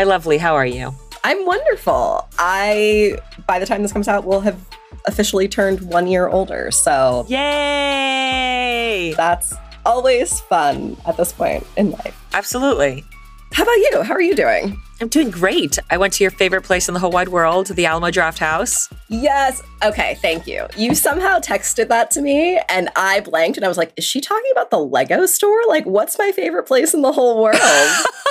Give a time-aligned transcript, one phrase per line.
[0.00, 0.94] My lovely, how are you?
[1.24, 2.26] I'm wonderful.
[2.38, 4.58] I, by the time this comes out, will have
[5.04, 6.70] officially turned one year older.
[6.70, 9.12] So, yay!
[9.14, 9.52] That's
[9.84, 12.18] always fun at this point in life.
[12.32, 13.04] Absolutely.
[13.52, 14.02] How about you?
[14.02, 14.80] How are you doing?
[15.02, 15.78] I'm doing great.
[15.90, 18.90] I went to your favorite place in the whole wide world, the Alamo Drafthouse.
[19.08, 19.62] Yes.
[19.84, 20.16] Okay.
[20.22, 20.66] Thank you.
[20.78, 24.22] You somehow texted that to me and I blanked and I was like, is she
[24.22, 25.60] talking about the Lego store?
[25.68, 27.60] Like, what's my favorite place in the whole world?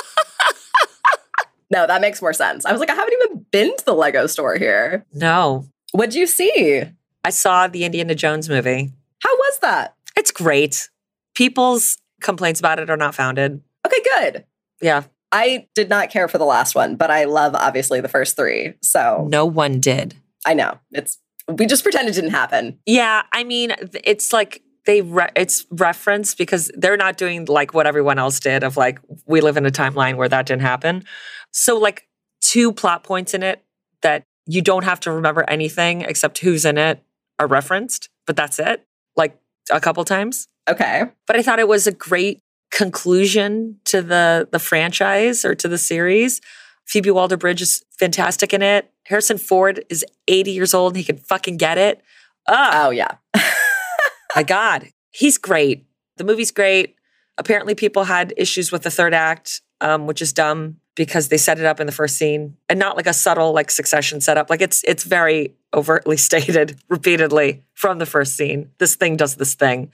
[1.72, 2.66] no, that makes more sense.
[2.66, 5.06] I was like, I haven't even been to the Lego store here.
[5.14, 5.68] No.
[5.92, 6.84] What'd you see?
[7.24, 8.92] I saw the Indiana Jones movie.
[9.24, 9.96] How was that?
[10.16, 10.90] It's great.
[11.36, 13.62] People's complaints about it are not founded.
[13.86, 14.46] Okay, good.
[14.82, 15.04] Yeah.
[15.32, 18.74] I did not care for the last one, but I love obviously the first three.
[18.82, 20.16] So no one did.
[20.46, 20.80] I know.
[20.92, 22.80] It's we just pretend it didn't happen.
[22.86, 27.86] Yeah, I mean, it's like they re- it's referenced because they're not doing like what
[27.86, 31.04] everyone else did of like we live in a timeline where that didn't happen.
[31.52, 32.08] So like
[32.42, 33.64] two plot points in it
[34.02, 37.04] that you don't have to remember anything except who's in it
[37.38, 38.86] are referenced, but that's it.
[39.16, 39.38] Like
[39.72, 40.48] a couple times.
[40.68, 41.04] Okay.
[41.28, 45.78] But I thought it was a great conclusion to the the franchise or to the
[45.78, 46.42] series.
[46.86, 48.92] Phoebe Waller-Bridge is fantastic in it.
[49.06, 52.02] Harrison Ford is 80 years old and he can fucking get it.
[52.48, 52.74] Ugh.
[52.74, 53.18] Oh yeah.
[54.36, 54.90] my God.
[55.12, 55.86] He's great.
[56.18, 56.96] The movie's great.
[57.38, 61.58] Apparently people had issues with the third act, um, which is dumb because they set
[61.58, 64.50] it up in the first scene and not like a subtle like succession setup.
[64.50, 68.72] Like it's it's very overtly stated repeatedly from the first scene.
[68.80, 69.94] This thing does this thing.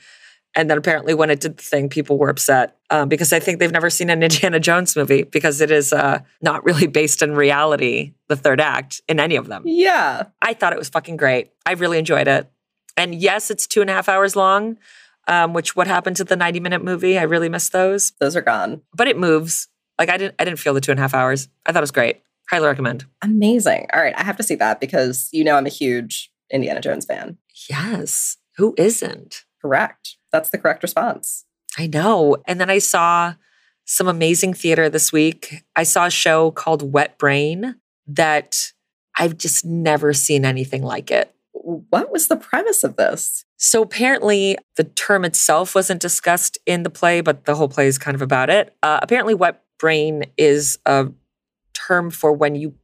[0.55, 3.59] And then apparently, when it did the thing, people were upset um, because I think
[3.59, 7.35] they've never seen an Indiana Jones movie because it is uh, not really based in
[7.35, 9.61] reality, the third act, in any of them.
[9.65, 10.23] Yeah.
[10.41, 11.51] I thought it was fucking great.
[11.67, 12.49] I really enjoyed it.
[12.97, 14.79] And yes, it's two and a half hours long,
[15.27, 17.19] um, which what happened to the 90 minute movie?
[17.19, 18.13] I really miss those.
[18.19, 18.81] Those are gone.
[18.95, 19.67] But it moves.
[19.99, 21.47] Like I didn't I didn't feel the two and a half hours.
[21.65, 22.21] I thought it was great.
[22.49, 23.05] Highly recommend.
[23.21, 23.87] Amazing.
[23.93, 24.13] All right.
[24.17, 27.37] I have to see that because you know I'm a huge Indiana Jones fan.
[27.69, 28.37] Yes.
[28.57, 29.45] Who isn't?
[29.61, 30.17] Correct.
[30.31, 31.45] That's the correct response.
[31.77, 32.37] I know.
[32.45, 33.35] And then I saw
[33.85, 35.63] some amazing theater this week.
[35.75, 37.75] I saw a show called Wet Brain
[38.07, 38.71] that
[39.17, 41.33] I've just never seen anything like it.
[41.53, 43.45] What was the premise of this?
[43.57, 47.97] So apparently, the term itself wasn't discussed in the play, but the whole play is
[47.97, 48.75] kind of about it.
[48.83, 51.07] Uh, apparently, wet brain is a
[51.73, 52.75] term for when you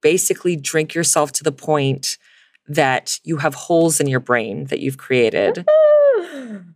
[0.00, 2.18] basically drink yourself to the point
[2.66, 5.64] that you have holes in your brain that you've created.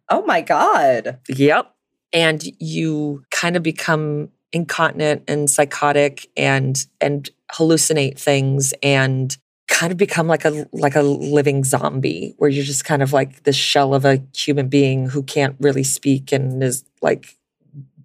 [0.09, 1.19] oh my God.
[1.29, 1.75] Yep.
[2.13, 9.37] And you kind of become incontinent and psychotic and and hallucinate things and
[9.69, 13.45] kind of become like a like a living zombie where you're just kind of like
[13.45, 17.39] the shell of a human being who can't really speak and is like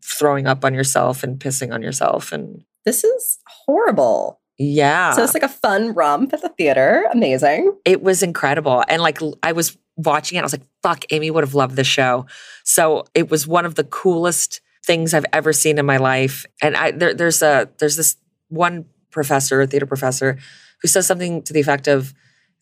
[0.07, 5.34] throwing up on yourself and pissing on yourself and this is horrible yeah so it's
[5.34, 9.78] like a fun romp at the theater amazing it was incredible and like i was
[9.97, 12.25] watching it, I was like, fuck, Amy would have loved the show.
[12.63, 16.45] So it was one of the coolest things I've ever seen in my life.
[16.62, 18.16] And I there, there's a there's this
[18.47, 20.38] one professor, a theater professor,
[20.81, 22.13] who says something to the effect of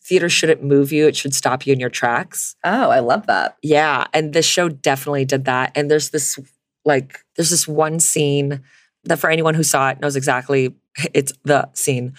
[0.02, 2.56] theater shouldn't move you, it should stop you in your tracks.
[2.64, 3.56] Oh, I love that.
[3.62, 4.06] Yeah.
[4.12, 5.72] And this show definitely did that.
[5.74, 6.38] And there's this
[6.86, 8.62] like there's this one scene
[9.04, 10.74] that for anyone who saw it knows exactly
[11.12, 12.14] it's the scene.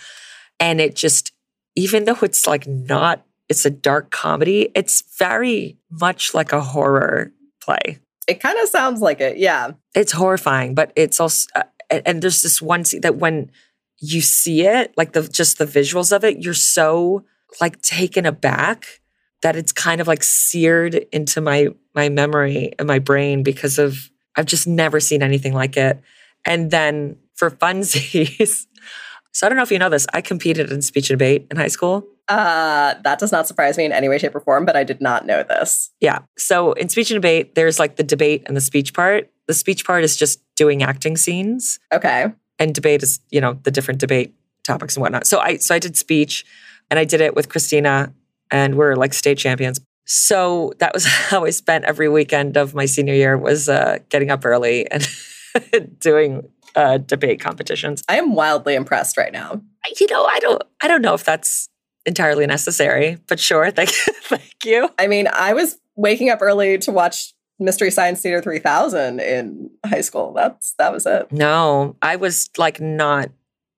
[0.59, 1.31] And it just
[1.75, 4.69] even though it's like not it's a dark comedy.
[4.75, 7.99] It's very much like a horror play.
[8.27, 9.37] It kind of sounds like it.
[9.37, 9.71] Yeah.
[9.95, 13.51] It's horrifying, but it's also, uh, and there's this one scene that when
[13.99, 17.23] you see it, like the just the visuals of it, you're so
[17.61, 18.99] like taken aback
[19.41, 24.11] that it's kind of like seared into my my memory and my brain because of
[24.37, 25.99] I've just never seen anything like it.
[26.45, 28.67] And then for funsies,
[29.33, 31.57] so I don't know if you know this, I competed in speech and debate in
[31.57, 32.07] high school.
[32.29, 35.01] Uh, that does not surprise me in any way, shape, or form, but I did
[35.01, 35.91] not know this.
[36.01, 36.19] Yeah.
[36.37, 39.31] So in speech and debate, there's like the debate and the speech part.
[39.47, 41.79] The speech part is just doing acting scenes.
[41.93, 42.33] Okay.
[42.59, 44.35] And debate is, you know, the different debate
[44.65, 45.25] topics and whatnot.
[45.25, 46.45] So I so I did speech
[46.89, 48.13] and I did it with Christina
[48.51, 49.79] and we're like state champions.
[50.07, 54.31] So that was how I spent every weekend of my senior year was uh, getting
[54.31, 55.07] up early and
[55.99, 58.03] doing uh, debate competitions.
[58.09, 59.61] I am wildly impressed right now.
[59.99, 61.69] You know, I don't I don't know if that's
[62.05, 63.69] entirely necessary, but sure.
[63.71, 64.89] Thank, thank you.
[64.97, 70.01] I mean, I was waking up early to watch Mystery Science Theater 3000 in high
[70.01, 70.33] school.
[70.33, 71.31] That's that was it.
[71.31, 73.29] No, I was like not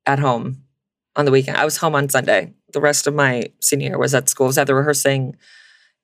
[0.05, 0.63] at home
[1.15, 1.57] on the weekend.
[1.57, 2.53] I was home on Sunday.
[2.73, 4.45] The rest of my senior year was at school.
[4.45, 5.35] I was either rehearsing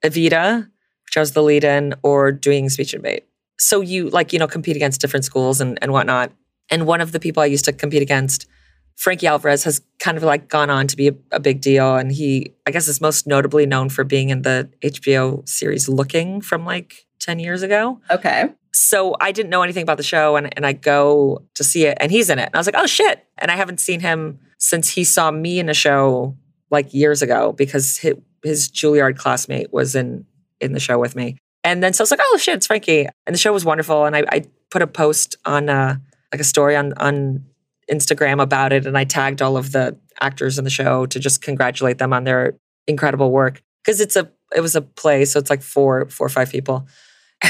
[0.10, 0.68] Evita,
[1.06, 3.26] which I was the lead in, or doing speech and debate.
[3.58, 6.32] So you like, you know, compete against different schools and, and whatnot.
[6.70, 8.48] And one of the people I used to compete against
[8.96, 11.96] Frankie Alvarez has kind of like gone on to be a, a, big deal.
[11.96, 16.42] And he, I guess, is most notably known for being in the HBO series Looking
[16.42, 18.00] from like 10 years ago.
[18.10, 18.50] Okay.
[18.72, 21.98] So I didn't know anything about the show and, and I go to see it
[22.00, 22.48] and he's in it.
[22.48, 23.26] And I was like, oh shit.
[23.38, 26.36] And I haven't seen him since he saw me in a show
[26.72, 30.26] like years ago because his, his Juilliard classmate was in
[30.62, 31.38] in the show with me.
[31.64, 33.08] And then so I was like, oh shit, it's Frankie.
[33.26, 34.06] And the show was wonderful.
[34.06, 35.98] And I, I put a post on uh,
[36.32, 37.46] like a story on on
[37.92, 41.42] Instagram about it, and I tagged all of the actors in the show to just
[41.42, 42.58] congratulate them on their
[42.88, 46.30] incredible work because it's a it was a play, so it's like four four or
[46.30, 46.88] five people.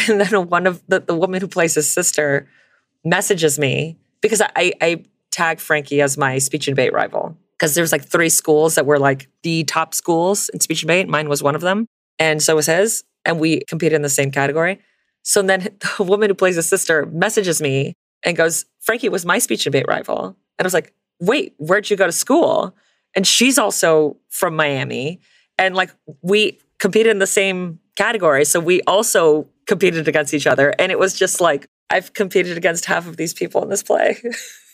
[0.10, 2.50] And then one of the, the woman who plays his sister
[3.06, 7.92] messages me because I, I tag Frankie as my speech and debate rival because there's
[7.92, 11.08] like three schools that were like the top schools in speech debate.
[11.08, 11.88] Mine was one of them,
[12.20, 14.80] and so was his, and we competed in the same category.
[15.24, 15.62] So then
[15.98, 17.94] the woman who plays his sister messages me
[18.24, 20.38] and goes, Frankie was my speech debate rival.
[20.58, 22.76] And I was like, wait, where'd you go to school?
[23.14, 25.20] And she's also from Miami.
[25.58, 25.92] And like
[26.22, 28.46] we competed in the same category.
[28.46, 30.74] So we also competed against each other.
[30.78, 34.18] And it was just like, I've competed against half of these people in this play.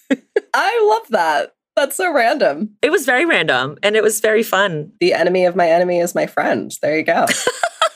[0.53, 1.55] I love that.
[1.81, 2.77] That's so random.
[2.83, 4.91] It was very random and it was very fun.
[4.99, 6.71] The enemy of my enemy is my friend.
[6.79, 7.25] There you go.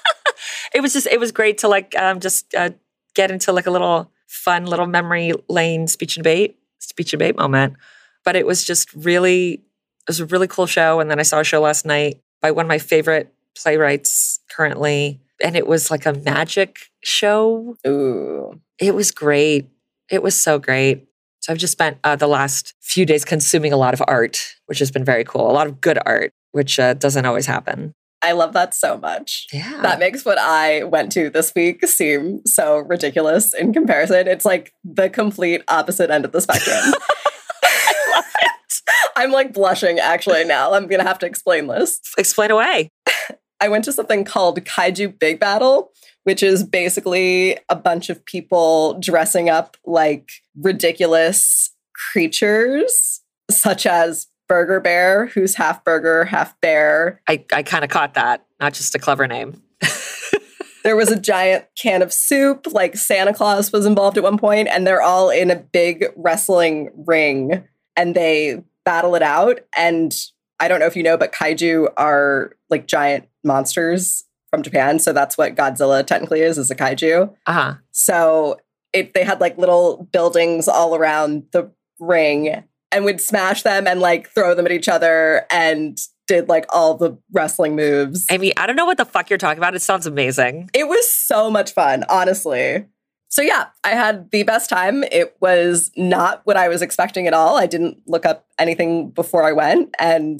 [0.73, 2.71] it was just, it was great to like um, just uh,
[3.13, 7.35] get into like a little fun little memory lane speech and debate, speech and debate
[7.35, 7.75] moment.
[8.23, 9.61] But it was just really, it
[10.07, 10.99] was a really cool show.
[10.99, 15.21] And then I saw a show last night by one of my favorite playwrights currently.
[15.43, 17.77] And it was like a magic show.
[17.85, 18.59] Ooh.
[18.79, 19.69] It was great.
[20.09, 21.07] It was so great.
[21.45, 24.79] So I've just spent uh, the last few days consuming a lot of art, which
[24.79, 25.47] has been very cool.
[25.47, 27.93] A lot of good art, which uh, doesn't always happen.
[28.23, 29.45] I love that so much.
[29.53, 29.79] Yeah.
[29.83, 34.27] That makes what I went to this week seem so ridiculous in comparison.
[34.27, 36.79] It's like the complete opposite end of the spectrum.
[36.81, 38.81] I love it.
[39.15, 40.73] I'm like blushing actually now.
[40.73, 42.01] I'm going to have to explain this.
[42.17, 42.89] Explain away.
[43.61, 45.89] I went to something called Kaiju Big Battel,
[46.25, 51.71] which is basically a bunch of people dressing up like ridiculous
[52.11, 57.21] creatures, such as Burger Bear, who's half burger, half bear.
[57.27, 58.45] I, I kind of caught that.
[58.59, 59.61] Not just a clever name.
[60.83, 64.67] there was a giant can of soup, like Santa Claus was involved at one point,
[64.67, 67.63] and they're all in a big wrestling ring
[67.95, 69.59] and they battle it out.
[69.77, 70.13] And
[70.59, 74.24] I don't know if you know, but kaiju are like giant monsters
[74.55, 74.99] from Japan.
[74.99, 77.33] So that's what Godzilla technically is, is a kaiju.
[77.45, 77.73] Uh-huh.
[77.91, 78.57] So
[78.93, 81.69] it, they had like little buildings all around the
[81.99, 85.97] ring and would smash them and like throw them at each other and
[86.27, 88.25] did like all the wrestling moves.
[88.31, 89.75] I mean, I don't know what the fuck you're talking about.
[89.75, 90.69] It sounds amazing.
[90.73, 92.85] It was so much fun, honestly.
[93.27, 95.03] So yeah, I had the best time.
[95.11, 97.57] It was not what I was expecting at all.
[97.57, 100.39] I didn't look up anything before I went and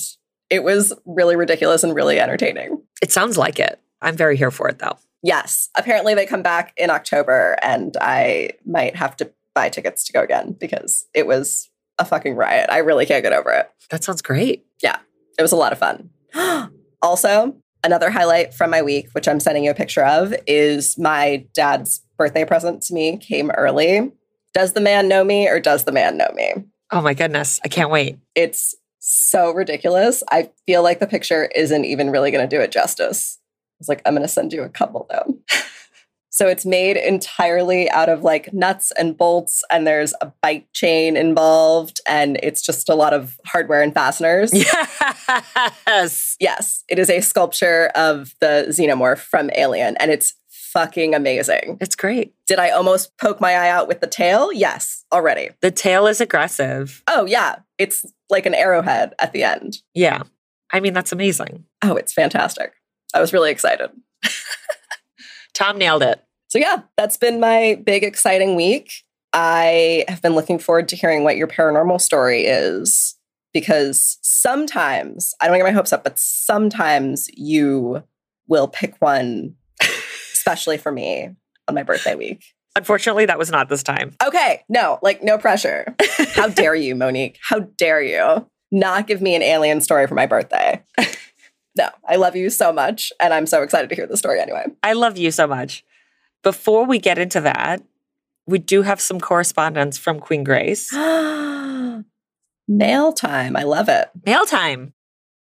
[0.49, 2.81] it was really ridiculous and really entertaining.
[3.01, 3.81] It sounds like it.
[4.01, 4.97] I'm very here for it though.
[5.23, 5.69] Yes.
[5.75, 10.21] Apparently they come back in October and I might have to buy tickets to go
[10.21, 12.69] again because it was a fucking riot.
[12.69, 13.71] I really can't get over it.
[13.89, 14.65] That sounds great.
[14.83, 14.97] Yeah,
[15.39, 16.09] it was a lot of fun.
[17.01, 21.45] also, another highlight from my week, which I'm sending you a picture of, is my
[21.53, 24.11] dad's birthday present to me came early.
[24.53, 26.53] Does the man know me or does the man know me?
[26.91, 27.59] Oh my goodness.
[27.63, 28.17] I can't wait.
[28.35, 30.23] It's so ridiculous.
[30.29, 33.39] I feel like the picture isn't even really going to do it justice.
[33.75, 35.37] I was like, I'm going to send you a couple though.
[36.35, 41.15] So it's made entirely out of like nuts and bolts, and there's a bike chain
[41.15, 44.51] involved, and it's just a lot of hardware and fasteners.
[44.53, 46.35] Yes.
[46.41, 46.83] Yes.
[46.89, 51.77] It is a sculpture of the xenomorph from Alien, and it's fucking amazing.
[51.79, 52.33] It's great.
[52.47, 54.51] Did I almost poke my eye out with the tail?
[54.51, 55.51] Yes, already.
[55.61, 57.01] The tail is aggressive.
[57.07, 57.59] Oh, yeah.
[57.77, 59.77] It's like an arrowhead at the end.
[59.93, 60.23] Yeah.
[60.73, 61.63] I mean, that's amazing.
[61.81, 62.73] Oh, it's fantastic.
[63.15, 63.89] I was really excited.
[65.53, 66.21] Tom nailed it.
[66.49, 68.91] So, yeah, that's been my big, exciting week.
[69.31, 73.15] I have been looking forward to hearing what your paranormal story is
[73.53, 78.03] because sometimes, I don't get my hopes up, but sometimes you
[78.47, 79.55] will pick one,
[80.33, 81.29] especially for me
[81.69, 82.43] on my birthday week.
[82.75, 84.13] Unfortunately, that was not this time.
[84.25, 85.95] Okay, no, like no pressure.
[86.33, 87.39] How dare you, Monique?
[87.41, 90.83] How dare you not give me an alien story for my birthday?
[91.77, 93.11] No, I love you so much.
[93.19, 94.65] And I'm so excited to hear the story anyway.
[94.81, 95.83] I love you so much.
[96.43, 97.83] Before we get into that,
[98.47, 100.93] we do have some correspondence from Queen Grace.
[102.67, 103.55] Mail time.
[103.55, 104.09] I love it.
[104.25, 104.93] Mail time.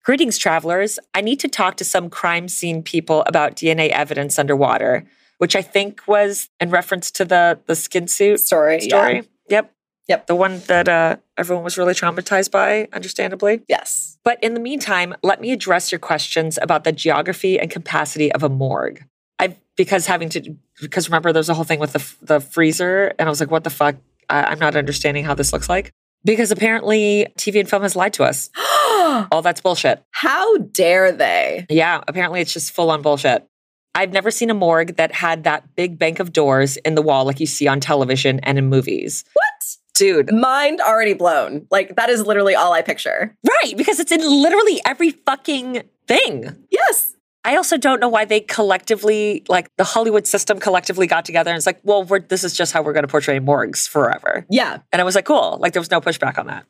[0.04, 1.00] Greetings, travelers.
[1.14, 5.06] I need to talk to some crime scene people about DNA evidence underwater,
[5.38, 8.82] which I think was in reference to the the skin suit Story.
[8.82, 9.16] story.
[9.16, 9.22] Yeah.
[9.50, 9.74] Yep.
[10.08, 10.28] Yep.
[10.28, 13.62] The one that uh, everyone was really traumatized by, understandably.
[13.68, 14.18] Yes.
[14.24, 18.44] But in the meantime, let me address your questions about the geography and capacity of
[18.44, 19.04] a morgue.
[19.40, 23.28] I because having to because remember there's a whole thing with the the freezer, and
[23.28, 23.96] I was like, what the fuck?
[24.30, 25.92] I, I'm not understanding how this looks like
[26.24, 28.50] because apparently TV and film has lied to us.
[29.32, 30.04] All that's bullshit.
[30.12, 31.66] How dare they?
[31.70, 33.48] Yeah, apparently it's just full on bullshit.
[33.96, 37.26] I've never seen a morgue that had that big bank of doors in the wall
[37.26, 39.24] like you see on television and in movies.
[39.34, 39.78] What?
[39.98, 41.68] Dude, Mind already blown.
[41.72, 43.36] Like, that is literally all I picture.
[43.64, 46.66] right, because it's in literally every fucking thing.
[46.70, 47.14] Yes.
[47.44, 51.56] I also don't know why they collectively, like the Hollywood system collectively got together and
[51.58, 54.46] it's like, well, we're, this is just how we're going to portray morgues forever.
[54.50, 54.80] Yeah.
[54.92, 55.58] And I was like, cool.
[55.62, 56.66] Like there was no pushback on that.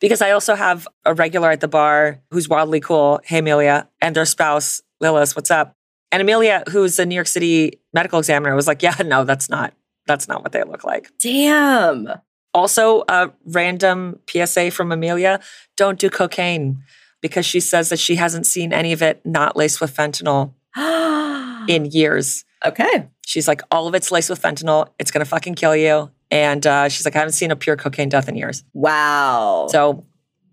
[0.00, 3.20] Because I also have a regular at the bar who's wildly cool.
[3.24, 5.76] Hey, Amelia, and their spouse, Lillis, what's up?
[6.10, 9.74] And Amelia, who's a New York City medical examiner, was like, yeah, no, that's not,
[10.06, 11.10] that's not what they look like.
[11.18, 12.08] Damn.
[12.54, 15.40] Also, a random PSA from Amelia
[15.76, 16.82] don't do cocaine
[17.20, 20.52] because she says that she hasn't seen any of it not laced with fentanyl
[21.68, 22.44] in years.
[22.64, 23.08] okay.
[23.24, 24.88] She's like, all of it's laced with fentanyl.
[24.98, 26.10] It's going to fucking kill you.
[26.30, 28.64] And uh, she's like, I haven't seen a pure cocaine death in years.
[28.74, 29.68] Wow.
[29.70, 30.04] So,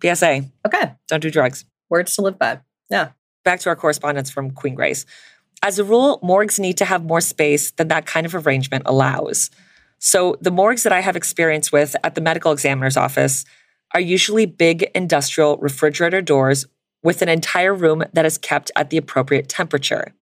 [0.01, 0.93] PSA, okay.
[1.07, 1.65] don't do drugs.
[1.89, 2.59] Words to live by.
[2.89, 3.09] Yeah.
[3.43, 5.05] Back to our correspondence from Queen Grace.
[5.63, 9.49] As a rule, morgues need to have more space than that kind of arrangement allows.
[9.99, 13.43] So, the morgues that I have experience with at the medical examiner's office
[13.93, 16.65] are usually big industrial refrigerator doors
[17.03, 20.13] with an entire room that is kept at the appropriate temperature.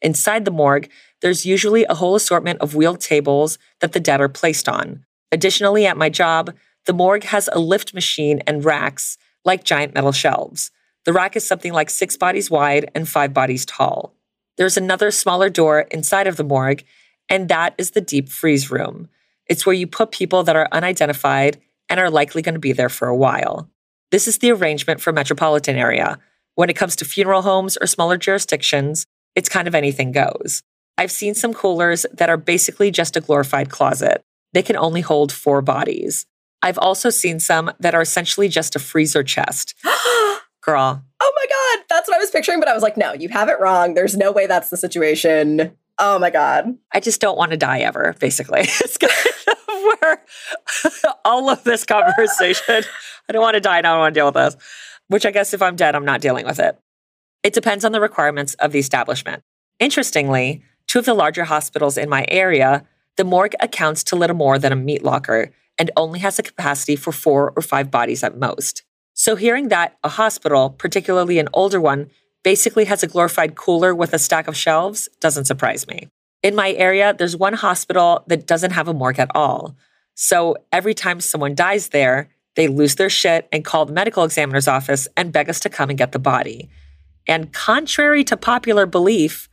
[0.00, 0.88] Inside the morgue,
[1.20, 5.04] there's usually a whole assortment of wheeled tables that the dead are placed on.
[5.32, 6.54] Additionally, at my job,
[6.86, 10.70] the morgue has a lift machine and racks like giant metal shelves.
[11.04, 14.14] The rack is something like six bodies wide and five bodies tall.
[14.56, 16.84] There's another smaller door inside of the morgue,
[17.28, 19.08] and that is the deep freeze room.
[19.48, 22.88] It's where you put people that are unidentified and are likely going to be there
[22.88, 23.68] for a while.
[24.10, 26.18] This is the arrangement for metropolitan area.
[26.54, 30.62] When it comes to funeral homes or smaller jurisdictions, it's kind of anything goes.
[30.96, 34.22] I've seen some coolers that are basically just a glorified closet.
[34.52, 36.26] They can only hold four bodies.
[36.62, 39.74] I've also seen some that are essentially just a freezer chest.
[40.60, 41.84] Girl, Oh my God.
[41.88, 43.94] That's what I was picturing, but I was like, no, you have it wrong.
[43.94, 45.76] There's no way that's the situation.
[45.98, 46.78] Oh my God.
[46.92, 48.60] I just don't want to die ever, basically.
[48.80, 50.22] It's kind of where
[51.24, 52.84] all of this conversation,
[53.28, 54.56] I don't want to die and I don't want to deal with this,
[55.08, 56.78] which I guess if I'm dead, I'm not dealing with it.
[57.42, 59.42] It depends on the requirements of the establishment.
[59.78, 62.84] Interestingly, two of the larger hospitals in my area,
[63.16, 66.96] the morgue accounts to little more than a meat locker and only has a capacity
[66.96, 68.82] for four or five bodies at most.
[69.14, 72.10] So hearing that a hospital, particularly an older one,
[72.48, 76.08] basically has a glorified cooler with a stack of shelves doesn't surprise me.
[76.42, 79.76] In my area, there's one hospital that doesn't have a morgue at all.
[80.14, 84.66] So every time someone dies there, they lose their shit and call the medical examiner's
[84.66, 86.70] office and beg us to come and get the body.
[87.26, 89.50] And contrary to popular belief,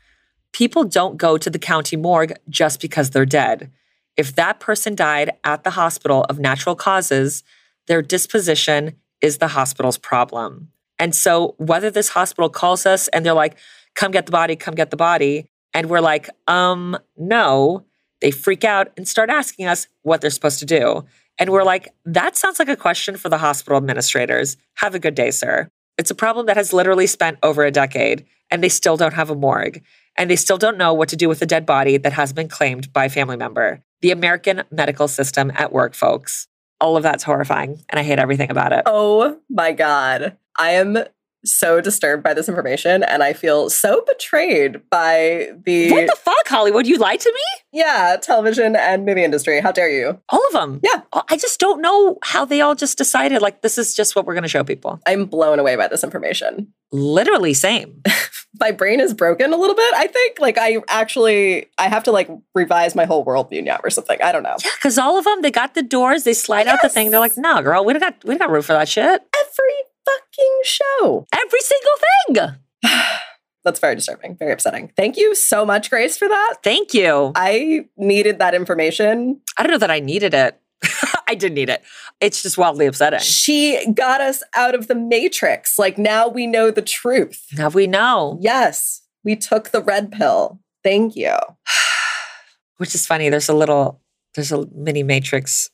[0.54, 3.74] people don't go to the county morgue just because they're dead.
[4.16, 7.44] If that person died at the hospital of natural causes,
[7.88, 10.72] their disposition is the hospital's problem.
[11.00, 13.58] And so, whether this hospital calls us and they're like,
[13.96, 17.86] come get the body, come get the body, and we're like, um, no,
[18.22, 21.06] they freak out and start asking us what they're supposed to do.
[21.38, 24.56] And we're like, that sounds like a question for the hospital administrators.
[24.75, 25.68] Have a good day, sir.
[25.98, 29.30] It's a problem that has literally spent over a decade, and they still don't have
[29.30, 29.82] a morgue.
[30.18, 32.48] And they still don't know what to do with a dead body that has been
[32.48, 33.82] claimed by a family member.
[34.02, 36.48] The American medical system at work, folks.
[36.82, 38.84] All of that's horrifying, and I hate everything about it.
[38.86, 40.38] Oh my God.
[40.58, 40.98] I am
[41.44, 46.48] so disturbed by this information and I feel so betrayed by the What the fuck,
[46.48, 46.88] Hollywood?
[46.88, 47.79] You lied to me?
[47.79, 49.60] yeah, television and movie industry.
[49.62, 50.20] How dare you?
[50.29, 50.79] All of them.
[50.84, 51.01] Yeah.
[51.13, 54.25] Oh, I just don't know how they all just decided, like, this is just what
[54.25, 55.00] we're going to show people.
[55.05, 56.74] I'm blown away by this information.
[56.91, 58.01] Literally, same.
[58.60, 60.40] My brain is broken a little bit, I think.
[60.40, 64.22] Like I actually I have to like revise my whole worldview now or something.
[64.22, 64.56] I don't know.
[64.64, 67.12] Yeah, because all of them, they got the doors, they slide out the thing.
[67.12, 69.04] They're like, no, girl, we don't got, we don't got room for that shit.
[69.06, 69.74] Every
[70.06, 71.26] fucking show.
[71.34, 72.92] Every single thing.
[73.64, 74.92] That's very disturbing, very upsetting.
[74.96, 76.58] Thank you so much, Grace, for that.
[76.64, 77.32] Thank you.
[77.36, 79.42] I needed that information.
[79.58, 80.60] I don't know that I needed it.
[81.36, 81.84] I did need it.
[82.22, 83.20] It's just wildly upsetting.
[83.20, 85.77] She got us out of the matrix.
[85.77, 87.46] Like now we know the truth.
[87.58, 88.38] Now we know.
[88.39, 90.62] Yes, we took the red pill.
[90.82, 91.36] Thank you.
[92.77, 93.27] Which is funny.
[93.27, 94.01] There's a little,
[94.34, 95.70] there's a mini Matrix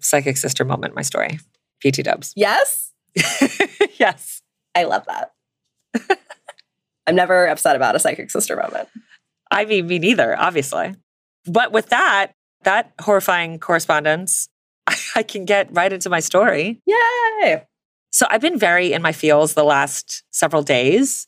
[0.00, 1.38] psychic sister moment in my story.
[1.80, 2.34] PT dubs.
[2.36, 2.92] Yes,
[4.00, 4.42] yes.
[4.74, 5.32] I love that.
[7.06, 8.88] I'm never upset about a psychic sister moment.
[9.50, 10.94] I mean, me neither, obviously.
[11.46, 12.32] But with that,
[12.64, 14.48] that horrifying correspondence,
[15.14, 16.80] I can get right into my story.
[16.86, 17.64] Yay!
[18.10, 21.26] So I've been very in my feels the last several days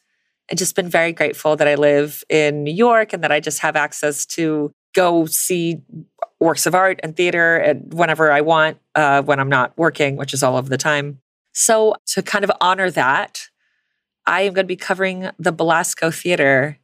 [0.49, 3.61] and just been very grateful that I live in New York and that I just
[3.61, 5.81] have access to go see
[6.41, 10.35] works of art and theater and whenever I want uh, when I'm not working, which
[10.35, 11.21] is all of the time.
[11.53, 13.49] So to kind of honor that,
[14.27, 16.79] I am going to be covering the Belasco Theater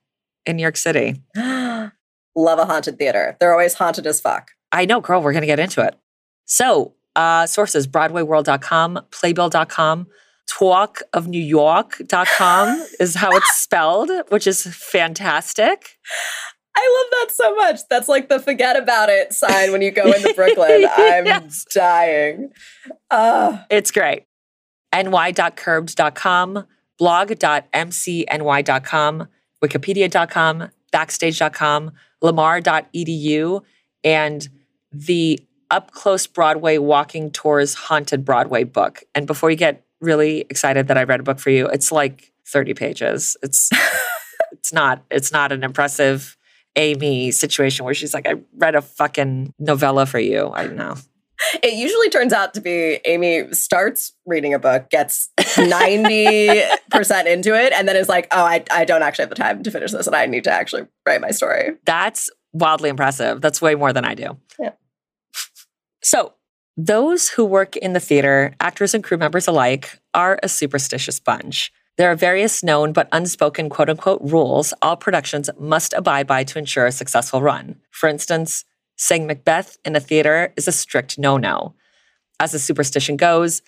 [0.47, 1.23] in New York City.
[1.37, 3.37] Love a haunted theater.
[3.41, 4.53] They're always haunted as fuck.
[4.73, 5.99] I know, girl, we're going to get into it.
[6.51, 10.07] So, uh, sources BroadwayWorld.com, Playbill.com,
[10.51, 15.97] talkofnewyork.com is how it's spelled, which is fantastic.
[16.77, 17.81] I love that so much.
[17.89, 20.87] That's like the forget about it sign when you go into Brooklyn.
[20.97, 21.65] I'm Yes.
[21.73, 22.51] dying.
[23.11, 24.25] Uh, It's great.
[24.93, 26.67] ny.curbed.com,
[26.99, 29.29] blog.mcny.com,
[29.63, 31.91] wikipedia.com, backstage.com,
[32.23, 33.61] lamar.edu,
[34.03, 34.49] and
[34.93, 35.39] the
[35.71, 39.03] Up Close Broadway Walking Tours Haunted Broadway book.
[39.15, 42.33] And before you get really excited that I read a book for you, it's like
[42.47, 43.37] 30 pages.
[43.43, 43.71] It's
[44.53, 46.37] it's not it's not an impressive
[46.77, 50.51] Amy situation where she's like, I read a fucking novella for you.
[50.55, 50.97] I know.
[51.63, 57.73] it usually turns out to be Amy starts reading a book, gets 90% into it,
[57.73, 60.07] and then is like, oh, I, I don't actually have the time to finish this
[60.07, 61.73] and I need to actually write my story.
[61.85, 63.41] That's wildly impressive.
[63.41, 64.37] That's way more than I do.
[64.59, 64.73] Yeah.
[66.03, 66.35] So,
[66.77, 71.73] those who work in the theater, actors and crew members alike, are a superstitious bunch.
[71.99, 76.59] There are various known but unspoken quote unquote rules all productions must abide by to
[76.59, 77.77] ensure a successful run.
[77.91, 78.65] For instance,
[78.97, 81.75] saying Macbeth in a theater is a strict no no.
[82.39, 83.61] As the superstition goes,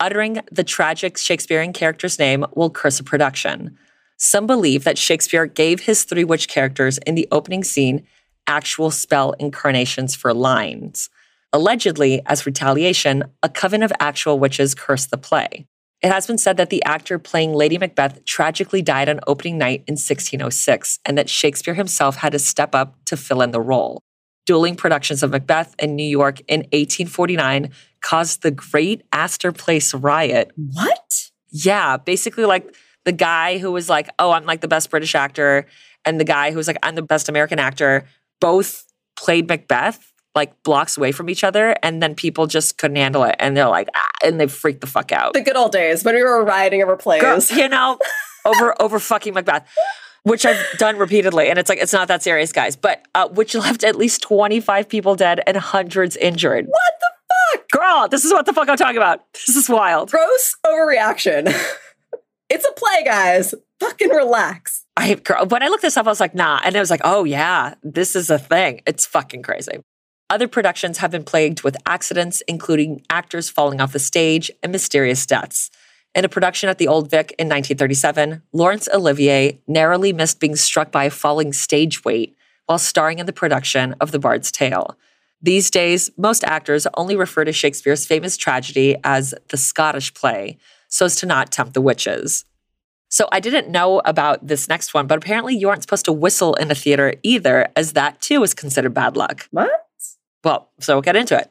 [0.00, 3.78] uttering the tragic Shakespearean character's name will curse a production.
[4.18, 8.06] Some believe that Shakespeare gave his three witch characters in the opening scene
[8.46, 11.08] actual spell incarnations for lines.
[11.52, 15.66] Allegedly, as retaliation, a coven of actual witches cursed the play.
[16.02, 19.82] It has been said that the actor playing Lady Macbeth tragically died on opening night
[19.88, 24.02] in 1606, and that Shakespeare himself had to step up to fill in the role.
[24.46, 30.52] Dueling productions of Macbeth in New York in 1849 caused the Great Astor Place riot,
[30.56, 31.30] What?
[31.50, 35.66] yeah, basically like the guy who was like, "Oh, I'm like the best British actor,"
[36.04, 38.06] and the guy who was like, "I'm the best American actor,"
[38.40, 38.84] both
[39.16, 43.36] played Macbeth like blocks away from each other, and then people just couldn't handle it,
[43.38, 45.32] and they're like, ah, and they freaked the fuck out.
[45.32, 47.22] The good old days when we were rioting over plays.
[47.22, 47.98] Girl, you know,
[48.44, 49.68] over over fucking Macbeth.
[50.24, 52.76] Which I've done repeatedly, and it's like it's not that serious, guys.
[52.76, 56.66] But uh, which left at least twenty five people dead and hundreds injured.
[56.66, 57.10] What the
[57.56, 57.68] fuck?
[57.70, 59.20] Girl, this is what the fuck I'm talking about.
[59.32, 60.10] This is wild.
[60.10, 61.46] Gross overreaction.
[62.50, 63.54] it's a play, guys.
[63.80, 64.84] Fucking relax.
[64.96, 66.60] I girl, when I looked this up, I was like, nah.
[66.64, 68.82] And I was like, oh yeah, this is a thing.
[68.86, 69.78] It's fucking crazy.
[70.30, 75.24] Other productions have been plagued with accidents, including actors falling off the stage and mysterious
[75.24, 75.70] deaths.
[76.14, 80.90] In a production at the Old Vic in 1937, Laurence Olivier narrowly missed being struck
[80.92, 82.36] by a falling stage weight
[82.66, 84.98] while starring in the production of The Bard's Tale.
[85.40, 91.06] These days, most actors only refer to Shakespeare's famous tragedy as the Scottish play, so
[91.06, 92.44] as to not tempt the witches.
[93.08, 96.54] So I didn't know about this next one, but apparently you aren't supposed to whistle
[96.54, 99.48] in a theater either, as that too is considered bad luck.
[99.52, 99.87] What?
[100.44, 101.50] Well, so we'll get into it.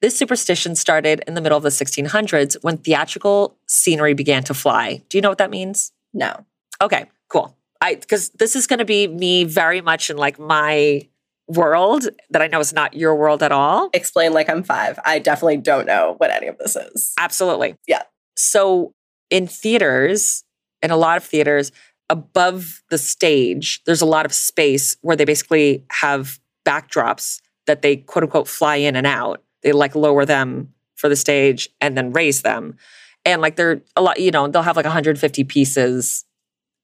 [0.00, 5.02] This superstition started in the middle of the 1600s when theatrical scenery began to fly.
[5.08, 5.92] Do you know what that means?
[6.14, 6.46] No.
[6.80, 7.56] Okay, cool.
[7.82, 11.06] I because this is going to be me very much in like my
[11.48, 13.90] world that I know is not your world at all.
[13.92, 14.98] Explain like I'm five.
[15.04, 17.12] I definitely don't know what any of this is.
[17.18, 17.76] Absolutely.
[17.86, 18.02] Yeah.
[18.36, 18.94] So
[19.30, 20.44] in theaters,
[20.82, 21.72] in a lot of theaters,
[22.08, 27.96] above the stage, there's a lot of space where they basically have backdrops that they
[27.96, 29.44] quote unquote fly in and out.
[29.62, 32.76] They like lower them for the stage and then raise them.
[33.24, 36.24] And like they're a lot, you know, they'll have like 150 pieces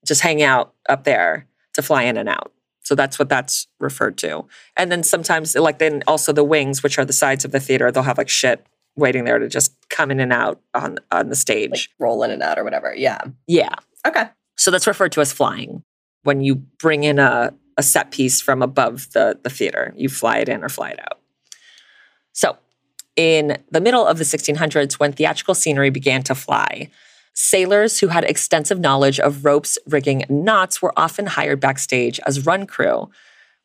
[0.07, 2.53] just hang out up there to fly in and out.
[2.83, 4.45] So that's what that's referred to.
[4.77, 7.91] And then sometimes, like, then also the wings, which are the sides of the theater,
[7.91, 11.35] they'll have like shit waiting there to just come in and out on on the
[11.35, 11.71] stage.
[11.71, 12.95] Like roll in and out or whatever.
[12.95, 13.21] Yeah.
[13.49, 13.75] yeah.
[14.07, 14.27] Okay.
[14.57, 15.83] So that's referred to as flying.
[16.23, 20.39] When you bring in a, a set piece from above the, the theater, you fly
[20.39, 21.21] it in or fly it out.
[22.33, 22.57] So,
[23.17, 26.91] in the middle of the 1600s, when theatrical scenery began to fly,
[27.33, 32.45] sailors who had extensive knowledge of ropes, rigging, and knots were often hired backstage as
[32.45, 33.11] run crew.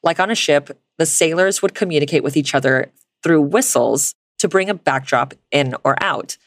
[0.04, 2.92] Like on a ship, the sailors would communicate with each other
[3.24, 6.38] through whistles to bring a backdrop in or out.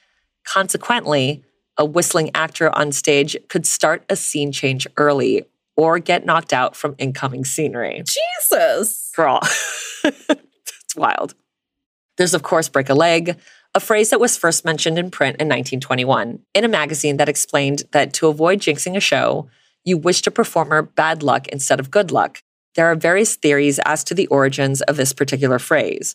[0.44, 1.44] Consequently,
[1.76, 5.44] a whistling actor on stage could start a scene change early
[5.76, 8.02] or get knocked out from incoming scenery.
[8.06, 9.12] Jesus.
[9.14, 9.40] Girl,
[10.04, 11.34] it's wild.
[12.16, 13.38] There's, of course, break a leg,
[13.74, 17.82] a phrase that was first mentioned in print in 1921 in a magazine that explained
[17.90, 19.48] that to avoid jinxing a show,
[19.84, 22.42] you wished a performer bad luck instead of good luck.
[22.76, 26.14] There are various theories as to the origins of this particular phrase.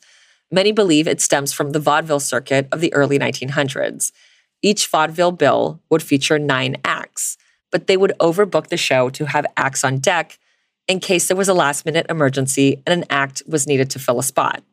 [0.52, 4.12] Many believe it stems from the vaudeville circuit of the early 1900s.
[4.62, 6.99] Each vaudeville bill would feature nine acts,
[7.72, 10.40] but they would overbook the show to have acts on deck
[10.88, 14.20] in case there was a last minute emergency and an act was needed to fill
[14.20, 14.64] a spot.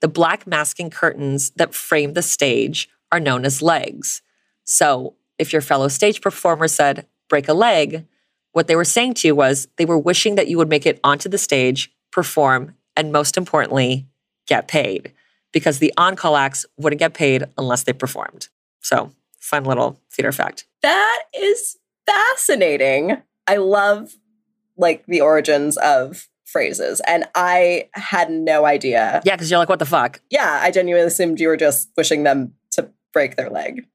[0.00, 4.22] The black masking curtains that frame the stage are known as legs.
[4.64, 8.06] So, if your fellow stage performer said, break a leg,
[8.52, 11.00] what they were saying to you was they were wishing that you would make it
[11.04, 14.06] onto the stage, perform, and most importantly,
[14.46, 15.12] get paid
[15.52, 18.48] because the on call acts wouldn't get paid unless they performed.
[18.80, 20.66] So, fun little theater fact.
[20.82, 21.76] That is
[22.08, 23.22] fascinating.
[23.46, 24.12] I love
[24.76, 29.20] like the origins of phrases and I had no idea.
[29.24, 30.20] Yeah, because you're like, what the fuck?
[30.30, 33.86] Yeah, I genuinely assumed you were just wishing them to break their leg.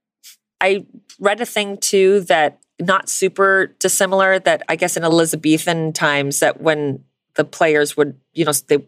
[0.61, 0.85] I
[1.19, 6.61] read a thing too that not super dissimilar that I guess in Elizabethan times that
[6.61, 7.03] when
[7.35, 8.85] the players would, you know, they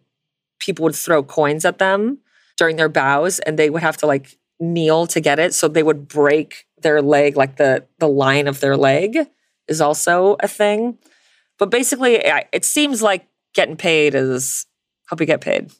[0.59, 2.19] people would throw coins at them
[2.57, 5.83] during their bows and they would have to like kneel to get it so they
[5.83, 9.17] would break their leg like the the line of their leg
[9.67, 10.99] is also a thing.
[11.57, 12.21] But basically
[12.53, 14.67] it seems like getting paid is
[15.09, 15.71] hope you get paid.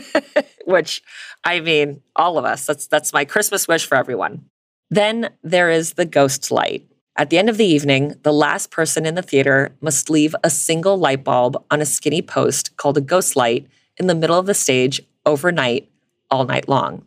[0.64, 1.02] Which
[1.42, 4.46] i mean all of us that's that's my christmas wish for everyone.
[4.90, 6.86] Then there is the ghost light.
[7.16, 10.50] At the end of the evening the last person in the theater must leave a
[10.50, 14.46] single light bulb on a skinny post called a ghost light in the middle of
[14.46, 15.90] the stage overnight
[16.30, 17.04] all night long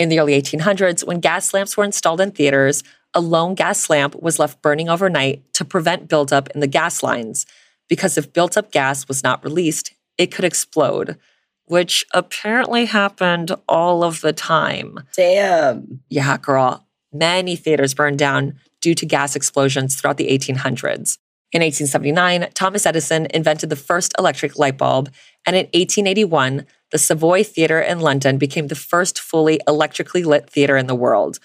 [0.00, 2.82] in the early 1800s, when gas lamps were installed in theaters,
[3.12, 7.44] a lone gas lamp was left burning overnight to prevent buildup in the gas lines,
[7.86, 11.18] because if built up gas was not released, it could explode,
[11.66, 15.00] which apparently happened all of the time.
[15.14, 16.00] Damn.
[16.08, 16.86] Yeah, girl.
[17.12, 21.18] Many theaters burned down due to gas explosions throughout the 1800s.
[21.52, 25.10] In 1879, Thomas Edison invented the first electric light bulb,
[25.46, 30.76] and in 1881, the Savoy Theatre in London became the first fully electrically lit theatre
[30.76, 31.38] in the world.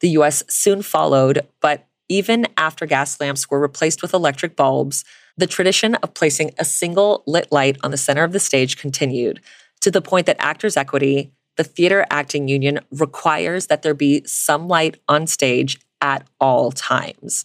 [0.00, 5.04] The US soon followed, but even after gas lamps were replaced with electric bulbs,
[5.36, 9.40] the tradition of placing a single lit light on the center of the stage continued,
[9.80, 14.68] to the point that Actors Equity, the theater acting union, requires that there be some
[14.68, 17.44] light on stage at all times.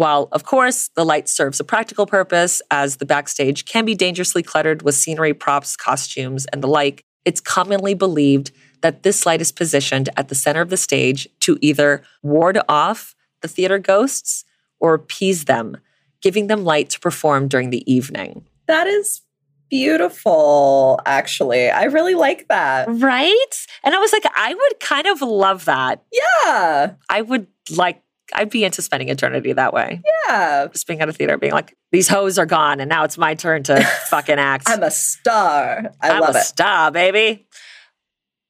[0.00, 4.42] While, of course, the light serves a practical purpose, as the backstage can be dangerously
[4.42, 9.52] cluttered with scenery, props, costumes, and the like, it's commonly believed that this light is
[9.52, 14.46] positioned at the center of the stage to either ward off the theater ghosts
[14.78, 15.76] or appease them,
[16.22, 18.46] giving them light to perform during the evening.
[18.68, 19.20] That is
[19.68, 21.68] beautiful, actually.
[21.68, 22.86] I really like that.
[22.88, 23.66] Right?
[23.84, 26.02] And I was like, I would kind of love that.
[26.10, 26.94] Yeah.
[27.10, 28.02] I would like
[28.34, 30.00] I'd be into spending eternity that way.
[30.26, 30.66] Yeah.
[30.72, 33.34] Just being at a theater, being like, these hoes are gone, and now it's my
[33.34, 34.64] turn to fucking act.
[34.68, 35.90] I'm a star.
[36.00, 36.44] I I'm love a it.
[36.44, 37.46] star, baby.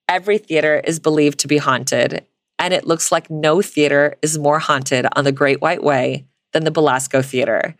[0.08, 2.26] Every theater is believed to be haunted,
[2.58, 6.64] and it looks like no theater is more haunted on the Great White Way than
[6.64, 7.76] the Belasco Theater.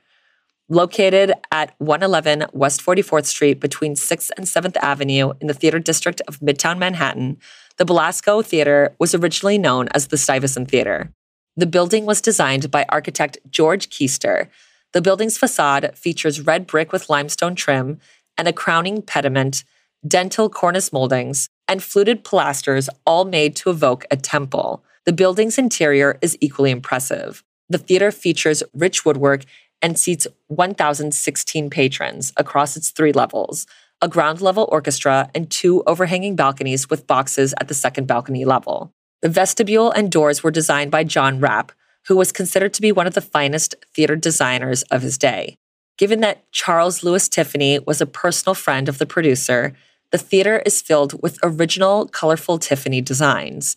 [0.69, 6.23] Located at 111 West 44th Street between 6th and 7th Avenue in the theater district
[6.29, 7.39] of Midtown Manhattan,
[7.77, 11.13] the Belasco Theater was originally known as the Stuyvesant Theater.
[11.57, 14.49] The building was designed by architect George Keister.
[14.93, 17.99] The building's facade features red brick with limestone trim
[18.39, 19.65] and a crowning pediment,
[20.07, 24.85] dentil cornice moldings, and fluted pilasters, all made to evoke a temple.
[25.05, 27.43] The building's interior is equally impressive.
[27.69, 29.45] The theater features rich woodwork
[29.83, 33.67] and seats 1,016 patrons across its three levels,
[34.01, 38.93] a ground level orchestra, and two overhanging balconies with boxes at the second balcony level.
[39.23, 41.73] The vestibule and doors were designed by John Rapp,
[42.07, 45.57] who was considered to be one of the finest theater designers of his day.
[45.99, 49.75] Given that Charles Louis Tiffany was a personal friend of the producer,
[50.11, 53.77] the theater is filled with original, colorful Tiffany designs.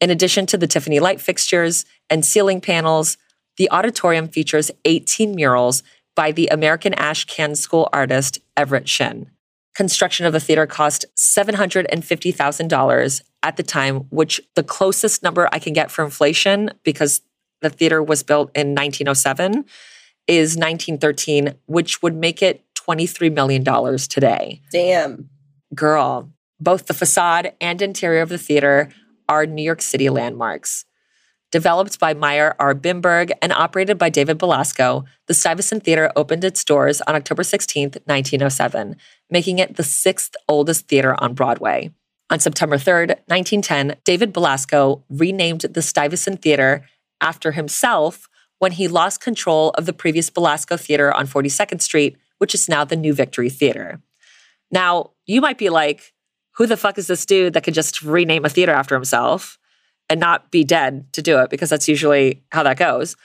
[0.00, 3.16] In addition to the Tiffany light fixtures and ceiling panels,
[3.56, 5.82] the auditorium features 18 murals
[6.14, 9.30] by the American Ashcan School artist Everett Shinn.
[9.76, 15.74] Construction of the theater cost $750,000 at the time, which the closest number I can
[15.74, 17.20] get for inflation, because
[17.60, 19.66] the theater was built in 1907,
[20.26, 23.62] is 1913, which would make it $23 million
[24.08, 24.62] today.
[24.72, 25.28] Damn.
[25.74, 28.88] Girl, both the facade and interior of the theater
[29.28, 30.86] are New York City landmarks.
[31.52, 32.74] Developed by Meyer R.
[32.74, 37.90] Bimberg and operated by David Belasco, the Stuyvesant Theater opened its doors on October 16,
[38.04, 38.96] 1907,
[39.30, 41.92] making it the sixth oldest theater on Broadway.
[42.30, 46.84] On September 3, 1910, David Belasco renamed the Stuyvesant Theater
[47.20, 48.28] after himself
[48.58, 52.84] when he lost control of the previous Belasco Theater on 42nd Street, which is now
[52.84, 54.00] the New Victory Theater.
[54.72, 56.12] Now, you might be like,
[56.56, 59.58] who the fuck is this dude that could just rename a theater after himself
[60.08, 61.50] and not be dead to do it?
[61.50, 63.16] Because that's usually how that goes.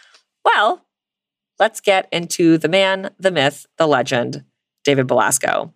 [0.43, 0.85] Well,
[1.59, 4.43] let's get into the man, the myth, the legend,
[4.83, 5.73] David Belasco.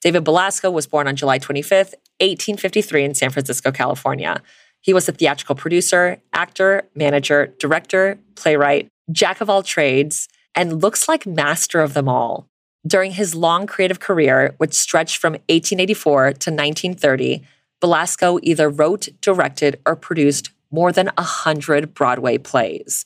[0.00, 4.42] David Belasco was born on July 25th, 1853, in San Francisco, California.
[4.80, 11.08] He was a theatrical producer, actor, manager, director, playwright, jack of all trades, and looks
[11.08, 12.46] like master of them all.
[12.86, 17.42] During his long creative career, which stretched from 1884 to 1930,
[17.84, 23.04] Belasco either wrote, directed, or produced more than 100 Broadway plays.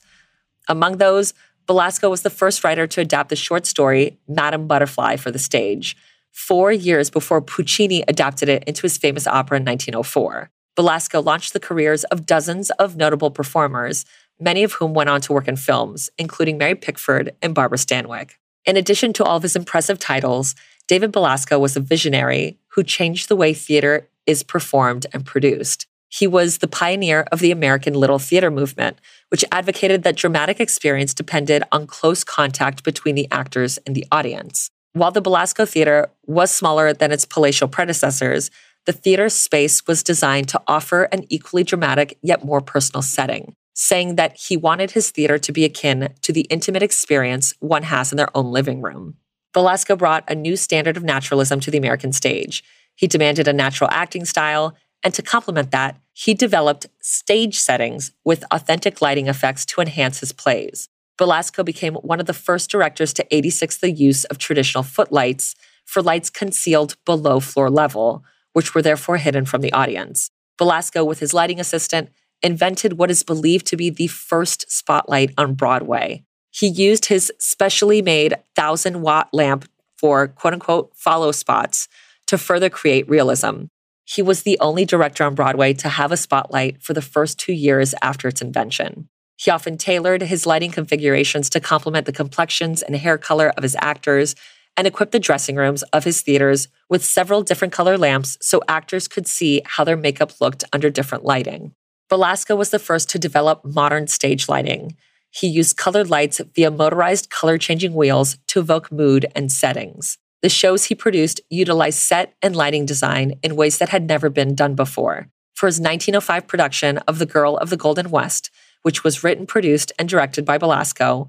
[0.69, 1.33] Among those,
[1.67, 5.97] Belasco was the first writer to adapt the short story Madame Butterfly for the stage,
[6.31, 10.49] four years before Puccini adapted it into his famous opera in 1904.
[10.77, 14.05] Belasco launched the careers of dozens of notable performers,
[14.39, 18.35] many of whom went on to work in films, including Mary Pickford and Barbara Stanwyck.
[18.63, 20.55] In addition to all of his impressive titles,
[20.87, 25.87] David Belasco was a visionary who changed the way theater is performed and produced.
[26.07, 31.13] He was the pioneer of the American Little Theater movement, which advocated that dramatic experience
[31.13, 34.69] depended on close contact between the actors and the audience.
[34.93, 38.49] While the Belasco Theater was smaller than its palatial predecessors,
[38.85, 44.15] the theater's space was designed to offer an equally dramatic yet more personal setting saying
[44.15, 48.17] that he wanted his theater to be akin to the intimate experience one has in
[48.17, 49.15] their own living room.
[49.53, 52.61] Belasco brought a new standard of naturalism to the American stage.
[52.99, 58.43] He demanded a natural acting style, and to complement that, he developed stage settings with
[58.51, 60.89] authentic lighting effects to enhance his plays.
[61.17, 66.01] Belasco became one of the first directors to 86 the use of traditional footlights for
[66.01, 70.29] lights concealed below floor level, which were therefore hidden from the audience.
[70.57, 72.09] Belasco, with his lighting assistant,
[72.43, 76.25] invented what is believed to be the first spotlight on Broadway.
[76.51, 81.87] He used his specially made 1,000 watt lamp for quote unquote follow spots
[82.29, 83.63] to further create realism.
[84.05, 87.53] He was the only director on Broadway to have a spotlight for the first two
[87.53, 89.09] years after its invention.
[89.35, 93.75] He often tailored his lighting configurations to complement the complexions and hair color of his
[93.81, 94.35] actors
[94.77, 99.07] and equipped the dressing rooms of his theaters with several different color lamps so actors
[99.07, 101.73] could see how their makeup looked under different lighting.
[102.09, 104.95] Belasco was the first to develop modern stage lighting.
[105.31, 110.19] He used colored lights via motorized color changing wheels to evoke mood and settings.
[110.41, 114.55] The shows he produced utilized set and lighting design in ways that had never been
[114.55, 115.27] done before.
[115.53, 118.49] For his 1905 production of The Girl of the Golden West,
[118.81, 121.27] which was written, produced, and directed by Belasco,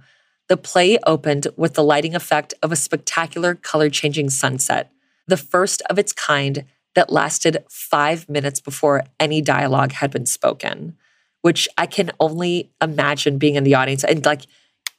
[0.48, 4.92] the play opened with the lighting effect of a spectacular color changing sunset,
[5.26, 10.96] the first of its kind that lasted five minutes before any dialogue had been spoken,
[11.42, 14.42] which I can only imagine being in the audience and like,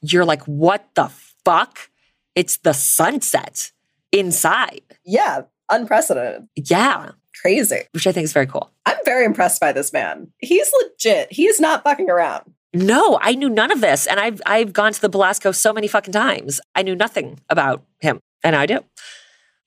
[0.00, 1.10] you're like, what the
[1.44, 1.90] fuck?
[2.34, 3.72] It's the sunset
[4.12, 4.82] inside.
[5.04, 6.48] Yeah, unprecedented.
[6.56, 7.12] Yeah.
[7.40, 7.80] Crazy.
[7.92, 8.70] Which I think is very cool.
[8.86, 10.30] I'm very impressed by this man.
[10.38, 11.32] He's legit.
[11.32, 12.52] He's not fucking around.
[12.74, 14.06] No, I knew none of this.
[14.06, 16.60] And I've I've gone to the Belasco so many fucking times.
[16.74, 18.20] I knew nothing about him.
[18.44, 18.80] And I do.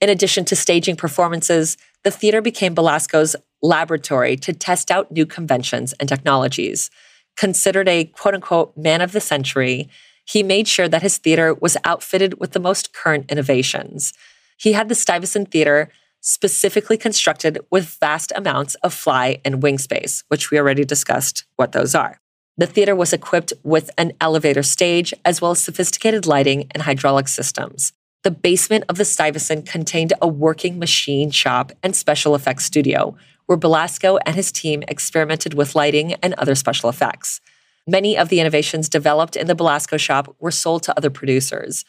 [0.01, 5.93] In addition to staging performances, the theater became Belasco's laboratory to test out new conventions
[5.93, 6.89] and technologies.
[7.35, 9.89] Considered a quote unquote man of the century,
[10.25, 14.13] he made sure that his theater was outfitted with the most current innovations.
[14.57, 15.89] He had the Stuyvesant Theater
[16.21, 21.71] specifically constructed with vast amounts of fly and wing space, which we already discussed what
[21.71, 22.19] those are.
[22.57, 27.27] The theater was equipped with an elevator stage as well as sophisticated lighting and hydraulic
[27.27, 27.93] systems.
[28.23, 33.15] The basement of the Stuyvesant contained a working machine shop and special effects studio,
[33.45, 37.39] where Belasco and his team experimented with lighting and other special effects.
[37.85, 41.85] Many of the innovations developed in the Belasco shop were sold to other producers.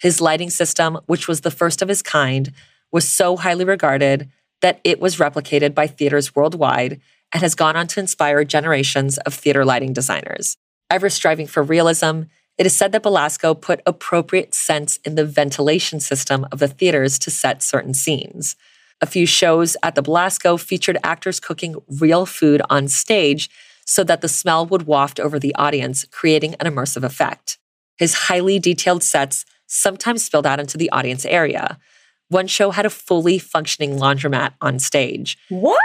[0.00, 2.52] His lighting system, which was the first of his kind,
[2.90, 4.30] was so highly regarded
[4.62, 7.00] that it was replicated by theaters worldwide
[7.32, 10.56] and has gone on to inspire generations of theater lighting designers.
[10.90, 12.22] Ever striving for realism,
[12.58, 17.18] it is said that Belasco put appropriate scents in the ventilation system of the theaters
[17.20, 18.56] to set certain scenes.
[19.00, 23.48] A few shows at the Belasco featured actors cooking real food on stage
[23.86, 27.58] so that the smell would waft over the audience, creating an immersive effect.
[27.96, 31.78] His highly detailed sets sometimes spilled out into the audience area.
[32.28, 35.38] One show had a fully functioning laundromat on stage.
[35.48, 35.80] What?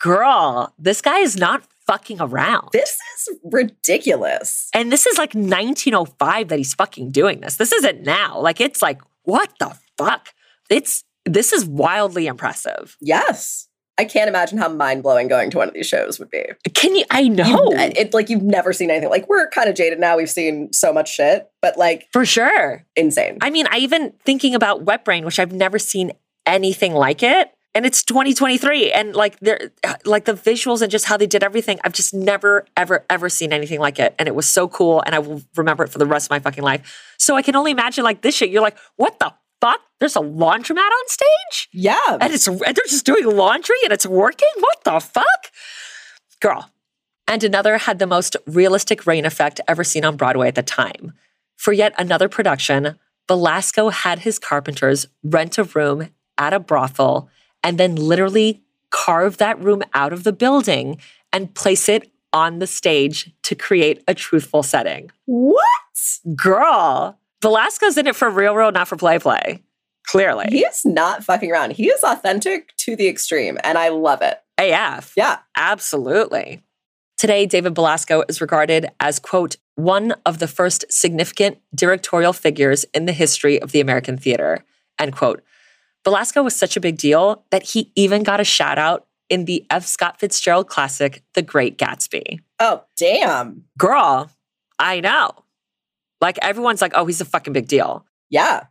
[0.00, 2.70] Girl, this guy is not fucking around.
[2.72, 4.68] This is ridiculous.
[4.74, 7.56] And this is like 1905 that he's fucking doing this.
[7.56, 8.40] This isn't now.
[8.40, 10.30] Like it's like what the fuck?
[10.68, 12.96] It's this is wildly impressive.
[13.00, 13.68] Yes.
[13.98, 16.44] I can't imagine how mind blowing going to one of these shows would be.
[16.74, 17.04] Can you?
[17.10, 17.68] I You- know.
[17.74, 19.10] it like you've never seen anything.
[19.10, 20.16] Like we're kind of jaded now.
[20.16, 22.84] We've seen so much shit, but like For sure.
[22.96, 23.38] insane.
[23.42, 26.12] I mean, I even thinking about Wet Brain, which I've never seen
[26.46, 27.50] anything like it.
[27.74, 28.92] And it's 2023.
[28.92, 29.70] And like there
[30.04, 33.52] like the visuals and just how they did everything, I've just never, ever, ever seen
[33.52, 34.14] anything like it.
[34.18, 35.02] And it was so cool.
[35.06, 37.14] And I will remember it for the rest of my fucking life.
[37.18, 38.50] So I can only imagine like this shit.
[38.50, 39.80] You're like, what the fuck?
[40.00, 41.68] There's a laundromat on stage?
[41.72, 42.18] yeah.
[42.20, 44.48] And it's and they're just doing laundry and it's working?
[44.58, 45.50] What the fuck?
[46.40, 46.68] Girl.
[47.28, 51.12] And another had the most realistic rain effect ever seen on Broadway at the time.
[51.56, 52.98] For yet another production,
[53.28, 57.30] Belasco had his carpenters rent a room at a brothel
[57.62, 60.98] and then literally carve that room out of the building
[61.32, 65.10] and place it on the stage to create a truthful setting.
[65.26, 65.66] what?
[66.34, 69.62] Girl, Belasco's in it for real, real, not for play, play.
[70.06, 70.46] Clearly.
[70.48, 71.72] He is not fucking around.
[71.72, 74.38] He is authentic to the extreme, and I love it.
[74.58, 75.12] AF.
[75.16, 75.38] Yeah.
[75.56, 76.62] Absolutely.
[77.18, 83.06] Today, David Belasco is regarded as, quote, one of the first significant directorial figures in
[83.06, 84.64] the history of the American theater,
[84.98, 85.42] end quote.
[86.04, 89.64] Belasco was such a big deal that he even got a shout out in the
[89.70, 89.86] F.
[89.86, 92.40] Scott Fitzgerald classic, The Great Gatsby.
[92.58, 93.64] Oh, damn.
[93.78, 94.30] Girl,
[94.78, 95.41] I know.
[96.22, 98.06] Like everyone's like, oh, he's a fucking big deal.
[98.30, 98.64] Yeah.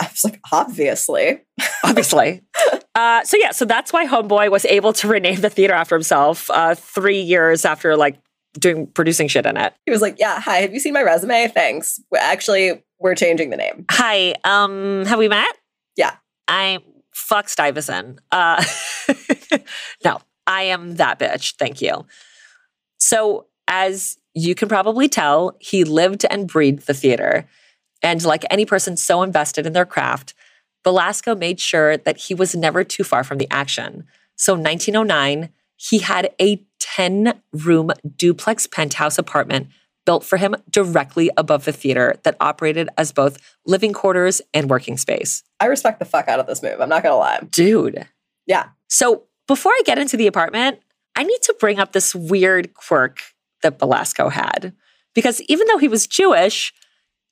[0.00, 1.40] I was like, obviously.
[1.82, 2.42] obviously.
[2.94, 6.48] uh, so yeah, so that's why Homeboy was able to rename the theater after himself
[6.50, 8.20] uh, three years after like
[8.52, 9.74] doing producing shit in it.
[9.86, 11.48] He was like, yeah, hi, have you seen my resume?
[11.48, 12.00] Thanks.
[12.10, 13.86] Well, Actually, we're changing the name.
[13.90, 15.56] Hi, um, have we met?
[15.96, 16.14] Yeah.
[16.46, 16.80] I'm
[17.12, 18.20] fuck Stuyvesant.
[18.30, 18.62] Uh,
[20.04, 21.54] no, I am that bitch.
[21.58, 22.06] Thank you.
[22.98, 27.46] So as you can probably tell, he lived and breathed the theater.
[28.02, 30.34] And like any person so invested in their craft,
[30.84, 34.06] Belasco made sure that he was never too far from the action.
[34.36, 39.68] So in 1909, he had a 10 room duplex penthouse apartment
[40.06, 44.96] built for him directly above the theater that operated as both living quarters and working
[44.96, 45.42] space.
[45.60, 46.80] I respect the fuck out of this move.
[46.80, 47.40] I'm not going to lie.
[47.50, 48.06] Dude.
[48.46, 48.68] Yeah.
[48.88, 50.80] So before I get into the apartment,
[51.14, 53.20] I need to bring up this weird quirk
[53.62, 54.72] that Belasco had.
[55.14, 56.72] Because even though he was Jewish,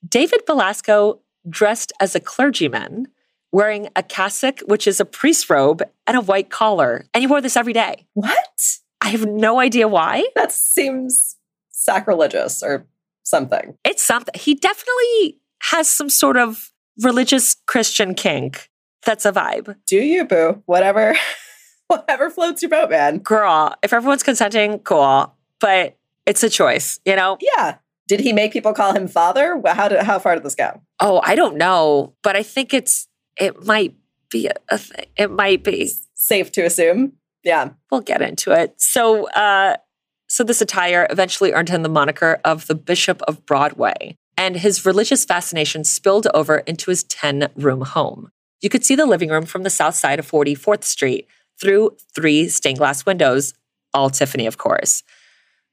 [0.07, 3.07] David Belasco dressed as a clergyman,
[3.51, 7.05] wearing a cassock, which is a priest robe, and a white collar.
[7.13, 8.07] And he wore this every day.
[8.13, 8.77] What?
[9.01, 10.27] I have no idea why.
[10.35, 11.37] That seems
[11.69, 12.87] sacrilegious or
[13.23, 13.77] something.
[13.83, 14.33] It's something.
[14.35, 18.69] He definitely has some sort of religious Christian kink.
[19.05, 19.75] That's a vibe.
[19.85, 20.63] Do you, boo?
[20.65, 21.15] Whatever.
[21.87, 23.19] Whatever floats your boat, man.
[23.19, 25.33] Girl, if everyone's consenting, cool.
[25.59, 25.96] But
[26.27, 27.37] it's a choice, you know?
[27.41, 27.77] Yeah.
[28.07, 29.61] Did he make people call him father?
[29.65, 30.81] How did how far did this go?
[30.99, 33.95] Oh, I don't know, but I think it's it might
[34.29, 35.05] be a, thing.
[35.15, 35.91] It might be.
[36.15, 37.13] Safe to assume.
[37.43, 37.71] Yeah.
[37.91, 38.81] We'll get into it.
[38.81, 39.77] So, uh,
[40.27, 44.85] so this attire eventually earned him the moniker of the Bishop of Broadway, and his
[44.85, 48.29] religious fascination spilled over into his ten-room home.
[48.61, 51.27] You could see the living room from the south side of 44th Street
[51.61, 53.53] through three stained glass windows,
[53.93, 55.03] all Tiffany, of course.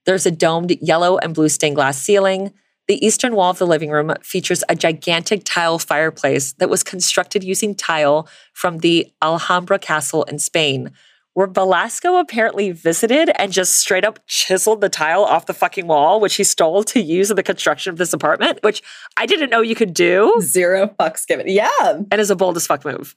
[0.06, 2.52] There's a domed yellow and blue stained glass ceiling.
[2.86, 7.42] The eastern wall of the living room features a gigantic tile fireplace that was constructed
[7.42, 10.90] using tile from the Alhambra Castle in Spain,
[11.32, 16.20] where Belasco apparently visited and just straight up chiseled the tile off the fucking wall,
[16.20, 18.82] which he stole to use in the construction of this apartment, which
[19.16, 21.48] I didn't know you could do, Zero fucks given.
[21.48, 21.70] Yeah.
[22.10, 23.16] and is a bold as fuck move.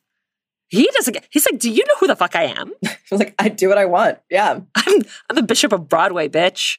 [0.70, 2.74] He doesn't get, he's like, Do you know who the fuck I am?
[2.86, 4.20] I was like, I do what I want.
[4.30, 4.60] Yeah.
[4.76, 6.78] I'm, I'm the Bishop of Broadway, bitch.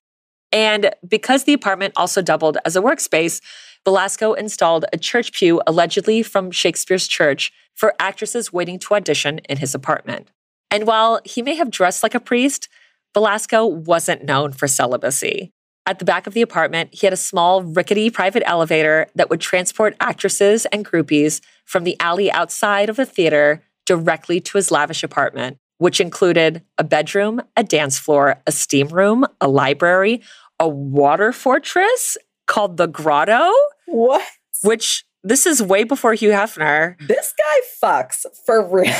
[0.53, 3.41] And because the apartment also doubled as a workspace,
[3.85, 9.59] Belasco installed a church pew allegedly from Shakespeare's church for actresses waiting to audition in
[9.59, 10.31] his apartment.
[10.71, 12.69] And while he may have dressed like a priest,
[13.15, 15.53] Belasco wasn't known for celibacy.
[15.87, 19.41] At the back of the apartment, he had a small, rickety private elevator that would
[19.41, 25.03] transport actresses and groupies from the alley outside of the theater directly to his lavish
[25.03, 30.21] apartment, which included a bedroom, a dance floor, a steam room, a library,
[30.61, 32.17] a water fortress
[32.47, 33.51] called the Grotto,
[33.87, 34.23] What?
[34.63, 38.95] which this is way before Hugh Hefner, This guy fucks for real.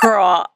[0.00, 0.46] girl,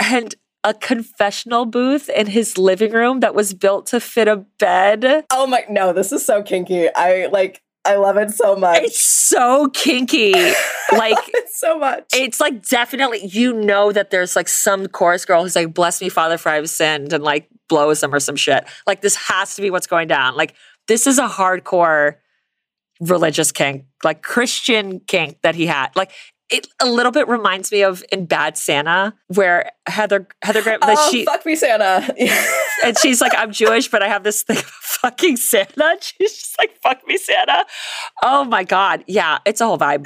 [0.00, 0.34] and
[0.64, 5.24] a confessional booth in his living room that was built to fit a bed.
[5.30, 6.88] Oh my no, this is so kinky.
[6.94, 8.82] I like I love it so much.
[8.82, 10.34] It's so kinky.
[10.92, 11.18] Like,
[11.48, 12.04] so much.
[12.12, 16.08] it's like definitely, you know, that there's like some chorus girl who's like, bless me,
[16.08, 18.64] Father, for I've sinned, and like blows him or some shit.
[18.86, 20.36] Like, this has to be what's going down.
[20.36, 20.54] Like,
[20.86, 22.18] this is a hardcore
[23.00, 25.88] religious kink, like Christian kink that he had.
[25.96, 26.12] Like,
[26.48, 31.10] it a little bit reminds me of in Bad Santa, where Heather Heather Graham oh,
[31.10, 32.14] she fuck me, Santa.
[32.84, 35.96] and she's like, I'm Jewish, but I have this thing of fucking Santa.
[36.00, 37.64] She's just like, fuck me, Santa.
[38.22, 39.04] Oh my God.
[39.06, 40.04] Yeah, it's a whole vibe.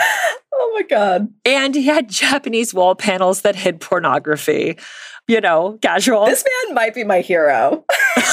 [0.55, 1.29] oh my God.
[1.45, 4.79] And he had Japanese wall panels that hid pornography.
[5.29, 6.27] You know, casual.
[6.27, 7.85] This man might be my hero.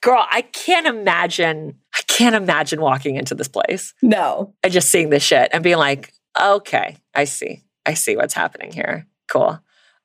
[0.00, 1.76] Girl, I can't imagine.
[2.18, 4.52] I can't imagine walking into this place No.
[4.64, 7.62] and just seeing this shit and being like, okay, I see.
[7.86, 9.06] I see what's happening here.
[9.28, 9.60] Cool.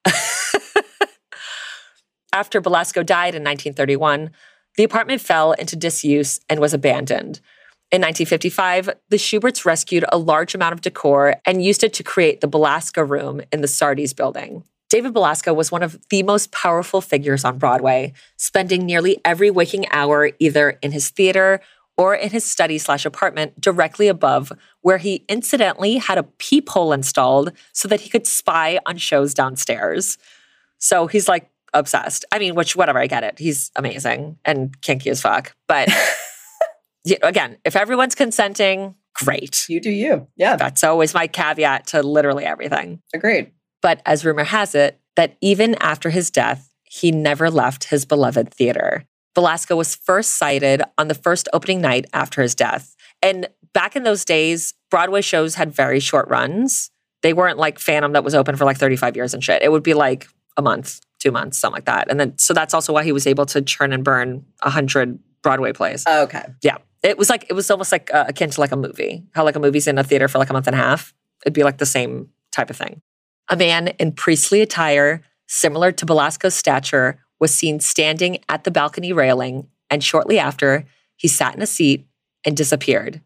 [2.32, 4.30] After Belasco died in 1931,
[4.78, 7.40] the apartment fell into disuse and was abandoned.
[7.92, 12.42] In 1955, the Shuberts rescued a large amount of decor and used it to create
[12.42, 14.64] the Belasco Room in the Sardi's building.
[14.90, 19.92] David Belasco was one of the most powerful figures on Broadway, spending nearly every waking
[19.92, 21.60] hour either in his theater
[21.98, 27.52] or in his study slash apartment directly above, where he incidentally had a peephole installed
[27.72, 30.18] so that he could spy on shows downstairs.
[30.80, 32.26] So he's like obsessed.
[32.32, 33.40] I mean, which whatever, I get it.
[33.40, 35.56] He's amazing and kinky as fuck.
[35.68, 35.90] But
[37.06, 39.66] yeah, again, if everyone's consenting, great.
[39.70, 40.28] You do you.
[40.36, 40.56] Yeah.
[40.56, 43.02] That's always my caveat to literally everything.
[43.14, 43.52] Agreed.
[43.82, 48.54] But as rumor has it, that even after his death, he never left his beloved
[48.54, 49.06] theater.
[49.34, 52.96] Belasco was first sighted on the first opening night after his death.
[53.22, 56.92] And back in those days, Broadway shows had very short runs.
[57.22, 59.62] They weren't like Phantom that was open for like 35 years and shit.
[59.62, 60.28] It would be like
[60.58, 62.12] a month, two months, something like that.
[62.12, 65.74] And then, so that's also why he was able to churn and burn 100 Broadway
[65.74, 66.06] plays.
[66.06, 66.44] Okay.
[66.62, 66.78] Yeah.
[67.02, 69.24] It was like, it was almost like uh, akin to like a movie.
[69.34, 71.14] How like a movie's in a theater for like a month and a half.
[71.46, 73.02] It'd be like the same type of thing.
[73.50, 79.12] A man in priestly attire, similar to Belasco's stature, was seen standing at the balcony
[79.14, 82.08] railing, and shortly after, he sat in a seat
[82.46, 83.22] and disappeared.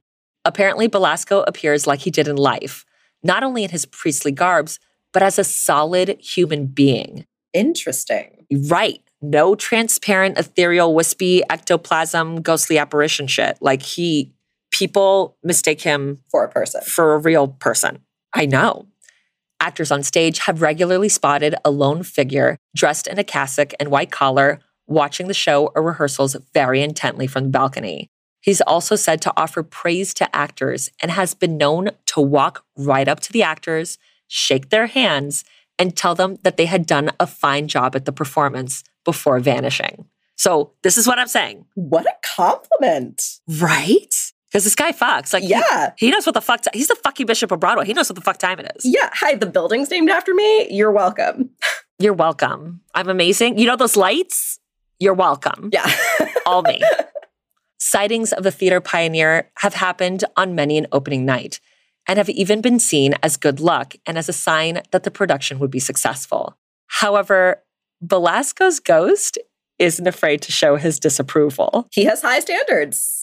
[0.46, 2.86] Apparently, Belasco appears like he did in life,
[3.24, 4.80] not only in his priestly garbs,
[5.14, 7.26] but as a solid human being.
[7.54, 8.46] Interesting.
[8.68, 9.02] Right.
[9.22, 13.58] No transparent, ethereal, wispy ectoplasm, ghostly apparition shit.
[13.62, 14.34] Like he,
[14.72, 16.82] people mistake him For a person.
[16.82, 18.00] for a real person.
[18.34, 18.86] I know.
[19.60, 24.12] Actors on stage have regularly spotted a lone figure dressed in a cassock and white
[24.12, 28.10] collar watching the show or rehearsals very intently from the balcony.
[28.42, 33.08] He's also said to offer praise to actors and has been known to walk right
[33.08, 33.98] up to the actors,
[34.28, 35.44] shake their hands,
[35.80, 40.06] and tell them that they had done a fine job at the performance before vanishing.
[40.36, 41.66] So, this is what I'm saying.
[41.74, 43.40] What a compliment.
[43.60, 44.32] Right?
[44.52, 45.34] Because this guy fucks.
[45.34, 45.92] Like, he- Yeah.
[45.98, 46.62] he, knows what the fuck.
[46.74, 47.86] He's the fucking bishop of Broadway.
[47.86, 48.86] He knows what the fuck time it is.
[48.86, 49.10] Yeah.
[49.14, 50.70] Hi, the building's named after me.
[50.72, 51.50] You're welcome.
[52.00, 52.82] You're welcome.
[52.96, 53.58] I'm amazing.
[53.58, 54.60] You know those lights?
[55.00, 55.70] You're welcome.
[55.74, 55.92] Yeah.
[56.46, 56.82] All me.
[57.80, 61.60] Sightings of the theater pioneer have happened on many an opening night
[62.08, 65.60] and have even been seen as good luck and as a sign that the production
[65.60, 66.58] would be successful.
[66.88, 67.62] However,
[68.06, 69.38] Belasco's ghost
[69.78, 71.88] isn't afraid to show his disapproval.
[71.92, 73.17] he has high standards.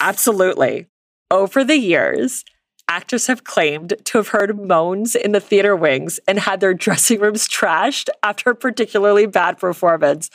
[0.00, 0.86] Absolutely.
[1.30, 2.44] Over the years,
[2.88, 7.20] actors have claimed to have heard moans in the theater wings and had their dressing
[7.20, 10.30] rooms trashed after a particularly bad performance.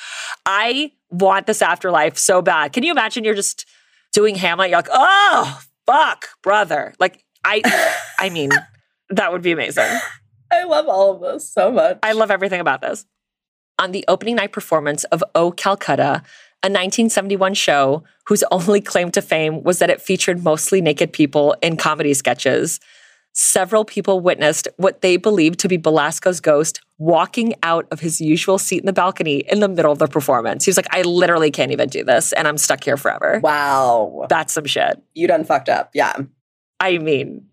[0.46, 2.74] I want this afterlife so bad.
[2.74, 3.66] Can you imagine you're just
[4.14, 4.70] doing Hamlet?
[4.70, 6.94] You're like, oh, fuck, brother.
[7.00, 7.62] Like, I,
[8.20, 8.50] I mean,
[9.10, 10.00] that would be amazing.
[10.52, 12.00] I love all of this so much.
[12.04, 13.06] I love everything about this.
[13.80, 16.24] On the opening night performance of O Calcutta,
[16.64, 21.56] a 1971 show whose only claim to fame was that it featured mostly naked people
[21.62, 22.80] in comedy sketches,
[23.34, 28.60] several people witnessed what they believed to be Belasco's ghost walking out of his usual
[28.60, 30.66] seat in the balcony in the middle of the performance.
[30.66, 33.40] He was like, I literally can't even do this, and I'm stuck here forever.
[33.42, 34.28] Wow.
[34.30, 35.02] That's some shit.
[35.16, 35.90] You done fucked up.
[35.96, 36.16] Yeah.
[36.80, 37.48] I mean,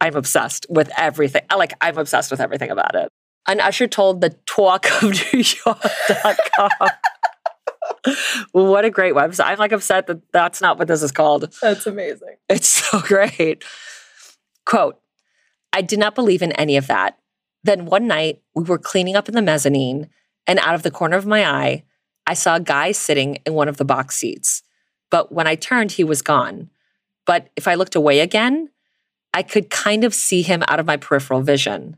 [0.00, 1.42] I'm obsessed with everything.
[1.54, 3.10] Like, I'm obsessed with everything about it.
[3.48, 5.02] An usher told the talk of
[5.32, 6.70] New York.com.
[8.52, 9.46] what a great website.
[9.46, 11.52] I'm like upset that that's not what this is called.
[11.60, 12.36] That's amazing.
[12.48, 13.64] It's so great.
[14.64, 15.00] Quote
[15.72, 17.18] I did not believe in any of that.
[17.62, 20.08] Then one night, we were cleaning up in the mezzanine,
[20.46, 21.84] and out of the corner of my eye,
[22.26, 24.62] I saw a guy sitting in one of the box seats.
[25.10, 26.70] But when I turned, he was gone.
[27.26, 28.70] But if I looked away again,
[29.34, 31.96] I could kind of see him out of my peripheral vision.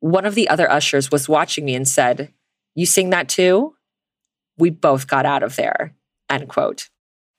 [0.00, 2.32] One of the other ushers was watching me and said,
[2.74, 3.74] You sing that too?
[4.58, 5.94] We both got out of there.
[6.28, 6.88] End quote.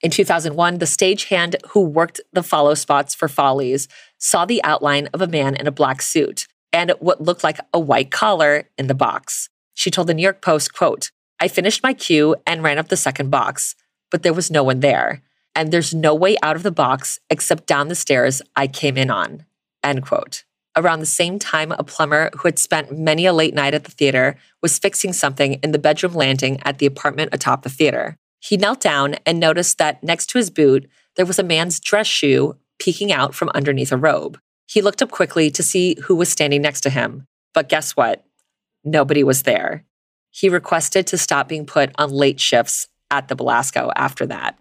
[0.00, 3.86] In 2001, the stagehand who worked the follow spots for Follies
[4.18, 7.78] saw the outline of a man in a black suit and what looked like a
[7.78, 9.50] white collar in the box.
[9.74, 12.96] She told the New York Post, quote, I finished my cue and ran up the
[12.96, 13.74] second box,
[14.10, 15.22] but there was no one there.
[15.54, 19.10] And there's no way out of the box except down the stairs I came in
[19.10, 19.44] on.
[19.82, 20.44] End quote.
[20.76, 23.90] Around the same time, a plumber who had spent many a late night at the
[23.90, 28.16] theater was fixing something in the bedroom landing at the apartment atop the theater.
[28.38, 32.06] He knelt down and noticed that next to his boot, there was a man's dress
[32.06, 34.38] shoe peeking out from underneath a robe.
[34.66, 37.26] He looked up quickly to see who was standing next to him.
[37.52, 38.24] But guess what?
[38.84, 39.84] Nobody was there.
[40.30, 44.56] He requested to stop being put on late shifts at the Belasco after that.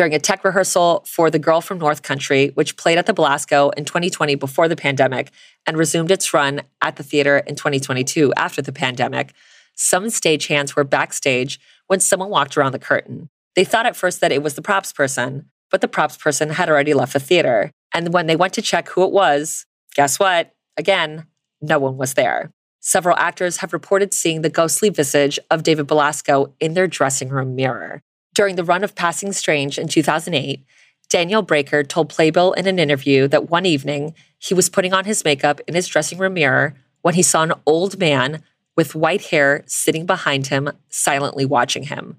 [0.00, 3.68] During a tech rehearsal for The Girl from North Country, which played at the Belasco
[3.76, 5.30] in 2020 before the pandemic
[5.66, 9.34] and resumed its run at the theater in 2022 after the pandemic,
[9.76, 13.28] some stagehands were backstage when someone walked around the curtain.
[13.54, 16.70] They thought at first that it was the props person, but the props person had
[16.70, 17.70] already left the theater.
[17.92, 20.54] And when they went to check who it was, guess what?
[20.78, 21.26] Again,
[21.60, 22.52] no one was there.
[22.80, 27.54] Several actors have reported seeing the ghostly visage of David Belasco in their dressing room
[27.54, 28.02] mirror.
[28.34, 30.64] During the run of Passing Strange in 2008,
[31.08, 35.24] Daniel Breaker told Playbill in an interview that one evening he was putting on his
[35.24, 38.42] makeup in his dressing room mirror when he saw an old man
[38.76, 42.16] with white hair sitting behind him, silently watching him.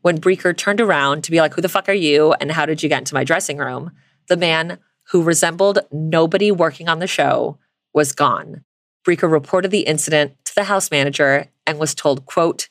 [0.00, 2.32] When Breaker turned around to be like, Who the fuck are you?
[2.34, 3.92] And how did you get into my dressing room?
[4.28, 4.78] The man,
[5.10, 7.58] who resembled nobody working on the show,
[7.94, 8.64] was gone.
[9.04, 12.68] Breaker reported the incident to the house manager and was told, quote,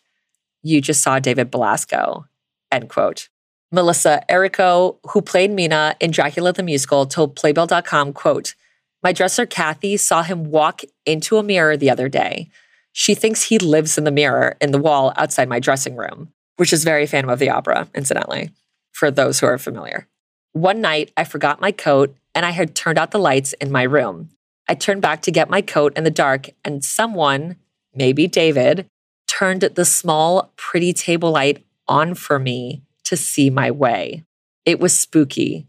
[0.64, 2.26] you just saw David Belasco,
[2.72, 3.30] end quote.
[3.72, 8.54] Melissa Errico, who played Mina in Dracula the Musical, told Playbill.com, quote,
[9.02, 12.50] My dresser Kathy saw him walk into a mirror the other day.
[12.92, 16.74] She thinks he lives in the mirror in the wall outside my dressing room, which
[16.74, 18.52] is very Phantom of the Opera, incidentally,
[18.92, 20.08] for those who are familiar.
[20.52, 23.84] One night, I forgot my coat and I had turned out the lights in my
[23.84, 24.30] room.
[24.68, 27.58] I turned back to get my coat in the dark, and someone,
[27.94, 28.88] maybe David,
[29.28, 34.24] turned the small, pretty table light on for me to see my way.
[34.66, 35.68] It was spooky.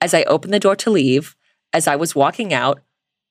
[0.00, 1.36] As I opened the door to leave,
[1.74, 2.80] as I was walking out,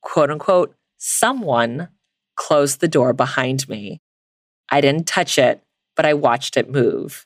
[0.03, 1.89] quote unquote, someone
[2.35, 3.99] closed the door behind me.
[4.69, 5.63] I didn't touch it,
[5.95, 7.25] but I watched it move.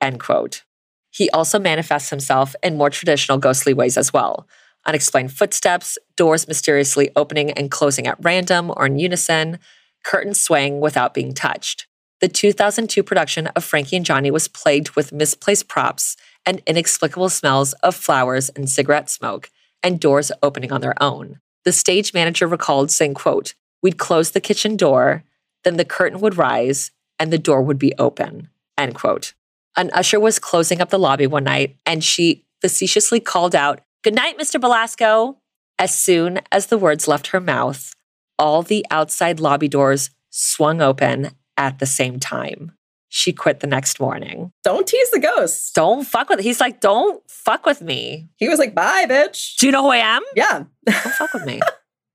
[0.00, 0.64] End quote.
[1.10, 4.48] He also manifests himself in more traditional ghostly ways as well
[4.86, 9.58] unexplained footsteps, doors mysteriously opening and closing at random or in unison,
[10.04, 11.85] curtains swaying without being touched.
[12.20, 17.74] The 2002 production of Frankie and Johnny was plagued with misplaced props and inexplicable smells
[17.74, 19.50] of flowers and cigarette smoke,
[19.82, 21.40] and doors opening on their own.
[21.64, 25.24] The stage manager recalled saying, quote, We'd close the kitchen door,
[25.64, 28.48] then the curtain would rise, and the door would be open,
[28.78, 29.34] end quote.
[29.76, 34.14] An usher was closing up the lobby one night, and she facetiously called out, Good
[34.14, 34.58] night, Mr.
[34.58, 35.36] Belasco.
[35.78, 37.92] As soon as the words left her mouth,
[38.38, 42.72] all the outside lobby doors swung open at the same time.
[43.08, 44.52] She quit the next morning.
[44.64, 45.74] Don't tease the ghost.
[45.74, 46.40] Don't fuck with.
[46.40, 48.28] He's like, don't fuck with me.
[48.36, 49.56] He was like, bye, bitch.
[49.56, 50.22] Do you know who I am?
[50.34, 50.64] Yeah.
[50.84, 51.60] Don't fuck with me.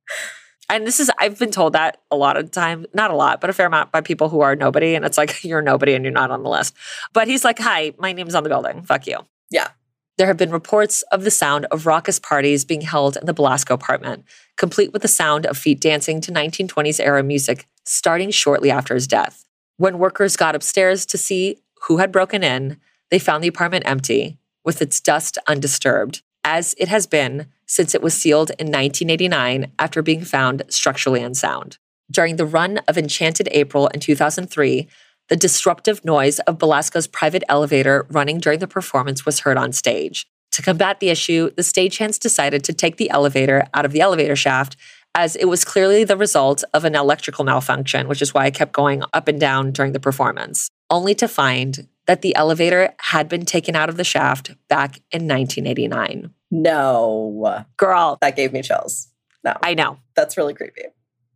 [0.70, 3.50] and this is, I've been told that a lot of times, not a lot, but
[3.50, 4.96] a fair amount by people who are nobody.
[4.96, 6.76] And it's like, you're nobody and you're not on the list.
[7.14, 8.84] But he's like, hi, my name's on the building.
[8.84, 9.20] Fuck you.
[9.50, 9.70] Yeah.
[10.18, 13.74] There have been reports of the sound of raucous parties being held in the Belasco
[13.74, 14.26] apartment,
[14.58, 19.08] complete with the sound of feet dancing to 1920s era music starting shortly after his
[19.08, 19.46] death.
[19.78, 21.58] When workers got upstairs to see
[21.88, 22.78] who had broken in,
[23.10, 28.02] they found the apartment empty, with its dust undisturbed, as it has been since it
[28.02, 31.78] was sealed in 1989 after being found structurally unsound.
[32.12, 34.88] During the run of Enchanted April in 2003,
[35.32, 40.28] the disruptive noise of Belasco's private elevator running during the performance was heard on stage.
[40.52, 44.36] To combat the issue, the stagehands decided to take the elevator out of the elevator
[44.36, 44.76] shaft
[45.16, 48.74] as it was clearly the result of an electrical malfunction, which is why I kept
[48.74, 53.46] going up and down during the performance, only to find that the elevator had been
[53.46, 56.34] taken out of the shaft back in 1989.
[56.52, 57.66] No.
[57.78, 59.08] Girl, That gave me chills.
[59.46, 59.54] No.
[59.64, 59.98] I know.
[60.14, 60.84] That's really creepy.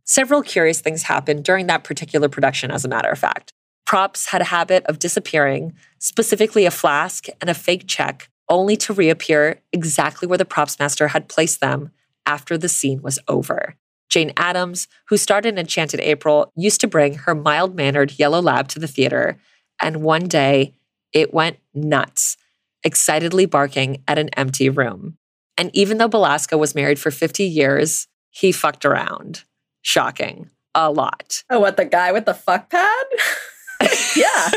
[0.04, 3.54] Several curious things happened during that particular production, as a matter of fact.
[3.86, 8.92] Props had a habit of disappearing, specifically a flask and a fake check, only to
[8.92, 11.90] reappear exactly where the props master had placed them
[12.26, 13.76] after the scene was over.
[14.08, 18.68] Jane Adams, who starred in Enchanted April, used to bring her mild mannered yellow lab
[18.68, 19.38] to the theater,
[19.80, 20.74] and one day
[21.12, 22.36] it went nuts,
[22.82, 25.16] excitedly barking at an empty room.
[25.56, 29.44] And even though Belasco was married for 50 years, he fucked around.
[29.82, 30.50] Shocking.
[30.74, 31.42] A lot.
[31.48, 33.06] Oh, what, the guy with the fuck pad?
[34.16, 34.50] yeah.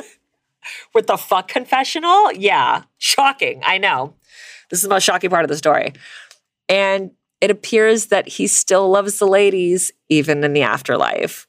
[0.93, 2.31] With the fuck confessional?
[2.33, 2.83] Yeah.
[2.97, 3.61] Shocking.
[3.65, 4.15] I know.
[4.69, 5.93] This is the most shocking part of the story.
[6.67, 7.11] And
[7.41, 11.47] it appears that he still loves the ladies, even in the afterlife.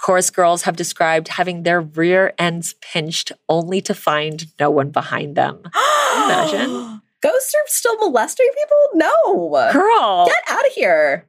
[0.00, 5.36] Chorus girls have described having their rear ends pinched only to find no one behind
[5.36, 5.62] them.
[6.14, 7.02] imagine?
[7.20, 8.88] Ghosts are still molesting people?
[8.94, 9.70] No.
[9.72, 11.26] Girl, Get out of here.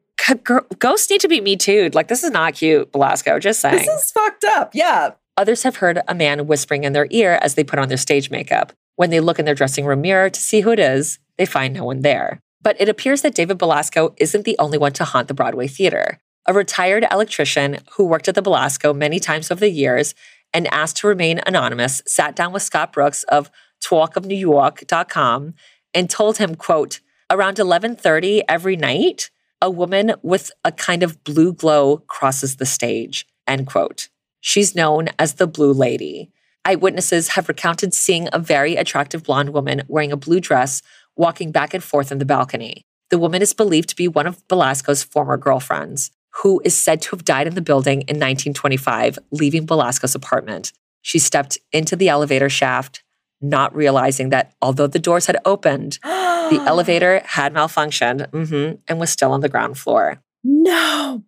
[0.79, 1.89] Ghosts need to be me too.
[1.93, 3.39] Like, this is not cute, Belasco.
[3.39, 3.77] Just saying.
[3.77, 4.73] This is fucked up.
[4.73, 5.11] Yeah.
[5.37, 8.29] Others have heard a man whispering in their ear as they put on their stage
[8.29, 8.73] makeup.
[8.95, 11.73] When they look in their dressing room mirror to see who it is, they find
[11.73, 12.39] no one there.
[12.61, 16.19] But it appears that David Belasco isn't the only one to haunt the Broadway theater.
[16.47, 20.13] A retired electrician who worked at the Belasco many times over the years
[20.53, 23.49] and asked to remain anonymous sat down with Scott Brooks of
[23.83, 25.53] talkofnewyork.com
[25.93, 29.29] and told him, quote, around 11:30 every night,
[29.61, 34.09] a woman with a kind of blue glow crosses the stage, end quote.
[34.41, 36.31] She's known as the Blue Lady.
[36.65, 40.81] Eyewitnesses have recounted seeing a very attractive blonde woman wearing a blue dress
[41.15, 42.85] walking back and forth in the balcony.
[43.09, 46.11] The woman is believed to be one of Belasco's former girlfriends,
[46.41, 50.71] who is said to have died in the building in 1925, leaving Belasco's apartment.
[51.01, 53.03] She stepped into the elevator shaft,
[53.41, 59.09] not realizing that although the doors had opened, the elevator had malfunctioned mm-hmm, and was
[59.09, 60.21] still on the ground floor.
[60.43, 61.23] No,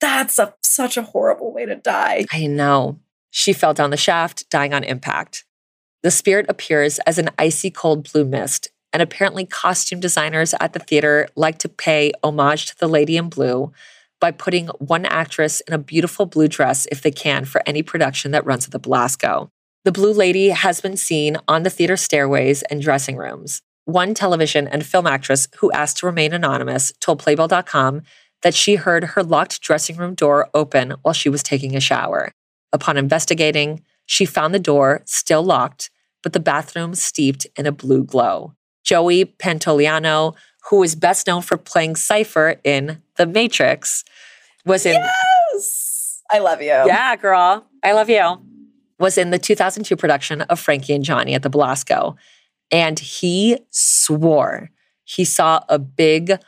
[0.00, 2.26] that's a, such a horrible way to die.
[2.32, 2.98] I know.
[3.30, 5.44] She fell down the shaft, dying on impact.
[6.02, 10.78] The spirit appears as an icy cold blue mist, and apparently, costume designers at the
[10.78, 13.72] theater like to pay homage to the lady in blue
[14.20, 18.30] by putting one actress in a beautiful blue dress if they can for any production
[18.30, 19.50] that runs at the Belasco.
[19.84, 23.62] The Blue Lady has been seen on the theater stairways and dressing rooms.
[23.84, 28.02] One television and film actress who asked to remain anonymous told Playbill.com
[28.42, 32.32] that she heard her locked dressing room door open while she was taking a shower.
[32.72, 35.90] Upon investigating, she found the door still locked,
[36.22, 38.54] but the bathroom steeped in a blue glow.
[38.84, 40.34] Joey Pantoliano,
[40.70, 44.04] who is best known for playing Cypher in The Matrix,
[44.64, 44.94] was in.
[44.94, 46.22] Yes!
[46.30, 46.68] I love you.
[46.68, 47.66] Yeah, girl.
[47.82, 48.38] I love you.
[48.98, 52.16] Was in the 2002 production of Frankie and Johnny at the Belasco.
[52.70, 54.70] And he swore
[55.08, 56.38] he saw a big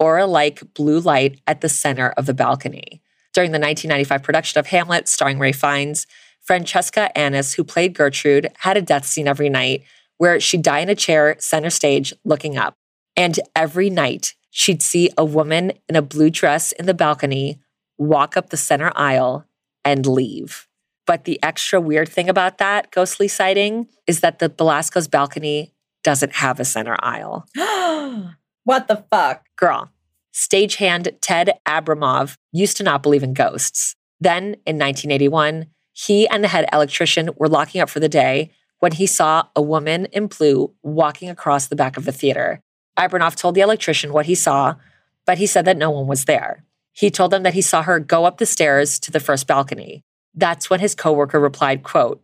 [0.00, 3.00] aura like blue light at the center of the balcony.
[3.32, 6.06] During the 1995 production of Hamlet, starring Ralph Fiennes,
[6.40, 9.84] Francesca Annis, who played Gertrude, had a death scene every night
[10.16, 12.74] where she'd die in a chair center stage looking up.
[13.16, 17.60] And every night, she'd see a woman in a blue dress in the balcony
[17.98, 19.44] walk up the center aisle
[19.84, 20.66] and leave.
[21.06, 25.72] But the extra weird thing about that ghostly sighting is that the Belasco's balcony
[26.02, 27.46] doesn't have a center aisle.
[28.70, 29.46] what the fuck?
[29.56, 29.90] Girl,
[30.32, 33.96] stagehand Ted Abramov used to not believe in ghosts.
[34.20, 38.92] Then in 1981, he and the head electrician were locking up for the day when
[38.92, 42.60] he saw a woman in blue walking across the back of the theater.
[42.96, 44.76] Abramov told the electrician what he saw,
[45.26, 46.64] but he said that no one was there.
[46.92, 50.04] He told them that he saw her go up the stairs to the first balcony.
[50.32, 52.22] That's when his coworker replied, quote,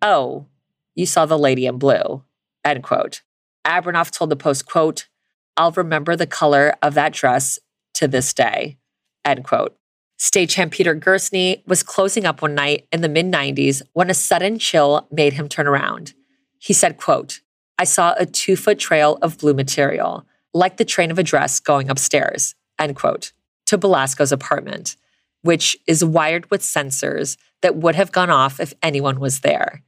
[0.00, 0.46] Oh,
[0.94, 2.22] you saw the lady in blue,
[2.64, 3.20] end quote.
[3.66, 5.08] Abramov told the Post, quote,
[5.56, 7.58] I'll remember the color of that dress
[7.94, 8.76] to this day,
[9.24, 9.76] end quote.
[10.18, 14.58] Stagehand Peter Gerstny was closing up one night in the mid 90s when a sudden
[14.58, 16.14] chill made him turn around.
[16.58, 17.40] He said, quote,
[17.78, 21.60] I saw a two foot trail of blue material, like the train of a dress
[21.60, 23.32] going upstairs, end quote,
[23.66, 24.96] to Belasco's apartment,
[25.42, 29.82] which is wired with sensors that would have gone off if anyone was there.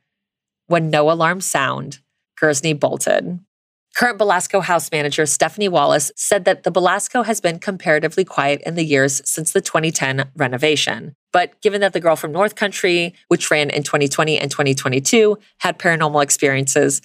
[0.67, 2.01] When no alarm sound,
[2.41, 3.41] Gerstny bolted.
[3.97, 8.74] Current Belasco house manager Stephanie Wallace said that the Belasco has been comparatively quiet in
[8.74, 11.16] the years since the 2010 renovation.
[11.32, 15.78] But given that the girl from North Country, which ran in 2020 and 2022, had
[15.78, 17.01] paranormal experiences,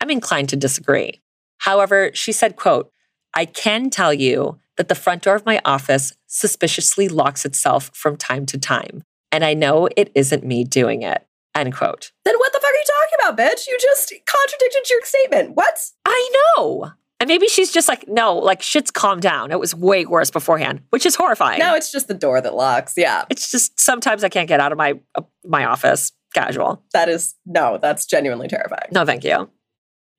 [0.00, 1.20] I'm inclined to disagree.
[1.58, 2.90] However, she said, quote,
[3.34, 8.16] I can tell you that the front door of my office suspiciously locks itself from
[8.16, 11.24] time to time, and I know it isn't me doing it.
[11.54, 12.10] End quote.
[12.24, 13.66] Then what the fuck are you talking about, bitch?
[13.66, 15.56] You just contradicted your statement.
[15.56, 15.90] What?
[16.04, 16.92] I know.
[17.20, 19.52] And maybe she's just like, no, like shit's calmed down.
[19.52, 21.60] It was way worse beforehand, which is horrifying.
[21.60, 22.94] No, it's just the door that locks.
[22.96, 23.24] Yeah.
[23.30, 26.82] It's just sometimes I can't get out of my uh, my office casual.
[26.92, 28.88] That is no, that's genuinely terrifying.
[28.90, 29.48] No, thank you.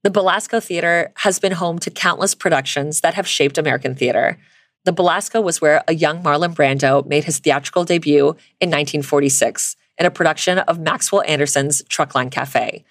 [0.04, 4.38] The Belasco Theater has been home to countless productions that have shaped American theater.
[4.86, 8.28] The Belasco was where a young Marlon Brando made his theatrical debut
[8.60, 12.84] in 1946 in a production of Maxwell Anderson's Truckline Cafe.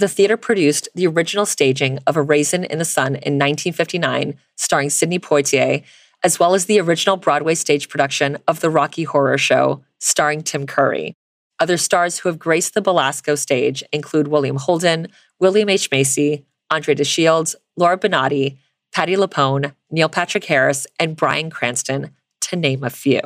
[0.00, 4.88] The theater produced the original staging of A Raisin in the Sun in 1959, starring
[4.88, 5.82] Sidney Poitier,
[6.24, 10.66] as well as the original Broadway stage production of The Rocky Horror Show, starring Tim
[10.66, 11.12] Curry.
[11.58, 15.90] Other stars who have graced the Belasco stage include William Holden, William H.
[15.90, 18.56] Macy, Andre de Shields, Laura Benanti,
[18.94, 23.20] Patti LuPone, Neil Patrick Harris, and Bryan Cranston, to name a few.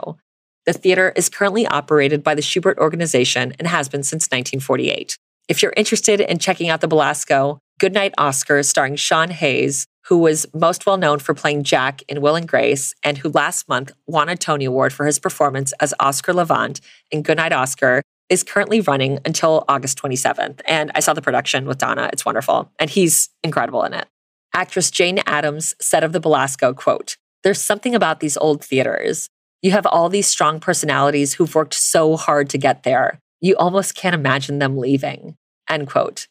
[0.67, 5.19] The theater is currently operated by the Shubert Organization and has been since 1948.
[5.47, 10.47] If you're interested in checking out the Belasco, Goodnight Oscar, starring Sean Hayes, who was
[10.55, 14.31] most well known for playing Jack in Will and Grace, and who last month won
[14.31, 16.81] a Tony Award for his performance as Oscar Levant
[17.11, 20.61] in Goodnight Oscar, is currently running until August 27th.
[20.67, 22.09] And I saw the production with Donna.
[22.11, 22.73] It's wonderful.
[22.79, 24.09] And he's incredible in it.
[24.55, 29.29] Actress Jane Adams said of the Belasco, quote, There's something about these old theaters.
[29.61, 33.21] You have all these strong personalities who've worked so hard to get there.
[33.45, 35.37] You almost can't imagine them leaving.
[35.69, 36.29] End quote.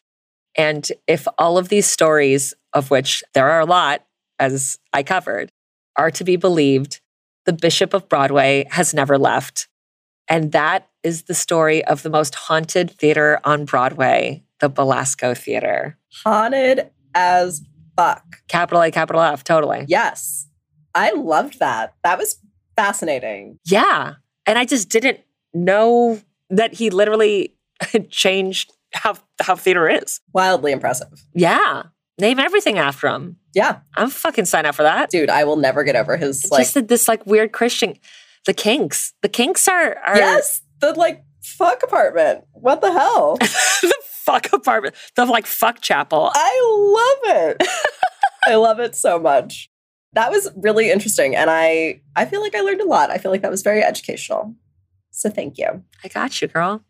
[0.56, 4.04] And if all of these stories, of which there are a lot,
[4.40, 5.52] as I covered,
[5.94, 7.00] are to be believed,
[7.46, 9.68] the Bishop of Broadway has never left.
[10.26, 15.96] And that is the story of the most haunted theater on Broadway, the Belasco Theater.
[16.24, 17.62] Haunted as
[17.96, 18.42] fuck.
[18.48, 19.84] Capital A, capital F, totally.
[19.86, 20.48] Yes.
[20.96, 21.94] I loved that.
[22.02, 22.40] That was
[22.74, 23.60] fascinating.
[23.64, 24.14] Yeah.
[24.46, 25.20] And I just didn't
[25.52, 27.54] know that he literally
[28.10, 30.20] changed how how theater is.
[30.32, 31.24] Wildly impressive.
[31.34, 31.84] Yeah.
[32.20, 33.38] Name everything after him.
[33.54, 33.78] Yeah.
[33.96, 35.10] I'm fucking sign up for that.
[35.10, 37.96] Dude, I will never get over his like just this like weird Christian
[38.46, 39.12] the kinks.
[39.22, 40.62] The kinks are, are Yes.
[40.80, 42.44] The like fuck apartment.
[42.52, 43.36] What the hell?
[43.40, 44.94] the fuck apartment.
[45.16, 46.30] The like fuck chapel.
[46.34, 47.68] I love it.
[48.46, 49.70] I love it so much.
[50.12, 51.34] That was really interesting.
[51.34, 53.10] And I I feel like I learned a lot.
[53.10, 54.54] I feel like that was very educational.
[55.14, 55.82] So thank you.
[56.02, 56.82] I got you, girl.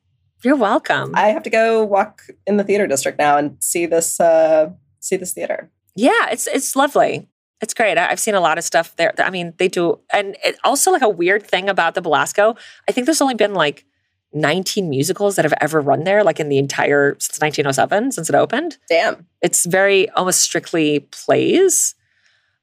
[0.43, 1.12] You're welcome.
[1.14, 4.70] I have to go walk in the theater district now and see this uh
[5.01, 5.70] see this theater.
[5.95, 7.29] Yeah, it's it's lovely.
[7.61, 7.97] It's great.
[7.97, 9.14] I've seen a lot of stuff there.
[9.18, 12.57] I mean, they do, and it also like a weird thing about the Belasco.
[12.89, 13.87] I think there's only been like
[14.35, 18.35] 19 musicals that have ever run there, like in the entire since 1907, since it
[18.35, 18.77] opened.
[18.89, 19.27] Damn.
[19.41, 21.95] It's very almost strictly plays.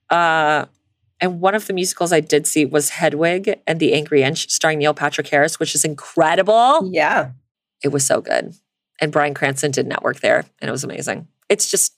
[0.09, 0.66] Uh,
[1.22, 4.80] and one of the musicals I did see was Hedwig and the Angry Inch, starring
[4.80, 6.89] Neil Patrick Harris, which is incredible.
[6.91, 7.32] Yeah.
[7.84, 8.53] It was so good.
[8.99, 11.28] And Bryan Cranston did network there, and it was amazing.
[11.49, 11.95] It's just,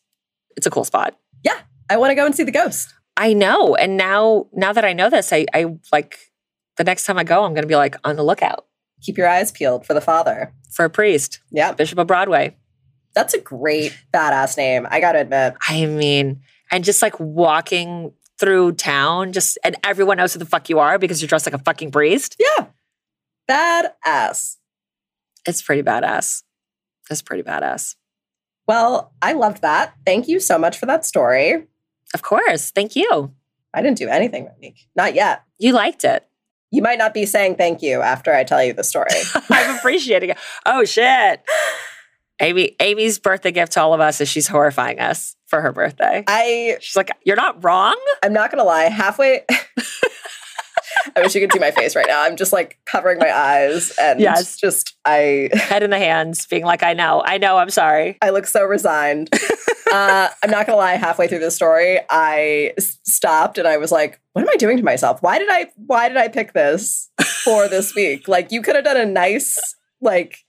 [0.56, 1.18] it's a cool spot.
[1.44, 1.60] Yeah.
[1.90, 2.94] I want to go and see the ghost.
[3.18, 3.76] I know.
[3.76, 6.18] And now, now that I know this, I, I like
[6.78, 8.66] the next time I go, I'm going to be like on the lookout
[9.02, 10.54] Keep your eyes peeled for the father.
[10.72, 11.74] for a priest, Yeah.
[11.74, 12.56] Bishop of Broadway.
[13.14, 14.88] That's a great badass name.
[14.90, 15.54] I gotta admit.
[15.68, 18.14] I mean, and just like walking
[18.44, 21.54] through town, just and everyone knows who the fuck you are because you're dressed like
[21.54, 22.36] a fucking priest.
[22.40, 22.68] Yeah.
[23.50, 24.58] Badass.
[25.48, 26.44] It's pretty badass.
[27.10, 27.96] It's pretty badass.
[28.68, 29.94] Well, I loved that.
[30.06, 31.68] Thank you so much for that story.
[32.14, 32.72] Of course.
[32.72, 33.34] Thank you.
[33.74, 34.88] I didn't do anything, Monique.
[34.96, 35.44] Not yet.
[35.58, 36.28] You liked it.
[36.70, 39.10] You might not be saying thank you after I tell you the story.
[39.50, 40.38] I'm appreciating it.
[40.66, 41.42] Oh shit.
[42.42, 46.24] Amy, Amy's birthday gift to all of us is she's horrifying us for her birthday.
[46.26, 47.96] I She's like, You're not wrong.
[48.24, 49.46] I'm not gonna lie, halfway
[51.16, 52.24] I wish you could see my face right now.
[52.24, 54.58] I'm just like covering my eyes and Yes.
[54.58, 58.18] just I Head in the hands, being like, I know, I know, I'm sorry.
[58.20, 59.30] I look so resigned.
[59.92, 60.94] uh, I'm not gonna lie.
[60.96, 64.84] Halfway through the story, I stopped and I was like, "What am I doing to
[64.84, 65.22] myself?
[65.22, 65.68] Why did I?
[65.76, 67.12] Why did I pick this
[67.44, 68.28] for this week?
[68.28, 70.40] Like, you could have done a nice, like,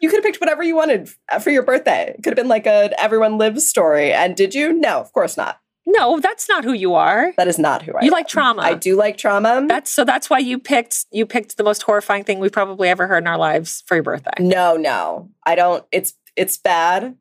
[0.00, 1.08] you could have picked whatever you wanted
[1.40, 2.14] for your birthday.
[2.16, 4.12] It could have been like a everyone lives story.
[4.12, 4.72] And did you?
[4.72, 5.60] No, of course not.
[5.88, 7.32] No, that's not who you are.
[7.36, 8.00] That is not who I.
[8.02, 8.12] You am.
[8.12, 8.62] like trauma.
[8.62, 9.64] I do like trauma.
[9.68, 13.06] That's so that's why you picked you picked the most horrifying thing we've probably ever
[13.06, 14.32] heard in our lives for your birthday.
[14.40, 15.84] No, no, I don't.
[15.92, 17.16] It's it's bad.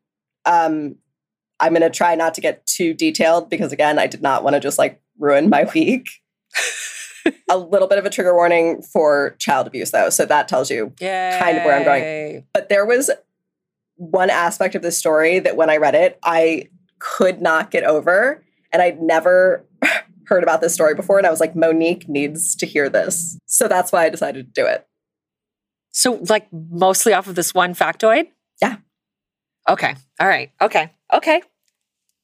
[0.45, 0.95] Um,
[1.59, 4.59] I'm gonna try not to get too detailed because again, I did not want to
[4.59, 6.09] just like ruin my week.
[7.49, 10.93] a little bit of a trigger warning for child abuse, though, so that tells you.
[10.99, 11.39] Yeah.
[11.39, 12.45] Kind of where I'm going.
[12.53, 13.09] But there was
[13.97, 16.69] one aspect of this story that when I read it, I
[16.99, 19.65] could not get over, and I'd never
[20.27, 23.67] heard about this story before, and I was like, Monique needs to hear this, so
[23.67, 24.87] that's why I decided to do it.
[25.91, 28.27] So like mostly off of this one factoid?
[28.61, 28.77] Yeah.
[29.69, 29.95] Okay.
[30.19, 30.51] All right.
[30.61, 30.91] Okay.
[31.13, 31.41] Okay.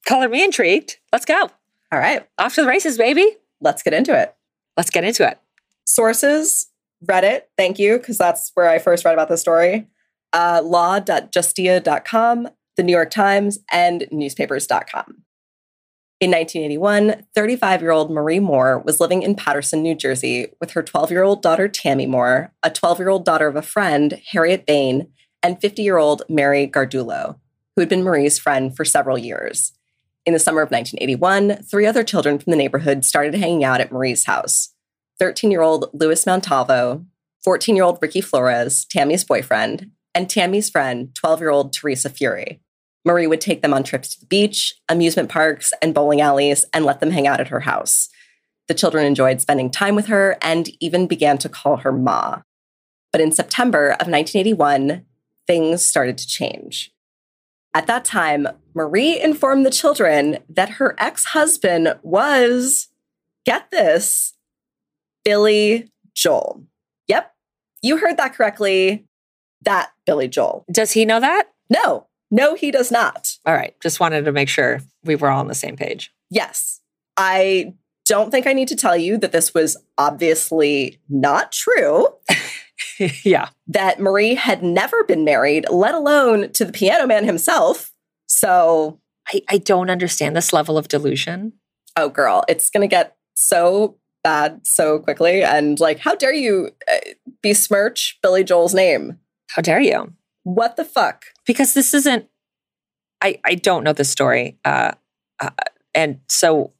[0.05, 0.97] Color me intrigued.
[1.13, 1.49] Let's go.
[1.93, 3.37] All right, Off to the races, baby.
[3.59, 4.33] let's get into it.
[4.77, 5.39] Let's get into it.
[5.85, 6.67] sources
[7.05, 9.87] reddit thank you because that's where i first read about this story.
[10.33, 12.47] Uh, law.justia.com
[12.77, 15.23] the new york times and newspapers.com
[16.19, 21.67] in 1981 35-year-old marie moore was living in paterson new jersey with her 12-year-old daughter
[21.67, 25.07] tammy moore a 12-year-old daughter of a friend harriet bain
[25.43, 27.37] and 50-year-old mary gardulo
[27.75, 29.73] who had been marie's friend for several years
[30.25, 33.91] in the summer of 1981 three other children from the neighborhood started hanging out at
[33.91, 34.73] marie's house
[35.21, 37.05] 13 year old Louis Montalvo,
[37.43, 42.59] 14 year old Ricky Flores, Tammy's boyfriend, and Tammy's friend, 12 year old Teresa Fury.
[43.05, 46.85] Marie would take them on trips to the beach, amusement parks, and bowling alleys and
[46.85, 48.09] let them hang out at her house.
[48.67, 52.41] The children enjoyed spending time with her and even began to call her Ma.
[53.11, 55.05] But in September of 1981,
[55.45, 56.91] things started to change.
[57.73, 62.89] At that time, Marie informed the children that her ex husband was,
[63.45, 64.33] get this,
[65.23, 66.65] Billy Joel.
[67.07, 67.33] Yep,
[67.81, 69.05] you heard that correctly.
[69.63, 70.65] That Billy Joel.
[70.71, 71.49] Does he know that?
[71.69, 73.37] No, no, he does not.
[73.45, 73.75] All right.
[73.81, 76.11] Just wanted to make sure we were all on the same page.
[76.29, 76.79] Yes,
[77.17, 77.73] I
[78.05, 82.07] don't think I need to tell you that this was obviously not true.
[83.23, 83.49] yeah.
[83.67, 87.91] That Marie had never been married, let alone to the piano man himself.
[88.27, 91.53] So, I, I don't understand this level of delusion.
[91.97, 95.43] oh, girl, it's going to get so bad so quickly.
[95.43, 96.97] And like, how dare you uh,
[97.41, 99.19] besmirch Billy Joel's name?
[99.49, 100.13] How dare you?
[100.43, 101.25] What the fuck?
[101.45, 102.27] Because this isn't,
[103.21, 104.57] I, I don't know the story.
[104.65, 104.91] Uh,
[105.39, 105.49] uh,
[105.93, 106.71] and so,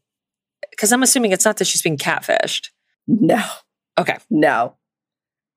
[0.72, 2.70] because I'm assuming it's not that she's being catfished.
[3.08, 3.44] No,
[4.00, 4.18] Okay.
[4.30, 4.76] no.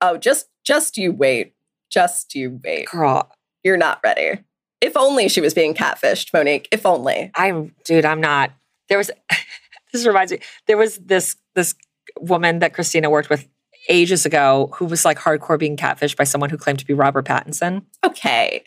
[0.07, 1.53] Oh, just, just you wait.
[1.89, 2.87] Just you wait.
[2.87, 3.31] Girl,
[3.63, 4.39] You're not ready.
[4.81, 6.67] If only she was being catfished, Monique.
[6.71, 7.31] If only.
[7.33, 8.51] I'm dude, I'm not.
[8.87, 9.09] There was
[9.93, 10.39] this reminds me.
[10.67, 11.73] There was this this
[12.19, 13.47] woman that Christina worked with
[13.89, 17.25] ages ago who was like hardcore being catfished by someone who claimed to be Robert
[17.25, 18.63] Pattinson Okay.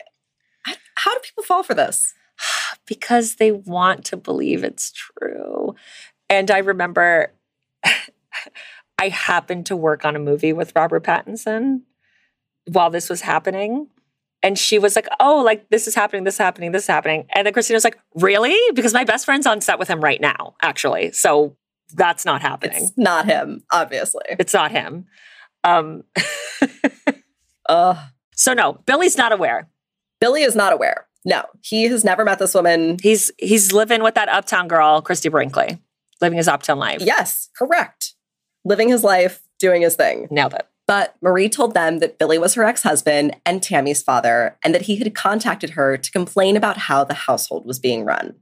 [0.95, 2.13] How do people fall for this?
[2.85, 5.75] because they want to believe it's true.
[6.29, 7.31] And I remember
[8.99, 11.81] I happened to work on a movie with Robert Pattinson
[12.65, 13.87] while this was happening.
[14.43, 17.25] And she was like, Oh, like this is happening, this is happening, this is happening.
[17.33, 18.57] And then Christina was like, Really?
[18.73, 21.11] Because my best friend's on set with him right now, actually.
[21.11, 21.55] So
[21.93, 22.83] that's not happening.
[22.83, 24.23] It's not him, obviously.
[24.29, 25.05] It's, not him.
[25.63, 26.03] Um,
[27.69, 27.97] Ugh.
[28.35, 29.69] so no, Billy's not aware.
[30.19, 31.07] Billy is not aware.
[31.25, 32.97] No, he has never met this woman.
[33.01, 35.79] He's he's living with that uptown girl, Christie Brinkley,
[36.21, 37.01] living his uptown life.
[37.01, 38.13] Yes, correct.
[38.65, 40.27] Living his life, doing his thing.
[40.29, 40.67] Nailed it.
[40.87, 44.83] But Marie told them that Billy was her ex husband and Tammy's father, and that
[44.83, 48.35] he had contacted her to complain about how the household was being run.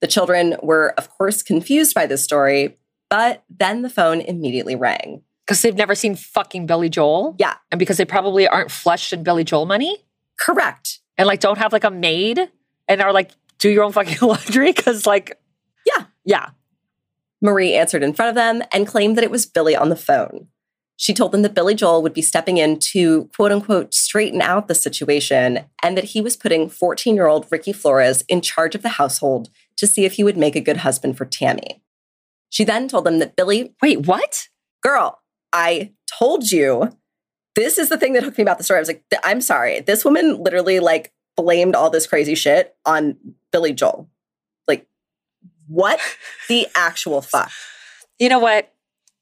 [0.00, 2.76] The children were, of course, confused by this story,
[3.08, 5.22] but then the phone immediately rang.
[5.46, 7.34] Because they've never seen fucking Billy Joel.
[7.38, 7.54] Yeah.
[7.70, 9.98] And because they probably aren't flushed in Billy Joel money
[10.38, 11.00] Correct.
[11.18, 12.50] and like don't have like a maid
[12.88, 14.72] and are like, do your own fucking laundry.
[14.72, 15.38] Cause like,
[15.86, 16.04] Yeah.
[16.24, 16.50] Yeah.
[17.44, 20.48] Marie answered in front of them and claimed that it was Billy on the phone.
[20.96, 24.66] She told them that Billy Joel would be stepping in to quote unquote straighten out
[24.66, 28.82] the situation and that he was putting 14 year old Ricky Flores in charge of
[28.82, 31.82] the household to see if he would make a good husband for Tammy.
[32.48, 34.48] She then told them that Billy, Wait, what?
[34.84, 35.20] girl,
[35.52, 36.96] I told you
[37.56, 38.78] this is the thing that hooked me about the story.
[38.78, 39.80] I was like, I'm sorry.
[39.80, 43.16] This woman literally like blamed all this crazy shit on
[43.50, 44.08] Billy Joel.
[45.68, 46.00] Like, what
[46.48, 47.50] the actual fuck?
[48.18, 48.72] You know what?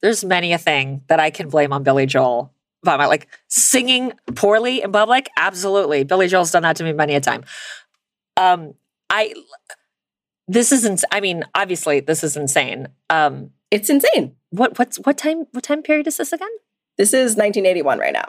[0.01, 2.53] There's many a thing that I can blame on Billy Joel.
[2.82, 6.03] About my like singing poorly in public, absolutely.
[6.03, 7.45] Billy Joel's done that to me many a time.
[8.36, 8.74] Um,
[9.09, 9.34] I
[10.49, 11.05] this isn't.
[11.12, 12.88] I mean, obviously, this is insane.
[13.09, 14.34] Um, It's insane.
[14.51, 15.47] what what's what time?
[15.53, 16.51] What time period is this again?
[16.99, 18.28] This is 1981 right now.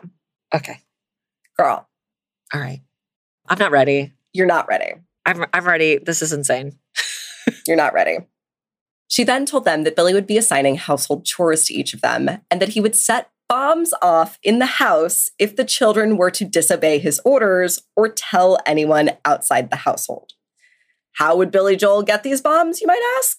[0.53, 0.77] Okay,
[1.57, 1.87] Girl,
[2.53, 2.81] all right.
[3.49, 4.13] I'm not ready.
[4.33, 4.93] you're not ready.
[5.25, 5.97] I'm I'm ready.
[5.97, 6.77] This is insane.
[7.67, 8.19] You're not ready.
[9.07, 12.41] She then told them that Billy would be assigning household chores to each of them
[12.49, 16.45] and that he would set bombs off in the house if the children were to
[16.45, 20.33] disobey his orders or tell anyone outside the household.
[21.13, 23.37] How would Billy Joel get these bombs, you might ask?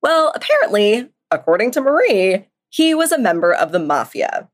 [0.00, 4.48] Well, apparently, according to Marie, he was a member of the mafia.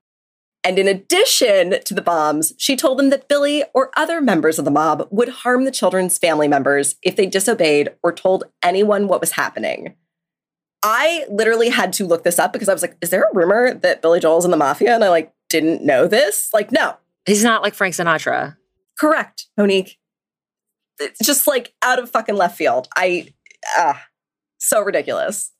[0.64, 4.64] And in addition to the bombs, she told them that Billy or other members of
[4.64, 9.20] the mob would harm the children's family members if they disobeyed or told anyone what
[9.20, 9.94] was happening.
[10.82, 13.74] I literally had to look this up because I was like, is there a rumor
[13.74, 14.94] that Billy Joel's in the mafia?
[14.94, 16.50] And I like didn't know this.
[16.52, 16.96] Like, no,
[17.26, 18.56] He's not like Frank Sinatra.
[18.98, 19.98] correct, Monique.
[20.98, 22.88] It's just like out of fucking left field.
[22.96, 23.34] I
[23.76, 24.06] ah,
[24.58, 25.52] so ridiculous.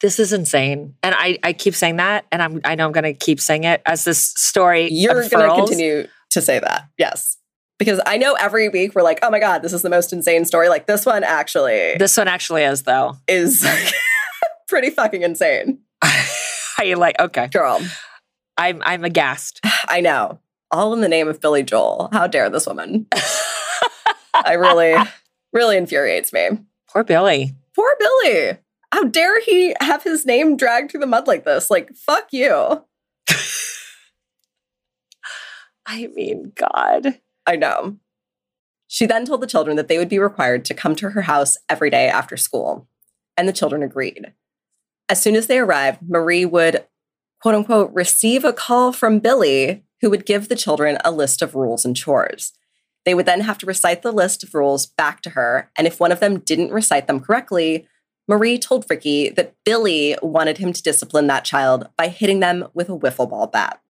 [0.00, 3.12] This is insane, and I I keep saying that, and I'm I know I'm gonna
[3.12, 4.88] keep saying it as this story.
[4.90, 6.88] You're going to continue to say that.
[6.96, 7.36] Yes.
[7.78, 10.44] Because I know every week we're like, oh my God, this is the most insane
[10.44, 10.68] story.
[10.68, 13.16] Like this one actually This one actually is though.
[13.26, 13.66] is
[14.68, 15.80] pretty fucking insane.
[16.02, 17.48] I like okay.
[17.48, 17.80] Girl,
[18.56, 19.60] I'm I'm aghast.
[19.88, 20.40] I know.
[20.70, 22.08] All in the name of Billy Joel.
[22.12, 23.06] How dare this woman?
[24.34, 24.94] I really,
[25.52, 26.48] really infuriates me.
[26.88, 27.54] Poor Billy.
[27.74, 28.58] Poor Billy.
[28.92, 31.70] How dare he have his name dragged through the mud like this?
[31.70, 32.84] Like, fuck you.
[35.86, 37.20] I mean, God.
[37.46, 37.96] I know.
[38.88, 41.56] She then told the children that they would be required to come to her house
[41.68, 42.88] every day after school,
[43.36, 44.32] and the children agreed.
[45.08, 46.84] As soon as they arrived, Marie would,
[47.40, 51.54] quote unquote, receive a call from Billy, who would give the children a list of
[51.54, 52.52] rules and chores.
[53.04, 55.70] They would then have to recite the list of rules back to her.
[55.76, 57.86] And if one of them didn't recite them correctly,
[58.30, 62.88] Marie told Ricky that Billy wanted him to discipline that child by hitting them with
[62.88, 63.82] a wiffle ball bat.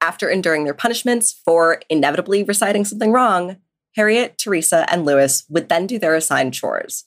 [0.00, 3.58] After enduring their punishments for inevitably reciting something wrong,
[3.94, 7.04] Harriet, Teresa, and Lewis would then do their assigned chores.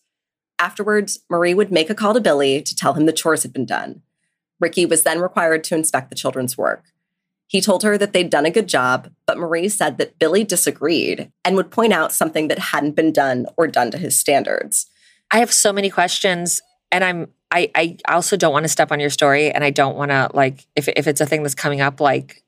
[0.60, 3.66] Afterwards, Marie would make a call to Billy to tell him the chores had been
[3.66, 4.02] done.
[4.62, 6.86] Ricky was then required to inspect the children's work.
[7.48, 11.34] He told her that they'd done a good job, but Marie said that Billy disagreed
[11.44, 14.86] and would point out something that hadn't been done or done to his standards.
[15.30, 16.62] I have so many questions
[16.92, 19.96] and I'm I I also don't want to step on your story and I don't
[19.96, 22.44] want to like if if it's a thing that's coming up like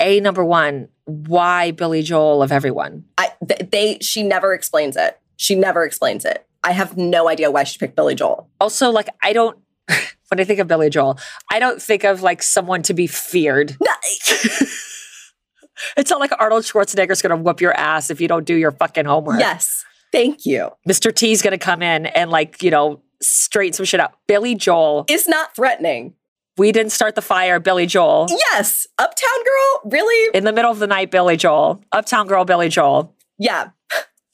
[0.00, 3.04] a number 1 why Billy Joel of everyone?
[3.18, 5.18] I th- they she never explains it.
[5.36, 6.46] She never explains it.
[6.62, 8.48] I have no idea why she picked Billy Joel.
[8.60, 9.58] Also like I don't
[10.28, 11.18] when I think of Billy Joel,
[11.50, 13.76] I don't think of like someone to be feared.
[13.80, 13.92] No.
[15.96, 18.72] it's not like Arnold Schwarzenegger's going to whoop your ass if you don't do your
[18.72, 19.40] fucking homework.
[19.40, 19.84] Yes.
[20.12, 20.70] Thank you.
[20.88, 21.14] Mr.
[21.14, 24.14] T's going to come in and like, you know, straighten some shit out.
[24.26, 25.04] Billy Joel.
[25.08, 26.14] Is not threatening.
[26.56, 28.28] We didn't start the fire, Billy Joel.
[28.30, 28.86] Yes.
[28.98, 29.90] Uptown Girl?
[29.90, 30.30] Really?
[30.34, 31.82] In the middle of the night, Billy Joel.
[31.90, 33.14] Uptown Girl, Billy Joel.
[33.38, 33.70] Yeah.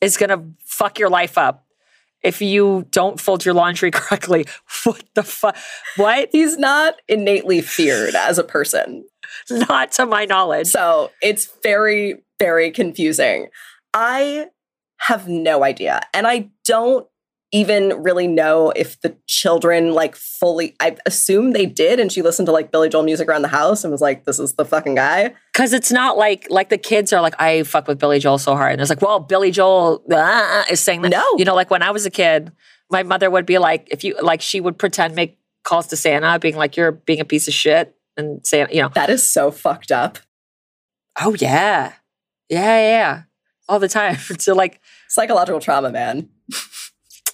[0.00, 1.66] Is to fuck your life up
[2.22, 4.46] if you don't fold your laundry correctly.
[4.84, 5.56] What the fuck?
[5.96, 6.28] What?
[6.32, 9.04] He's not innately feared as a person.
[9.50, 10.68] Not to my knowledge.
[10.68, 13.48] So it's very, very confusing.
[13.94, 14.48] I
[14.98, 16.00] have no idea.
[16.12, 17.06] And I don't
[17.52, 22.46] even really know if the children like fully I assume they did and she listened
[22.46, 24.94] to like Billy Joel music around the house and was like this is the fucking
[24.94, 25.34] guy.
[25.52, 28.54] Cuz it's not like like the kids are like I fuck with Billy Joel so
[28.54, 28.72] hard.
[28.72, 31.10] And it's like well Billy Joel uh, is saying that.
[31.10, 31.24] No.
[31.38, 32.52] You know like when I was a kid
[32.90, 36.38] my mother would be like if you like she would pretend make calls to Santa
[36.38, 38.90] being like you're being a piece of shit and Santa you know.
[38.90, 40.18] That is so fucked up.
[41.20, 41.94] Oh yeah
[42.48, 43.22] yeah yeah.
[43.68, 44.18] All the time.
[44.38, 46.28] So like psychological trauma man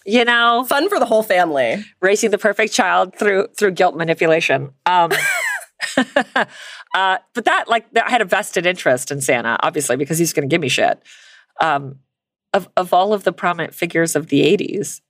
[0.07, 0.65] you know?
[0.69, 1.85] Fun for the whole family.
[2.01, 4.71] Raising the perfect child through through guilt manipulation.
[4.87, 5.11] Um
[6.95, 10.49] uh but that like i had a vested interest in santa obviously because he's going
[10.49, 11.03] to give me shit.
[11.61, 11.99] Um
[12.55, 15.03] of of all of the prominent figures of the 80s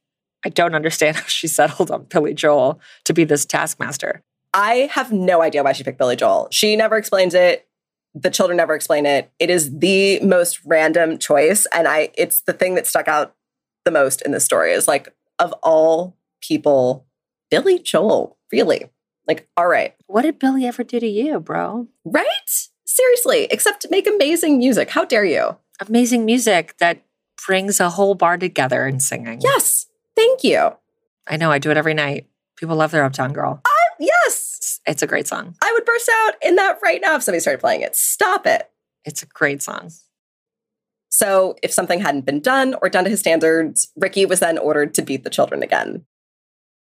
[0.45, 4.23] i don't understand how she settled on billy joel to be this taskmaster.
[4.55, 6.49] I have no idea why she picked billy joel.
[6.51, 7.69] She never explains it.
[8.15, 9.31] The children never explain it.
[9.39, 13.36] It is the most random choice and i it's the thing that stuck out
[13.87, 15.09] the most in this story is like
[15.39, 17.07] of all people,
[17.51, 18.91] Billy Joel, really.
[19.27, 19.95] Like, all right.
[20.07, 21.89] What did Billy ever do to you, bro?
[22.05, 22.69] Right?
[22.85, 24.91] Seriously, except make amazing music.
[24.91, 25.57] How dare you?
[25.81, 27.03] Amazing music that
[27.47, 29.41] brings a whole bar together and singing.
[29.43, 29.87] Yes.
[30.15, 30.73] Thank you.
[31.27, 31.51] I know.
[31.51, 32.27] I do it every night.
[32.57, 33.61] People love their Uptown Girl.
[33.65, 34.81] Uh, yes.
[34.87, 35.57] It's a great song.
[35.63, 37.97] I would burst out in that right now if somebody started playing it.
[37.97, 38.71] Stop it.
[39.05, 39.91] It's a great song.
[41.17, 44.93] So, if something hadn't been done or done to his standards, Ricky was then ordered
[44.93, 46.05] to beat the children again.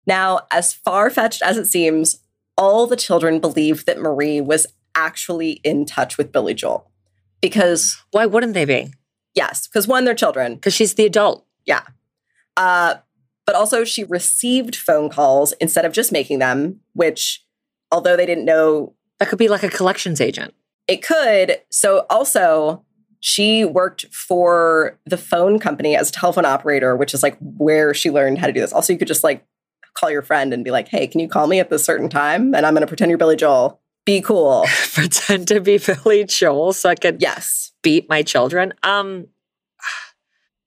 [0.06, 2.20] Now, as far fetched as it seems,
[2.56, 6.90] all the children believed that Marie was actually in touch with Billy Joel.
[7.42, 8.02] Because.
[8.12, 8.94] Why wouldn't they be?
[9.34, 10.54] Yes, because one, they're children.
[10.54, 11.44] Because she's the adult.
[11.66, 11.82] Yeah.
[12.56, 12.94] Uh,
[13.44, 17.44] but also, she received phone calls instead of just making them, which,
[17.90, 18.94] although they didn't know.
[19.18, 20.54] That could be like a collections agent.
[20.88, 21.60] It could.
[21.68, 22.86] So, also,
[23.22, 28.10] she worked for the phone company as a telephone operator, which is like where she
[28.10, 28.72] learned how to do this.
[28.72, 29.46] Also, you could just like
[29.94, 32.52] call your friend and be like, hey, can you call me at this certain time?
[32.52, 33.80] And I'm going to pretend you're Billy Joel.
[34.04, 34.66] Be cool.
[34.92, 38.74] pretend to be Billy Joel so I could yes beat my children.
[38.82, 39.28] Um,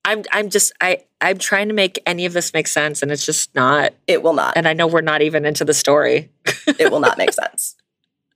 [0.05, 3.25] I'm I'm just I I'm trying to make any of this make sense, and it's
[3.25, 3.93] just not.
[4.07, 4.55] It will not.
[4.55, 6.31] And I know we're not even into the story.
[6.79, 7.75] it will not make sense.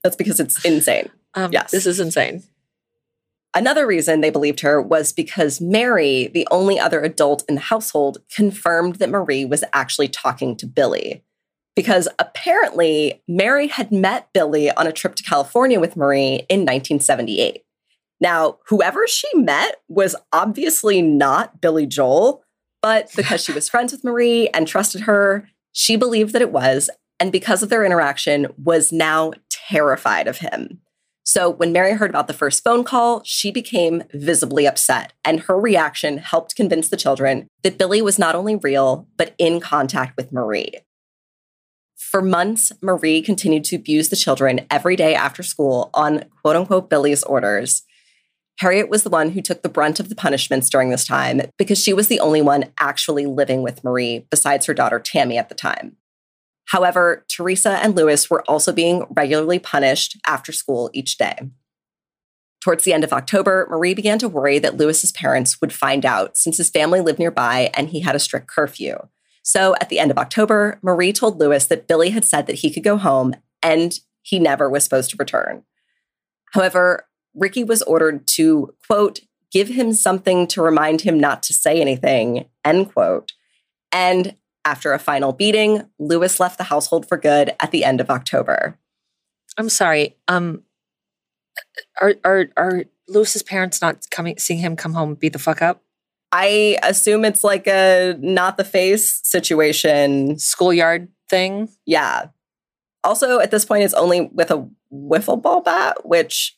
[0.02, 1.08] That's because it's insane.
[1.32, 2.42] Um, yes, this is insane.
[3.52, 8.18] Another reason they believed her was because Mary, the only other adult in the household,
[8.34, 11.24] confirmed that Marie was actually talking to Billy.
[11.74, 17.64] Because apparently, Mary had met Billy on a trip to California with Marie in 1978.
[18.20, 22.44] Now, whoever she met was obviously not Billy Joel,
[22.82, 26.90] but because she was friends with Marie and trusted her, she believed that it was,
[27.18, 30.80] and because of their interaction, was now terrified of him.
[31.24, 35.58] So when Mary heard about the first phone call, she became visibly upset, and her
[35.58, 40.32] reaction helped convince the children that Billy was not only real, but in contact with
[40.32, 40.72] Marie.
[41.96, 46.90] For months, Marie continued to abuse the children every day after school on quote unquote
[46.90, 47.82] Billy's orders.
[48.58, 51.82] Harriet was the one who took the brunt of the punishments during this time because
[51.82, 55.54] she was the only one actually living with Marie besides her daughter Tammy at the
[55.54, 55.96] time.
[56.70, 61.36] However, Teresa and Lewis were also being regularly punished after school each day.
[62.60, 66.36] Towards the end of October, Marie began to worry that Lewis's parents would find out
[66.36, 68.98] since his family lived nearby and he had a strict curfew.
[69.42, 72.70] So at the end of October, Marie told Lewis that Billy had said that he
[72.70, 75.64] could go home and he never was supposed to return.
[76.52, 81.80] However, Ricky was ordered to, quote, give him something to remind him not to say
[81.80, 83.32] anything, end quote.
[83.90, 88.10] And after a final beating, Lewis left the household for good at the end of
[88.10, 88.78] October.
[89.58, 90.16] I'm sorry.
[90.28, 90.62] Um,
[92.00, 95.82] are are are Lewis's parents not coming, seeing him come home, beat the fuck up?
[96.32, 100.38] I assume it's like a not the face situation.
[100.38, 101.68] Schoolyard thing.
[101.86, 102.26] Yeah.
[103.02, 106.56] Also, at this point, it's only with a wiffle ball bat, which,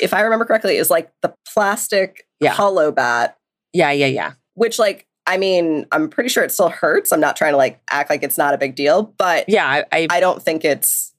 [0.00, 2.50] if I remember correctly, is like the plastic Yeah.
[2.52, 3.38] hollow bat,
[3.72, 4.32] Yeah, yeah, yeah.
[4.54, 7.12] which, like, I mean, I'm pretty sure it still hurts.
[7.12, 9.84] I'm not trying to like act like it's not a big deal, but Yeah, I,
[9.92, 11.12] I I don't think it's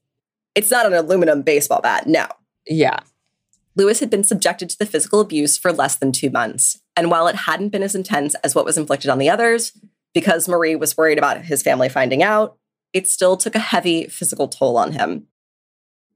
[0.55, 2.07] it's not an aluminum baseball bat.
[2.07, 2.27] No.
[2.65, 2.99] yeah.
[3.75, 6.81] Lewis had been subjected to the physical abuse for less than two months.
[6.95, 9.71] And while it hadn't been as intense as what was inflicted on the others,
[10.15, 12.57] because Marie was worried about his family finding out,
[12.91, 15.27] it still took a heavy physical toll on him.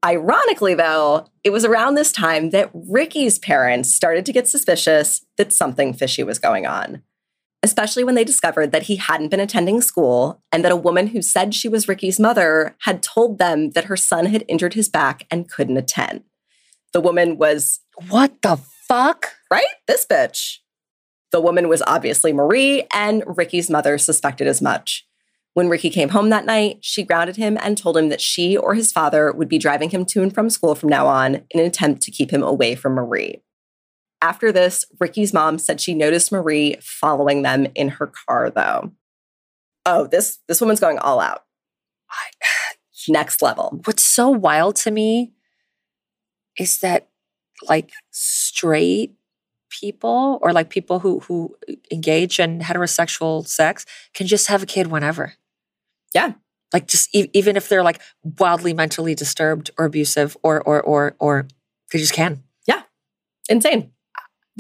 [0.04, 5.54] Ironically, though, it was around this time that Ricky's parents started to get suspicious that
[5.54, 7.04] something fishy was going on,
[7.64, 11.22] especially when they discovered that he hadn't been attending school and that a woman who
[11.22, 15.26] said she was Ricky's mother had told them that her son had injured his back
[15.30, 16.24] and couldn't attend.
[16.94, 18.58] The woman was, What the
[18.88, 19.34] fuck?
[19.52, 19.64] right?
[19.88, 20.58] This bitch.
[21.32, 25.08] The woman was obviously Marie, and Ricky's mother suspected as much.
[25.54, 28.74] When Ricky came home that night, she grounded him and told him that she or
[28.74, 31.66] his father would be driving him to and from school from now on in an
[31.66, 33.42] attempt to keep him away from Marie.
[34.22, 38.92] After this, Ricky's mom said she noticed Marie following them in her car, though.
[39.86, 41.44] Oh, this this woman's going all out.
[43.08, 43.82] Next level.
[43.86, 45.34] What's so wild to me
[46.58, 47.08] is that
[47.68, 49.16] like straight
[49.72, 51.56] people or like people who who
[51.92, 55.34] engage in heterosexual sex can just have a kid whenever.
[56.14, 56.34] Yeah.
[56.74, 58.02] Like just e- even if they're like
[58.40, 61.48] wildly mentally disturbed or abusive or or or or
[61.92, 62.44] they just can.
[62.68, 62.84] Yeah.
[63.50, 63.92] Insane.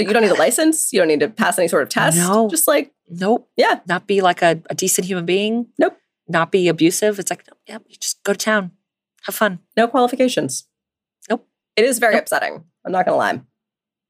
[0.08, 0.91] You don't need a license.
[0.93, 2.18] You don't need to pass any sort of test.
[2.18, 2.49] No.
[2.49, 3.49] Just like, Nope.
[3.58, 3.80] Yeah.
[3.88, 5.68] Not be like a, a decent human being.
[5.78, 5.97] Nope.
[6.28, 7.20] Not be abusive.
[7.20, 8.72] It's like, yeah, you just go to town.
[9.26, 9.60] Have fun.
[9.76, 10.68] no qualifications.
[11.30, 11.47] Nope.
[11.76, 12.24] It is very Nope.
[12.24, 12.64] upsetting.
[12.86, 13.41] I'm not going to lie.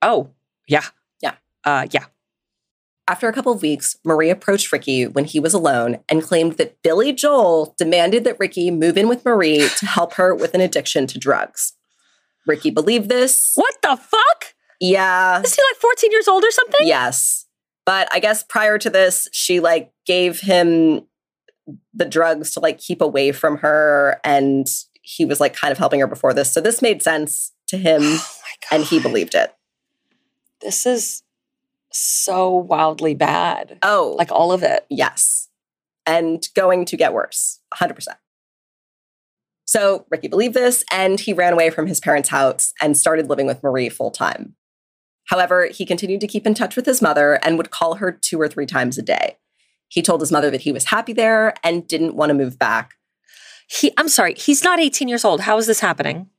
[0.02, 0.30] Oh,
[0.68, 0.86] yeah.
[1.22, 1.34] Yeah.
[1.66, 2.06] Uh yeah.
[3.08, 6.82] After a couple of weeks, Marie approached Ricky when he was alone and claimed that
[6.82, 11.08] Billy Joel demanded that Ricky move in with Marie to help her with an addiction
[11.08, 11.74] to drugs.
[12.48, 13.52] Ricky believed this.
[13.56, 14.54] What the fuck?
[14.82, 15.40] Yeah.
[15.42, 16.86] Is he like 14 years old or something?
[16.86, 17.46] Yes.
[17.86, 21.08] But I guess prior to this, she like gave him
[21.94, 24.68] the drugs to like keep away from her and
[25.04, 26.52] he was like kind of helping her before this.
[26.52, 28.20] So this made sense to him Oh
[28.72, 29.54] and he believed it.
[30.62, 31.24] This is
[31.92, 33.78] so wildly bad.
[33.84, 34.86] Oh, Like all of it.
[34.90, 35.48] yes.
[36.08, 38.08] And going to get worse, 100%.
[39.66, 43.46] So Ricky believed this and he ran away from his parents' house and started living
[43.46, 44.56] with Marie full time.
[45.32, 48.40] However, he continued to keep in touch with his mother and would call her two
[48.40, 49.38] or three times a day.
[49.88, 52.96] He told his mother that he was happy there and didn't want to move back.
[53.66, 55.40] He I'm sorry, he's not 18 years old.
[55.40, 56.30] How is this happening?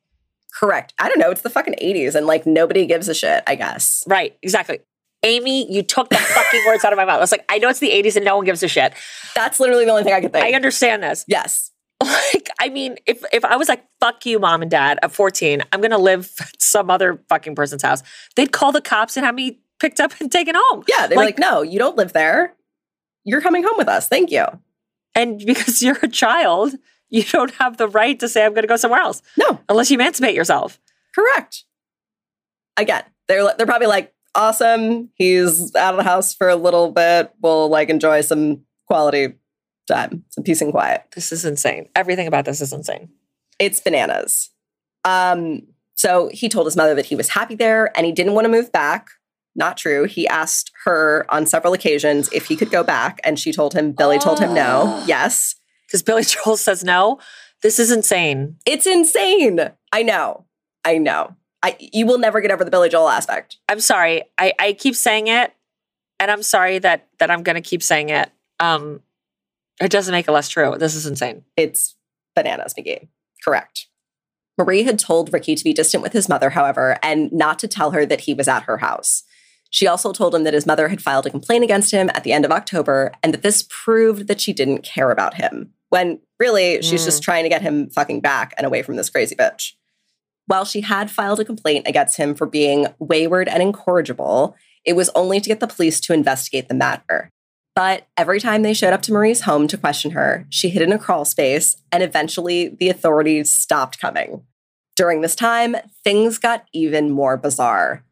[0.60, 0.92] Correct.
[0.98, 1.30] I don't know.
[1.30, 4.04] It's the fucking 80s and like nobody gives a shit, I guess.
[4.06, 4.80] Right, exactly.
[5.22, 7.16] Amy, you took the fucking words out of my mouth.
[7.16, 8.92] I was like, I know it's the 80s and no one gives a shit.
[9.34, 10.44] That's literally the only thing I could think.
[10.44, 11.24] I understand this.
[11.26, 11.70] yes.
[12.34, 15.62] Like, I mean, if if I was like, fuck you, mom and dad, at 14,
[15.72, 18.02] I'm gonna live at some other fucking person's house,
[18.36, 20.84] they'd call the cops and have me picked up and taken home.
[20.88, 21.06] Yeah.
[21.06, 22.54] They're like, no, you don't live there.
[23.24, 24.08] You're coming home with us.
[24.08, 24.44] Thank you.
[25.14, 26.74] And because you're a child,
[27.10, 29.96] you don't have the right to say I'm gonna go somewhere else No, unless you
[29.96, 30.80] emancipate yourself.
[31.14, 31.64] correct.
[32.76, 35.10] Again, they're they're probably like, awesome.
[35.14, 37.30] He's out of the house for a little bit.
[37.40, 39.34] We'll like enjoy some quality
[39.92, 41.04] time, some peace and quiet.
[41.14, 41.88] This is insane.
[41.94, 43.10] Everything about this is insane.
[43.58, 44.50] It's bananas.
[45.04, 45.62] Um,
[45.94, 48.50] so he told his mother that he was happy there and he didn't want to
[48.50, 49.08] move back.
[49.54, 50.04] Not true.
[50.04, 53.92] He asked her on several occasions if he could go back, and she told him,
[53.92, 54.84] Billy told him no.
[54.86, 55.04] Oh.
[55.06, 55.56] Yes.
[55.86, 57.18] Because Billy Joel says no.
[57.62, 58.56] This is insane.
[58.66, 59.60] It's insane.
[59.92, 60.46] I know.
[60.84, 61.36] I know.
[61.62, 63.58] I you will never get over the Billy Joel aspect.
[63.68, 64.22] I'm sorry.
[64.38, 65.52] I, I keep saying it,
[66.18, 68.30] and I'm sorry that that I'm gonna keep saying it.
[68.58, 69.00] Um,
[69.80, 70.76] it doesn't make it less true.
[70.78, 71.44] This is insane.
[71.56, 71.96] It's
[72.34, 73.08] bananas, McGee.
[73.44, 73.86] Correct.
[74.58, 77.92] Marie had told Ricky to be distant with his mother, however, and not to tell
[77.92, 79.22] her that he was at her house.
[79.70, 82.32] She also told him that his mother had filed a complaint against him at the
[82.32, 86.82] end of October and that this proved that she didn't care about him, when really
[86.82, 87.06] she's Mm.
[87.06, 89.72] just trying to get him fucking back and away from this crazy bitch.
[90.46, 94.54] While she had filed a complaint against him for being wayward and incorrigible,
[94.84, 97.30] it was only to get the police to investigate the matter.
[97.74, 100.92] But every time they showed up to Marie's home to question her, she hid in
[100.92, 104.42] a crawl space, and eventually the authorities stopped coming.
[104.94, 108.04] During this time, things got even more bizarre.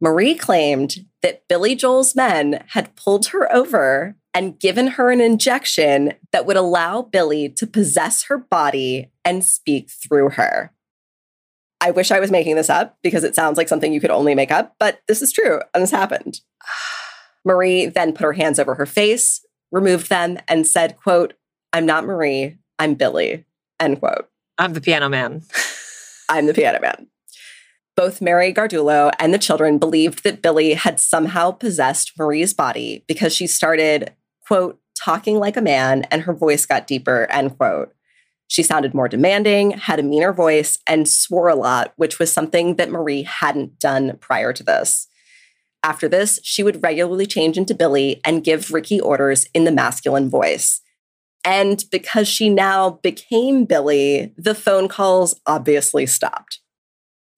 [0.00, 6.12] Marie claimed that Billy Joel's men had pulled her over and given her an injection
[6.32, 10.72] that would allow Billy to possess her body and speak through her.
[11.80, 14.34] I wish I was making this up because it sounds like something you could only
[14.34, 16.40] make up, but this is true and this happened.
[17.46, 21.34] Marie then put her hands over her face, removed them, and said, quote,
[21.72, 23.46] I'm not Marie, I'm Billy,
[23.80, 24.28] end quote.
[24.58, 25.42] I'm the piano man.
[26.28, 27.06] I'm the piano man.
[27.94, 33.34] Both Mary Gardulo and the children believed that Billy had somehow possessed Marie's body because
[33.34, 34.12] she started,
[34.46, 37.94] quote, talking like a man and her voice got deeper, end quote.
[38.48, 42.76] She sounded more demanding, had a meaner voice, and swore a lot, which was something
[42.76, 45.08] that Marie hadn't done prior to this.
[45.86, 50.28] After this, she would regularly change into Billy and give Ricky orders in the masculine
[50.28, 50.80] voice.
[51.44, 56.58] And because she now became Billy, the phone calls obviously stopped.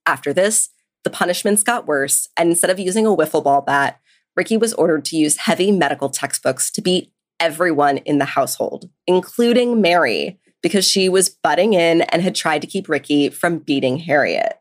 [0.07, 0.71] After this,
[1.05, 4.01] the punishments got worse, and instead of using a wiffle ball bat,
[4.35, 9.83] Ricky was ordered to use heavy medical textbooks to beat everyone in the household, including
[9.83, 14.55] Mary, because she was butting in and had tried to keep Ricky from beating Harriet.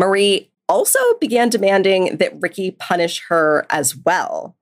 [0.00, 4.56] Marie also began demanding that Ricky punish her as well.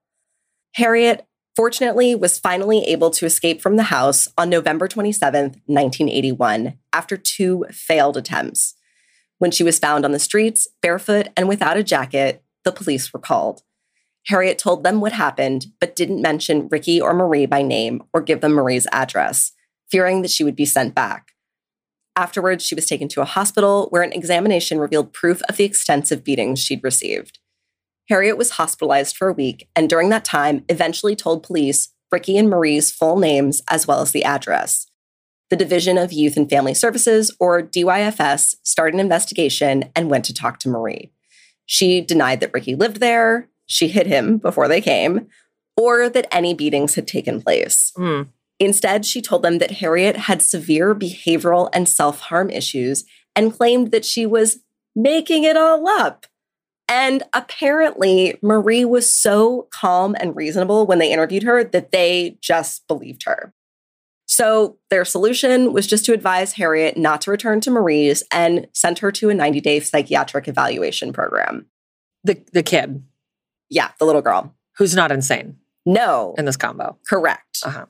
[0.75, 1.25] Harriet,
[1.55, 7.65] fortunately, was finally able to escape from the house on November 27th, 1981, after two
[7.71, 8.75] failed attempts.
[9.37, 13.19] When she was found on the streets, barefoot and without a jacket, the police were
[13.19, 13.61] called.
[14.27, 18.39] Harriet told them what happened, but didn't mention Ricky or Marie by name or give
[18.39, 19.51] them Marie's address,
[19.91, 21.32] fearing that she would be sent back.
[22.15, 26.23] Afterwards, she was taken to a hospital where an examination revealed proof of the extensive
[26.23, 27.39] beatings she'd received.
[28.09, 32.49] Harriet was hospitalized for a week and during that time eventually told police Ricky and
[32.49, 34.85] Marie's full names as well as the address.
[35.49, 40.33] The Division of Youth and Family Services, or DYFS, started an investigation and went to
[40.33, 41.11] talk to Marie.
[41.65, 45.27] She denied that Ricky lived there, she hid him before they came,
[45.77, 47.91] or that any beatings had taken place.
[47.97, 48.27] Mm.
[48.59, 53.03] Instead, she told them that Harriet had severe behavioral and self harm issues
[53.35, 54.59] and claimed that she was
[54.95, 56.25] making it all up.
[56.87, 62.87] And apparently, Marie was so calm and reasonable when they interviewed her that they just
[62.87, 63.53] believed her.
[64.27, 68.99] So, their solution was just to advise Harriet not to return to Marie's and send
[68.99, 71.65] her to a 90 day psychiatric evaluation program.
[72.23, 73.03] The the kid
[73.69, 74.55] Yeah, the little girl.
[74.77, 76.97] who's not insane No, in this combo.
[77.09, 77.59] correct.
[77.65, 77.85] Uh huh.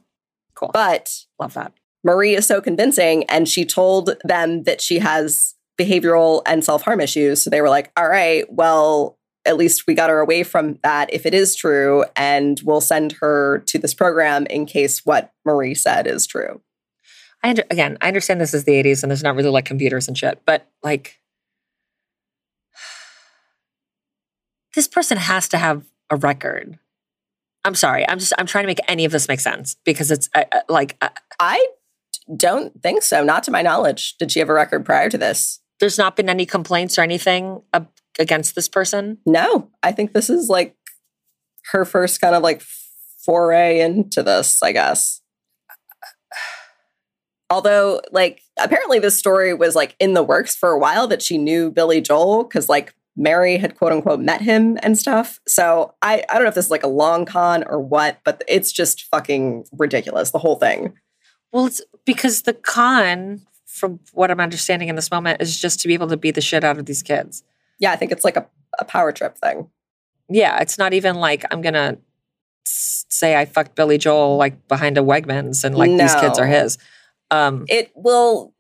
[0.64, 0.72] Cool.
[0.74, 1.74] But Love that.
[2.04, 7.00] Marie is so convincing, and she told them that she has behavioral and self harm
[7.00, 7.42] issues.
[7.42, 11.14] So they were like, all right, well, at least we got her away from that
[11.14, 15.76] if it is true, and we'll send her to this program in case what Marie
[15.76, 16.62] said is true.
[17.42, 20.08] I under, again, I understand this is the 80s and there's not really like computers
[20.08, 21.20] and shit, but like
[24.76, 26.80] this person has to have a record.
[27.66, 28.08] I'm sorry.
[28.08, 30.60] I'm just I'm trying to make any of this make sense because it's uh, uh,
[30.70, 31.10] like uh,
[31.40, 31.66] I
[32.36, 33.24] don't think so.
[33.24, 34.16] Not to my knowledge.
[34.18, 35.60] Did she have a record prior to this?
[35.84, 39.18] there's not been any complaints or anything ab- against this person.
[39.26, 40.78] No, I think this is like
[41.74, 42.62] her first kind of like
[43.26, 45.22] foray into this, I guess.
[47.50, 51.38] Although, like, apparently this story was like in the works for a while that she
[51.38, 55.40] knew Billy Joel because like Mary had quote unquote met him and stuff.
[55.48, 58.44] So I, I don't know if this is like a long con or what, but
[58.48, 60.94] it's just fucking ridiculous, the whole thing.
[61.52, 65.88] Well, it's because the con, from what I'm understanding in this moment, is just to
[65.88, 67.44] be able to beat the shit out of these kids.
[67.80, 68.48] Yeah, I think it's like a,
[68.80, 69.70] a power trip thing.
[70.30, 71.98] Yeah, it's not even like I'm gonna
[72.66, 76.78] say I fucked Billy Joel like behind a Wegmans and like these kids are his.
[77.30, 78.54] Um, It will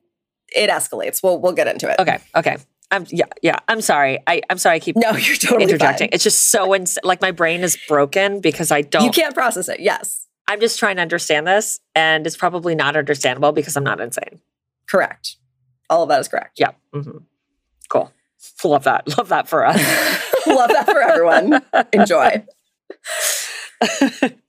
[0.55, 1.23] it escalates.
[1.23, 1.99] We'll we'll get into it.
[1.99, 2.57] okay, okay.
[2.93, 3.57] I'm yeah, yeah.
[3.67, 4.19] I'm sorry.
[4.27, 4.75] I I'm sorry.
[4.77, 6.07] I keep No, you're totally interjecting.
[6.07, 6.13] fine.
[6.13, 9.03] It's just so ins- like my brain is broken because I don't.
[9.03, 9.79] You can't process it.
[9.79, 10.27] Yes.
[10.47, 14.39] I'm just trying to understand this, and it's probably not understandable because I'm not insane.
[14.87, 15.37] Correct.
[15.89, 16.59] All of that is correct.
[16.59, 16.71] Yeah.
[16.93, 17.17] hmm
[17.89, 18.11] Cool.
[18.63, 19.17] Love that.
[19.17, 19.77] Love that for us.
[20.47, 21.61] Love that for everyone.
[21.93, 22.43] Enjoy.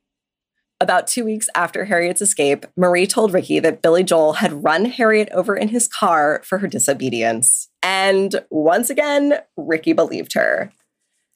[0.85, 5.31] About two weeks after Harriet's escape, Marie told Ricky that Billy Joel had run Harriet
[5.33, 7.71] over in his car for her disobedience.
[7.83, 10.75] And once again, Ricky believed her.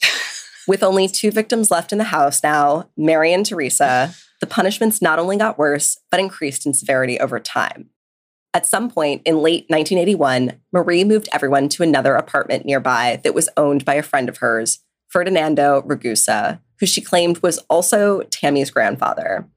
[0.69, 5.19] With only two victims left in the house now, Mary and Teresa, the punishments not
[5.19, 7.89] only got worse, but increased in severity over time.
[8.53, 13.49] At some point in late 1981, Marie moved everyone to another apartment nearby that was
[13.57, 19.49] owned by a friend of hers, Ferdinando Ragusa, who she claimed was also Tammy's grandfather.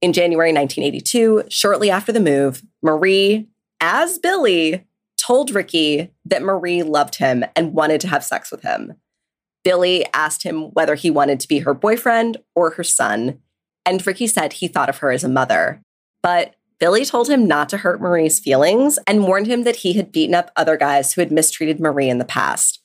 [0.00, 3.48] In January 1982, shortly after the move, Marie,
[3.80, 4.84] as Billy,
[5.16, 8.94] told Ricky that Marie loved him and wanted to have sex with him.
[9.64, 13.38] Billy asked him whether he wanted to be her boyfriend or her son,
[13.86, 15.82] and Ricky said he thought of her as a mother.
[16.22, 20.10] But Billy told him not to hurt Marie's feelings and warned him that he had
[20.10, 22.82] beaten up other guys who had mistreated Marie in the past.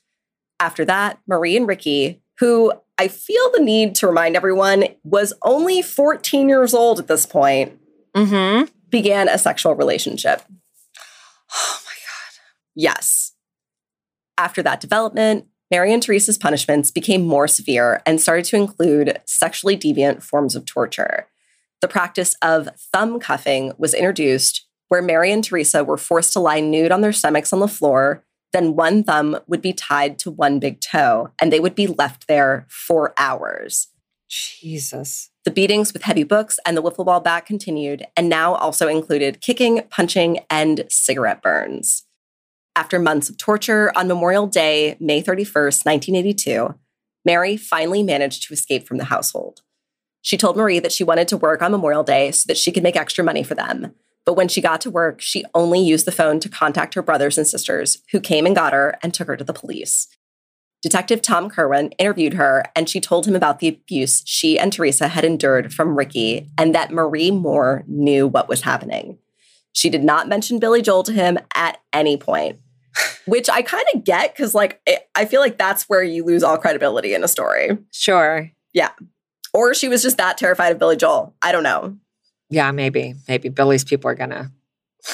[0.59, 5.81] After that, Marie and Ricky, who I feel the need to remind everyone was only
[5.81, 7.77] 14 years old at this point,
[8.15, 8.65] Mm-hmm.
[8.89, 10.41] began a sexual relationship.
[11.53, 12.41] Oh my God.
[12.75, 13.33] Yes.
[14.37, 19.77] After that development, Mary and Teresa's punishments became more severe and started to include sexually
[19.77, 21.27] deviant forms of torture.
[21.81, 26.59] The practice of thumb cuffing was introduced, where Mary and Teresa were forced to lie
[26.61, 28.23] nude on their stomachs on the floor.
[28.53, 32.27] Then one thumb would be tied to one big toe, and they would be left
[32.27, 33.87] there for hours.
[34.29, 35.29] Jesus.
[35.45, 39.41] The beatings with heavy books and the wiffle ball bat continued, and now also included
[39.41, 42.03] kicking, punching, and cigarette burns.
[42.75, 46.75] After months of torture, on Memorial Day, May 31st, 1982,
[47.25, 49.61] Mary finally managed to escape from the household.
[50.21, 52.83] She told Marie that she wanted to work on Memorial Day so that she could
[52.83, 53.93] make extra money for them.
[54.27, 57.37] But when she got to work, she only used the phone to contact her brothers
[57.37, 60.09] and sisters, who came and got her and took her to the police.
[60.81, 65.07] Detective Tom Kerwin interviewed her, and she told him about the abuse she and Teresa
[65.07, 69.17] had endured from Ricky and that Marie Moore knew what was happening.
[69.71, 72.59] She did not mention Billy Joel to him at any point,
[73.27, 76.43] which I kind of get because, like, it, I feel like that's where you lose
[76.43, 77.77] all credibility in a story.
[77.93, 78.51] Sure.
[78.73, 78.91] Yeah.
[79.53, 81.33] Or she was just that terrified of Billy Joel.
[81.41, 81.97] I don't know.
[82.49, 83.15] Yeah, maybe.
[83.27, 84.51] Maybe Billy's people are gonna.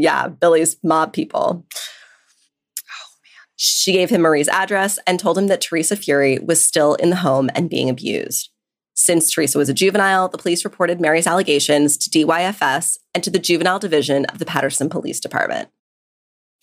[0.00, 1.66] Yeah, Billy's mob people.
[1.66, 3.46] Oh, man.
[3.56, 7.16] She gave him Marie's address and told him that Teresa Fury was still in the
[7.16, 8.50] home and being abused.
[8.94, 13.40] Since Teresa was a juvenile, the police reported Mary's allegations to DYFS and to the
[13.40, 15.68] juvenile division of the Paterson Police Department.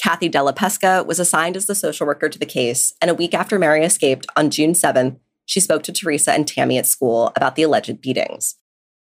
[0.02, 3.34] Kathy Della Pesca was assigned as the social worker to the case, and a week
[3.34, 7.56] after Mary escaped on June 7th, she spoke to Teresa and Tammy at school about
[7.56, 8.56] the alleged beatings.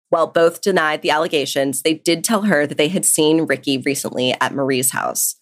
[0.09, 4.33] While both denied the allegations, they did tell her that they had seen Ricky recently
[4.39, 5.35] at Marie's house.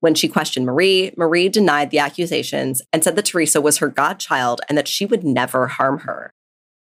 [0.00, 4.60] When she questioned Marie, Marie denied the accusations and said that Teresa was her godchild
[4.68, 6.32] and that she would never harm her.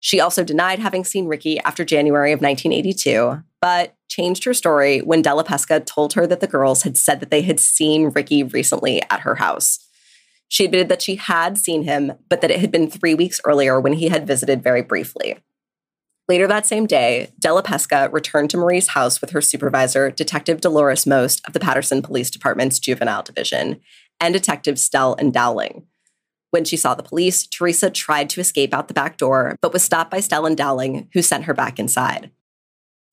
[0.01, 5.23] She also denied having seen Ricky after January of 1982, but changed her story when
[5.23, 9.01] Della Pesca told her that the girls had said that they had seen Ricky recently
[9.11, 9.79] at her house.
[10.49, 13.81] She admitted that she had seen him, but that it had been three weeks earlier
[13.81, 15.39] when he had visited very briefly.
[16.33, 21.07] Later that same day, Della Pesca returned to Marie's house with her supervisor, Detective Dolores
[21.07, 23.83] Most of the Paterson Police Department's Juvenile Division,
[24.19, 25.85] and Detective Stell and Dowling.
[26.51, 29.83] When she saw the police, Teresa tried to escape out the back door, but was
[29.83, 32.31] stopped by Stell and Dowling, who sent her back inside.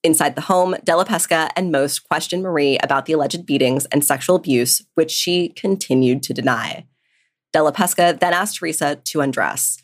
[0.02, 4.38] Inside the home, Della Pesca and Most questioned Marie about the alleged beatings and sexual
[4.38, 6.86] abuse, which she continued to deny.
[7.52, 9.84] Della Pesca then asked Teresa to undress.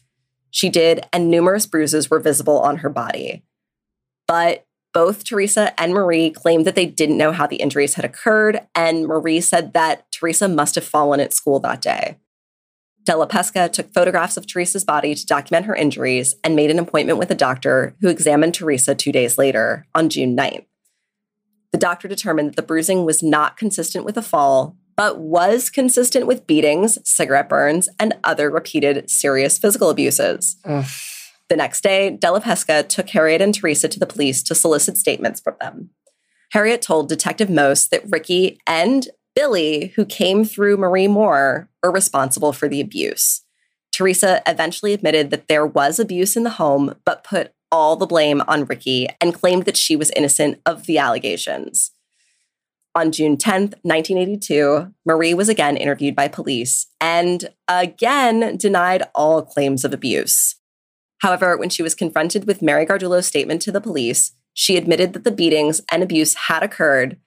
[0.55, 3.43] She did, and numerous bruises were visible on her body.
[4.25, 8.61] But both Teresa and Marie claimed that they didn't know how the injuries had occurred,
[8.73, 12.19] and Marie said that Teresa must have fallen at school that day.
[13.03, 17.19] Della Pesca took photographs of Teresa's body to document her injuries and made an appointment
[17.19, 20.63] with a doctor who examined Teresa two days later, on June 9th.
[21.73, 26.27] The doctor determined that the bruising was not consistent with a fall, but was consistent
[26.27, 30.57] with beatings, cigarette burns, and other repeated serious physical abuses.
[30.65, 30.85] Ugh.
[31.47, 35.39] The next day, Della Pesca took Harriet and Teresa to the police to solicit statements
[35.39, 35.91] from them.
[36.51, 42.53] Harriet told Detective Most that Ricky and Billy, who came through Marie Moore, were responsible
[42.53, 43.41] for the abuse.
[43.91, 48.41] Teresa eventually admitted that there was abuse in the home, but put all the blame
[48.47, 51.91] on Ricky and claimed that she was innocent of the allegations.
[52.95, 59.83] On June 10th, 1982, Marie was again interviewed by police and again denied all claims
[59.83, 60.55] of abuse.
[61.19, 65.25] However, when she was confronted with Mary Gardulo's statement to the police, she admitted that
[65.25, 67.17] the beatings and abuse had occurred,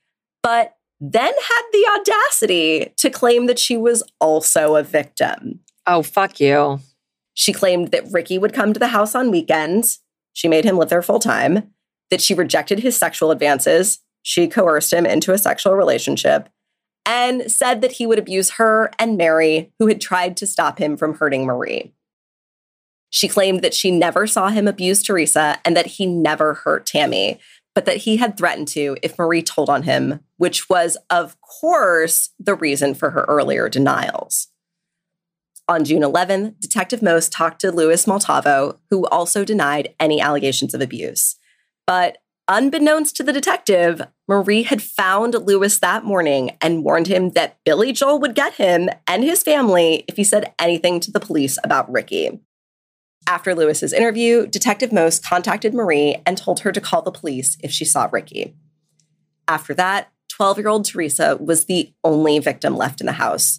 [0.42, 5.60] but then had the audacity to claim that she was also a victim.
[5.86, 6.80] Oh, fuck you.
[7.34, 10.00] She claimed that Ricky would come to the house on weekends.
[10.32, 11.74] She made him live there full time,
[12.10, 14.00] that she rejected his sexual advances.
[14.28, 16.50] She coerced him into a sexual relationship
[17.06, 20.98] and said that he would abuse her and Mary, who had tried to stop him
[20.98, 21.94] from hurting Marie.
[23.08, 27.40] She claimed that she never saw him abuse Teresa and that he never hurt Tammy,
[27.74, 32.28] but that he had threatened to if Marie told on him, which was, of course,
[32.38, 34.48] the reason for her earlier denials.
[35.68, 40.82] On June 11, Detective Most talked to Louis Maltavo, who also denied any allegations of
[40.82, 41.36] abuse.
[41.86, 42.18] But
[42.48, 47.92] unbeknownst to the detective, Marie had found Lewis that morning and warned him that Billy
[47.92, 51.90] Joel would get him and his family if he said anything to the police about
[51.90, 52.40] Ricky.
[53.26, 57.70] After Louis's interview, Detective Most contacted Marie and told her to call the police if
[57.70, 58.54] she saw Ricky.
[59.46, 63.58] After that, 12 year old Teresa was the only victim left in the house.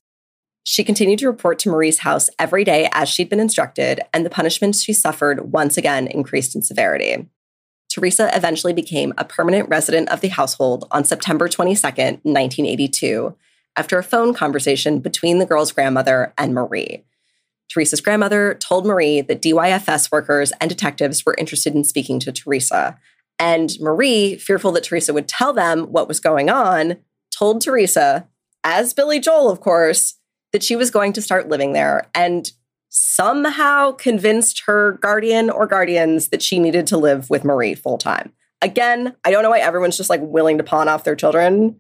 [0.64, 4.30] She continued to report to Marie's house every day as she'd been instructed, and the
[4.30, 7.28] punishments she suffered once again increased in severity.
[7.90, 13.36] Teresa eventually became a permanent resident of the household on September 22, 1982,
[13.76, 17.04] after a phone conversation between the girl's grandmother and Marie.
[17.70, 22.98] Teresa's grandmother told Marie that DYFS workers and detectives were interested in speaking to Teresa.
[23.38, 26.98] And Marie, fearful that Teresa would tell them what was going on,
[27.32, 28.28] told Teresa,
[28.64, 30.16] as Billy Joel, of course,
[30.52, 32.52] that she was going to start living there and
[32.90, 38.34] somehow convinced her guardian or guardians that she needed to live with Marie full time.
[38.62, 41.80] Again, I don't know why everyone's just like willing to pawn off their children,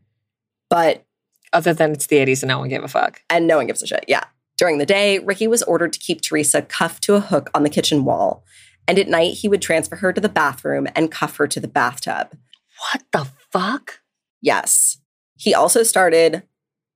[0.69, 1.05] but.
[1.51, 3.21] Other than it's the 80s and no one gave a fuck.
[3.29, 4.05] And no one gives a shit.
[4.07, 4.23] Yeah.
[4.57, 7.69] During the day, Ricky was ordered to keep Teresa cuffed to a hook on the
[7.69, 8.43] kitchen wall.
[8.87, 11.67] And at night, he would transfer her to the bathroom and cuff her to the
[11.67, 12.37] bathtub.
[12.91, 14.01] What the fuck?
[14.41, 14.97] Yes.
[15.37, 16.43] He also started,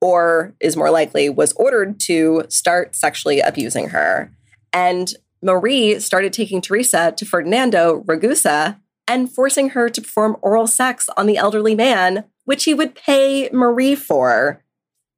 [0.04, 4.32] or is more likely, was ordered to start sexually abusing her.
[4.74, 11.10] And Marie started taking Teresa to Ferdinando Ragusa and forcing her to perform oral sex
[11.18, 14.64] on the elderly man, which he would pay Marie for.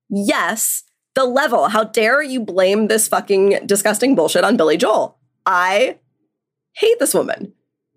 [0.09, 0.83] Yes,
[1.15, 1.69] the level.
[1.69, 5.17] How dare you blame this fucking disgusting bullshit on Billy Joel?
[5.45, 5.97] I
[6.75, 7.53] hate this woman.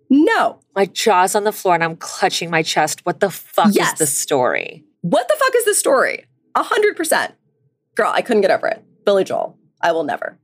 [0.09, 0.59] No.
[0.75, 3.05] My jaw's on the floor and I'm clutching my chest.
[3.05, 3.93] What the fuck Yes.
[3.93, 4.85] is the story?
[5.01, 6.25] What the fuck is this story?
[6.55, 7.35] A hundred percent.
[7.95, 8.83] Girl, I couldn't get over it.
[9.05, 9.57] Billy Joel.
[9.81, 10.37] I will never.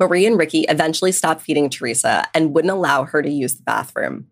[0.00, 4.26] Marie and Ricky eventually stopped feeding Teresa and wouldn't allow her to use the bathroom.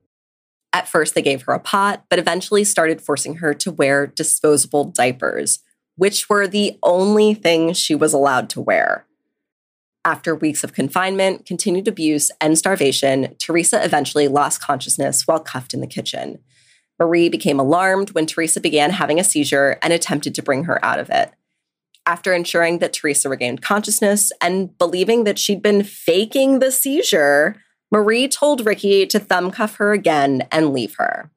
[0.72, 4.84] At first, they gave her a pot, but eventually started forcing her to wear disposable
[4.84, 5.60] diapers,
[5.96, 9.06] which were the only thing she was allowed to wear.
[10.04, 15.80] After weeks of confinement, continued abuse, and starvation, Teresa eventually lost consciousness while cuffed in
[15.80, 16.40] the kitchen.
[16.98, 20.98] Marie became alarmed when Teresa began having a seizure and attempted to bring her out
[20.98, 21.32] of it.
[22.06, 27.56] After ensuring that Teresa regained consciousness and believing that she'd been faking the seizure,
[27.90, 31.30] Marie told Ricky to thumb cuff her again and leave her.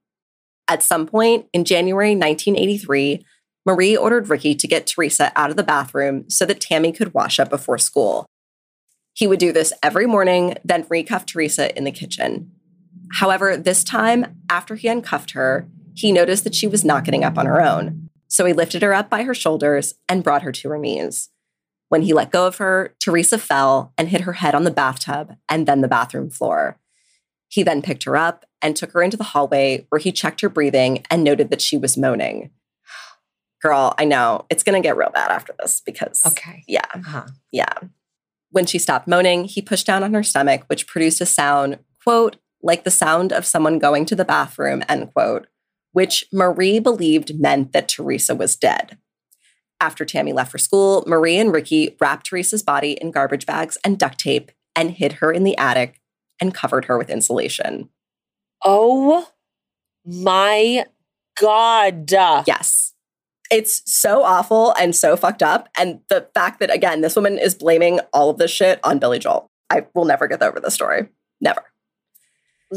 [0.67, 3.23] At some point in January 1983,
[3.65, 7.39] Marie ordered Ricky to get Teresa out of the bathroom so that Tammy could wash
[7.39, 8.25] up before school.
[9.13, 12.51] He would do this every morning, then recuff Teresa in the kitchen.
[13.13, 17.37] However, this time, after he uncuffed her, he noticed that she was not getting up
[17.37, 18.09] on her own.
[18.27, 21.29] So he lifted her up by her shoulders and brought her to her knees.
[21.89, 25.35] When he let go of her, Teresa fell and hit her head on the bathtub
[25.47, 26.79] and then the bathroom floor.
[27.47, 30.49] He then picked her up and took her into the hallway where he checked her
[30.49, 32.49] breathing and noted that she was moaning.
[33.61, 36.63] Girl, I know it's going to get real bad after this because, Okay.
[36.67, 37.27] yeah, Uh-huh.
[37.51, 37.73] yeah.
[38.49, 42.37] When she stopped moaning, he pushed down on her stomach, which produced a sound, quote,
[42.65, 45.47] like the sound of someone going to the bathroom, end quote,
[45.93, 48.97] which Marie believed meant that Teresa was dead.
[49.79, 53.99] After Tammy left for school, Marie and Ricky wrapped Teresa's body in garbage bags and
[53.99, 56.01] duct tape and hid her in the attic
[56.41, 57.89] and covered her with insulation.
[58.63, 59.29] Oh
[60.03, 60.85] my
[61.39, 62.11] God.
[62.47, 62.93] Yes.
[63.51, 65.69] It's so awful and so fucked up.
[65.77, 69.19] And the fact that, again, this woman is blaming all of this shit on Billy
[69.19, 69.51] Joel.
[69.69, 71.09] I will never get over this story.
[71.39, 71.63] Never.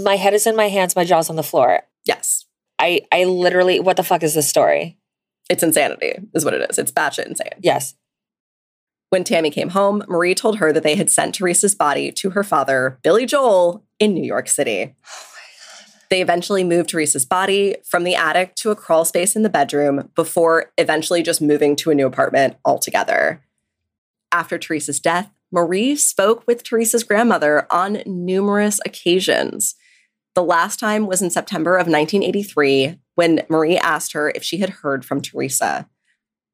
[0.03, 1.83] My head is in my hands, my jaw's on the floor.
[2.05, 2.45] Yes.
[2.79, 4.99] I I literally what the fuck is this story?
[5.51, 6.79] It's insanity, is what it is.
[6.79, 7.49] It's batshit insane.
[7.63, 7.95] Yes.
[9.11, 12.45] When Tammy came home, Marie told her that they had sent Teresa's body to her
[12.45, 14.95] father, Billy Joel, in New York City.
[15.07, 15.29] Oh
[16.11, 20.11] they eventually moved Teresa's body from the attic to a crawl space in the bedroom
[20.15, 23.43] before eventually just moving to a new apartment altogether.
[24.33, 29.75] After Teresa's death, Marie spoke with Teresa's grandmother on numerous occasions.
[30.39, 34.71] The last time was in September of 1983 when Marie asked her if she had
[34.71, 35.89] heard from Teresa.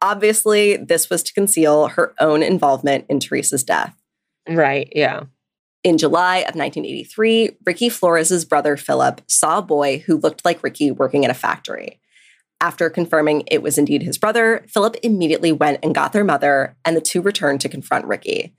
[0.00, 3.94] Obviously, this was to conceal her own involvement in Teresa's death.
[4.48, 4.90] Right.
[4.96, 5.24] Yeah.
[5.82, 10.90] In July of 1983, Ricky Flores' brother Philip saw a boy who looked like Ricky
[10.90, 12.00] working in a factory.
[12.62, 16.96] After confirming it was indeed his brother, Philip immediately went and got their mother, and
[16.96, 18.54] the two returned to confront Ricky.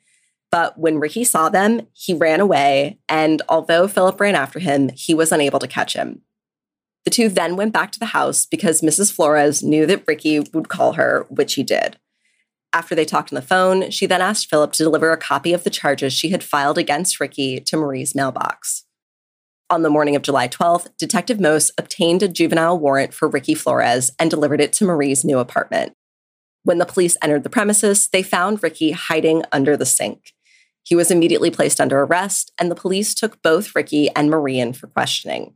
[0.56, 5.14] But when Ricky saw them, he ran away, and although Philip ran after him, he
[5.14, 6.22] was unable to catch him.
[7.04, 9.12] The two then went back to the house because Mrs.
[9.12, 12.00] Flores knew that Ricky would call her, which he did.
[12.72, 15.66] After they talked on the phone, she then asked Philip to deliver a copy of
[15.66, 18.86] the charges she had filed against Ricky to Marie's mailbox.
[19.70, 24.10] On the morning of July 12th, Detective Most obtained a juvenile warrant for Ricky Flores
[24.18, 25.98] and delivered it to Marie's new apartment.
[26.64, 30.32] When the police entered the premises, they found Ricky hiding under the sink.
[30.86, 34.72] He was immediately placed under arrest, and the police took both Ricky and Marie in
[34.72, 35.56] for questioning.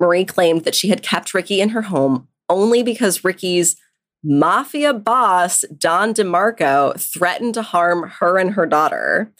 [0.00, 3.76] Marie claimed that she had kept Ricky in her home only because Ricky's
[4.24, 9.32] mafia boss, Don DeMarco, threatened to harm her and her daughter.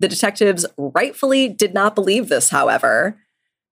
[0.00, 3.16] The detectives rightfully did not believe this, however.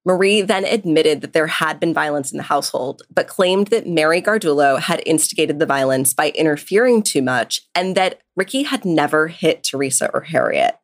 [0.05, 4.21] Marie then admitted that there had been violence in the household, but claimed that Mary
[4.23, 9.63] Gardulo had instigated the violence by interfering too much and that Ricky had never hit
[9.63, 10.77] Teresa or Harriet.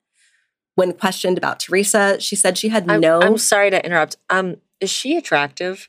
[0.78, 3.20] When questioned about Teresa, she said she had I'm, no.
[3.20, 4.16] I'm sorry to interrupt.
[4.30, 5.88] Um, is she attractive?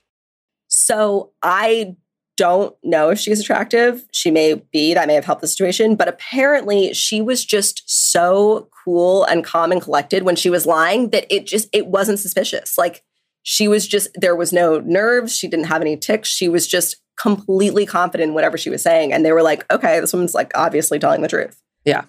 [0.67, 1.95] So I
[2.39, 4.05] don't know if she's attractive.
[4.13, 8.69] She may be, that may have helped the situation, but apparently she was just so
[8.83, 12.77] cool and calm and collected when she was lying that it just it wasn't suspicious.
[12.77, 13.03] Like
[13.43, 16.29] she was just there was no nerves, she didn't have any ticks.
[16.29, 19.99] She was just completely confident in whatever she was saying and they were like, "Okay,
[19.99, 22.05] this woman's like obviously telling the truth." Yeah.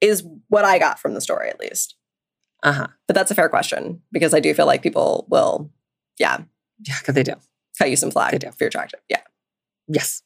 [0.00, 1.96] Is what I got from the story at least.
[2.62, 2.88] Uh-huh.
[3.06, 5.70] But that's a fair question because I do feel like people will
[6.18, 6.38] yeah,
[6.86, 7.34] Yeah, because they do.
[7.78, 8.48] cut you some slack They do.
[8.48, 9.00] if you're attractive.
[9.08, 9.20] Yeah.
[9.86, 10.22] Yes.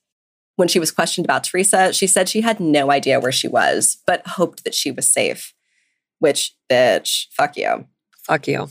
[0.57, 3.99] When she was questioned about Teresa, she said she had no idea where she was,
[4.07, 5.55] but hoped that she was safe.
[6.19, 7.87] Which, bitch, fuck you.
[8.27, 8.69] Fuck you.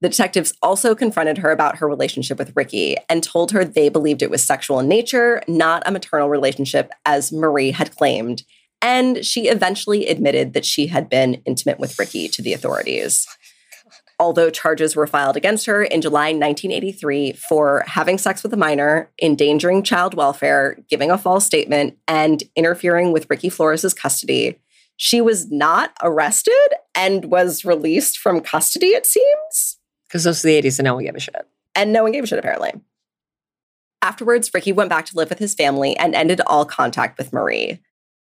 [0.00, 4.22] The detectives also confronted her about her relationship with Ricky and told her they believed
[4.22, 8.42] it was sexual in nature, not a maternal relationship, as Marie had claimed.
[8.82, 13.26] And she eventually admitted that she had been intimate with Ricky to the authorities.
[14.18, 19.10] Although charges were filed against her in July 1983 for having sex with a minor,
[19.22, 24.60] endangering child welfare, giving a false statement, and interfering with Ricky Flores' custody,
[24.96, 29.78] she was not arrested and was released from custody, it seems.
[30.06, 31.48] Because those are the 80s and no one gave a shit.
[31.74, 32.72] And no one gave a shit, apparently.
[34.02, 37.80] Afterwards, Ricky went back to live with his family and ended all contact with Marie.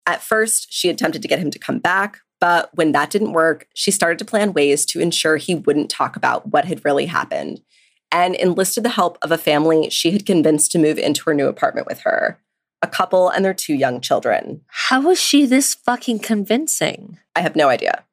[0.07, 3.67] At first, she attempted to get him to come back, but when that didn't work,
[3.75, 7.61] she started to plan ways to ensure he wouldn't talk about what had really happened
[8.11, 11.47] and enlisted the help of a family she had convinced to move into her new
[11.47, 12.39] apartment with her
[12.81, 14.61] a couple and their two young children.
[14.67, 17.17] How was she this fucking convincing?
[17.35, 18.03] I have no idea.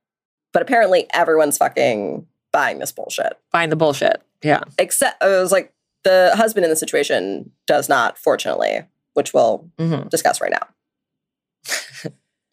[0.52, 3.34] But apparently, everyone's fucking buying this bullshit.
[3.52, 4.22] Buying the bullshit.
[4.42, 4.62] Yeah.
[4.78, 5.72] Except, it was like
[6.04, 10.66] the husband in the situation does not, fortunately, which we'll hmm discuss right now.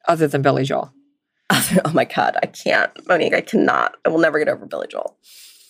[0.08, 0.94] Other than Billy Joel.
[1.52, 2.92] oh my God, I can't.
[3.08, 3.96] Monique, I cannot.
[4.06, 5.18] I will never get over Billy Joel.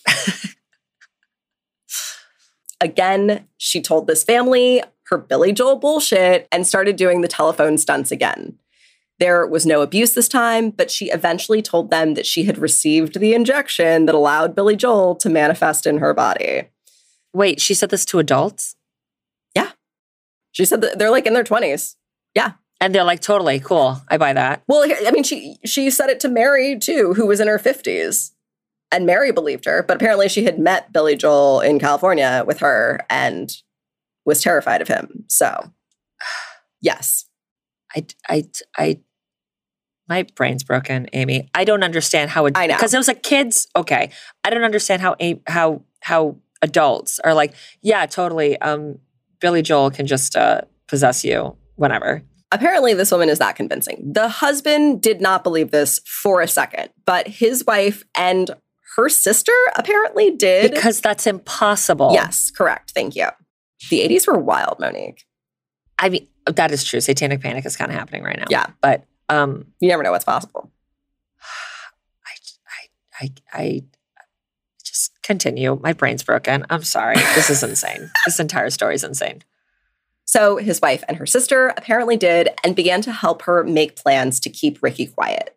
[2.80, 8.10] again, she told this family her Billy Joel bullshit and started doing the telephone stunts
[8.10, 8.58] again.
[9.18, 13.20] There was no abuse this time, but she eventually told them that she had received
[13.20, 16.70] the injection that allowed Billy Joel to manifest in her body.
[17.32, 18.74] Wait, she said this to adults?
[19.54, 19.72] Yeah.
[20.50, 21.94] She said that they're like in their 20s.
[22.82, 24.02] And they're like, totally cool.
[24.08, 24.64] I buy that.
[24.66, 28.32] Well, I mean, she she said it to Mary too, who was in her 50s.
[28.90, 33.06] And Mary believed her, but apparently she had met Billy Joel in California with her
[33.08, 33.50] and
[34.26, 35.24] was terrified of him.
[35.28, 35.72] So,
[36.80, 37.26] yes.
[37.94, 38.44] I, I,
[38.76, 39.00] I,
[40.08, 41.48] my brain's broken, Amy.
[41.54, 42.74] I don't understand how it, I know.
[42.74, 43.68] because it was like kids.
[43.76, 44.10] Okay.
[44.42, 48.58] I don't understand how, a- how, how adults are like, yeah, totally.
[48.60, 48.98] Um,
[49.40, 52.22] Billy Joel can just, uh, possess you whenever.
[52.52, 54.12] Apparently, this woman is that convincing.
[54.12, 58.50] The husband did not believe this for a second, but his wife and
[58.96, 60.70] her sister apparently did.
[60.70, 62.10] Because that's impossible.
[62.12, 62.92] yes, correct.
[62.92, 63.28] Thank you.
[63.90, 65.24] The 80s were wild, Monique.
[65.98, 67.00] I mean, that is true.
[67.00, 68.44] Satanic panic is kind of happening right now.
[68.50, 68.66] Yeah.
[68.82, 70.70] But, um, You never know what's possible.
[73.20, 73.82] I, I, I
[74.84, 75.78] just continue.
[75.82, 76.66] My brain's broken.
[76.68, 77.16] I'm sorry.
[77.34, 78.10] This is insane.
[78.26, 79.42] this entire story is insane.
[80.32, 84.40] So his wife and her sister apparently did and began to help her make plans
[84.40, 85.54] to keep Ricky quiet.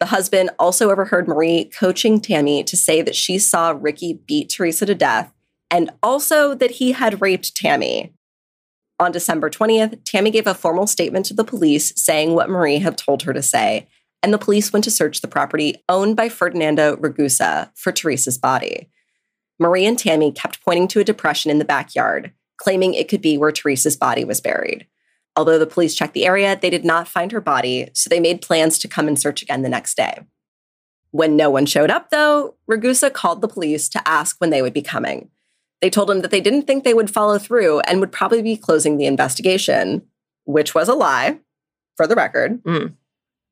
[0.00, 4.84] The husband also overheard Marie coaching Tammy to say that she saw Ricky beat Teresa
[4.86, 5.32] to death
[5.70, 8.12] and also that he had raped Tammy.
[8.98, 12.98] On December 20th, Tammy gave a formal statement to the police saying what Marie had
[12.98, 13.86] told her to say,
[14.24, 18.90] and the police went to search the property owned by Ferdinando Ragusa for Teresa's body.
[19.60, 23.38] Marie and Tammy kept pointing to a depression in the backyard, claiming it could be
[23.38, 24.86] where Teresa's body was buried.
[25.34, 28.42] Although the police checked the area, they did not find her body, so they made
[28.42, 30.20] plans to come and search again the next day.
[31.10, 34.74] When no one showed up, though, Ragusa called the police to ask when they would
[34.74, 35.30] be coming.
[35.80, 38.56] They told him that they didn't think they would follow through and would probably be
[38.56, 40.02] closing the investigation,
[40.44, 41.38] which was a lie,
[41.96, 42.62] for the record.
[42.64, 42.94] Mm.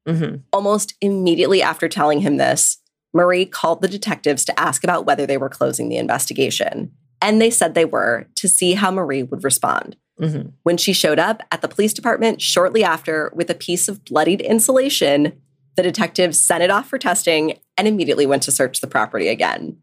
[0.07, 2.79] hmm Almost immediately after telling him this,
[3.15, 6.93] Marie called the detectives to ask about whether they were closing the investigation.
[7.21, 9.97] And they said they were to see how Marie would respond.
[10.19, 14.05] hmm When she showed up at the police department shortly after with a piece of
[14.05, 15.41] bloodied insulation,
[15.77, 19.79] the detectives sent it off for testing and immediately went to search the property again.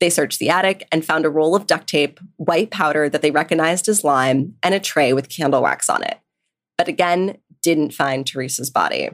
[0.00, 3.30] They searched the attic and found a roll of duct tape, white powder that they
[3.30, 6.18] recognized as lime, and a tray with candle wax on it.
[6.76, 9.10] But again, didn't find Teresa's body.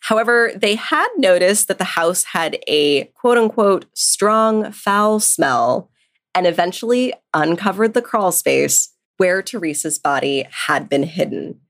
[0.00, 5.90] However, they had noticed that the house had a quote unquote strong foul smell
[6.34, 11.60] and eventually uncovered the crawl space where Teresa's body had been hidden.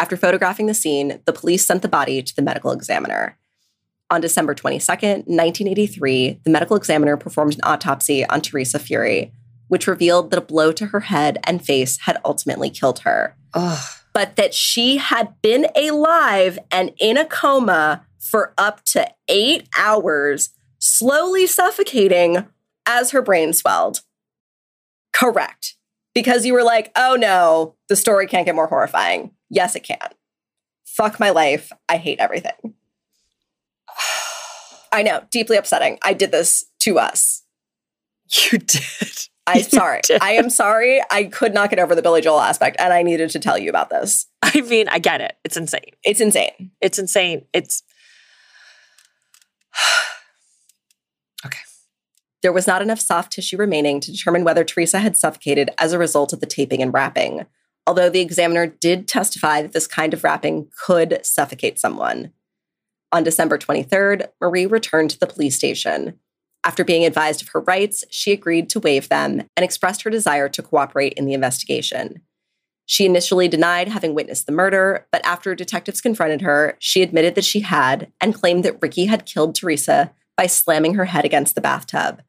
[0.00, 3.38] After photographing the scene, the police sent the body to the medical examiner.
[4.10, 9.32] On December 22nd, 1983, the medical examiner performed an autopsy on Teresa Fury,
[9.68, 13.88] which revealed that a blow to her head and face had ultimately killed her, Ugh.
[14.12, 20.50] but that she had been alive and in a coma for up to eight hours,
[20.78, 22.46] slowly suffocating
[22.86, 24.00] as her brain swelled.
[25.12, 25.76] Correct.
[26.14, 29.32] Because you were like, oh no, the story can't get more horrifying.
[29.50, 30.10] Yes, it can.
[30.84, 31.72] Fuck my life.
[31.88, 32.74] I hate everything.
[34.92, 35.98] I know, deeply upsetting.
[36.02, 37.42] I did this to us.
[38.50, 39.28] You did.
[39.46, 40.00] I'm sorry.
[40.20, 41.02] I am sorry.
[41.10, 43.68] I could not get over the Billy Joel aspect, and I needed to tell you
[43.68, 44.26] about this.
[44.42, 45.36] I mean, I get it.
[45.44, 45.90] It's insane.
[46.02, 46.70] It's insane.
[46.80, 47.44] It's insane.
[47.52, 47.82] It's
[52.44, 55.98] There was not enough soft tissue remaining to determine whether Teresa had suffocated as a
[55.98, 57.46] result of the taping and wrapping,
[57.86, 62.32] although the examiner did testify that this kind of wrapping could suffocate someone.
[63.12, 66.20] On December 23rd, Marie returned to the police station.
[66.64, 70.50] After being advised of her rights, she agreed to waive them and expressed her desire
[70.50, 72.20] to cooperate in the investigation.
[72.84, 77.46] She initially denied having witnessed the murder, but after detectives confronted her, she admitted that
[77.46, 81.62] she had and claimed that Ricky had killed Teresa by slamming her head against the
[81.62, 82.20] bathtub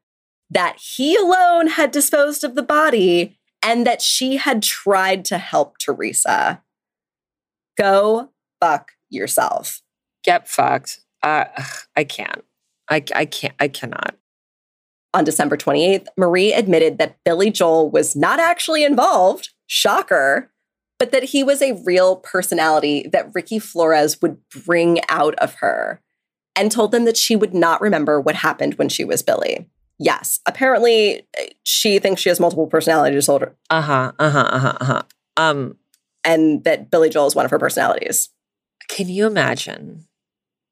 [0.49, 5.77] that he alone had disposed of the body and that she had tried to help
[5.79, 6.61] Teresa.
[7.77, 8.29] Go
[8.61, 9.81] fuck yourself.
[10.23, 11.01] get fucked.
[11.23, 11.45] Uh,
[11.95, 12.43] I can't.
[12.89, 13.53] I, I can't.
[13.59, 14.15] I cannot.
[15.13, 20.51] On December 28th, Marie admitted that Billy Joel was not actually involved, shocker,
[20.99, 26.01] but that he was a real personality that Ricky Flores would bring out of her
[26.55, 29.69] and told them that she would not remember what happened when she was Billy.
[29.97, 31.25] Yes, apparently
[31.63, 34.11] she thinks she has multiple personality disorder Uh huh.
[34.19, 34.39] Uh huh.
[34.51, 34.77] Uh huh.
[34.81, 35.01] Uh huh.
[35.37, 35.77] Um,
[36.23, 38.29] and that Billy Joel is one of her personalities.
[38.89, 40.05] can you imagine?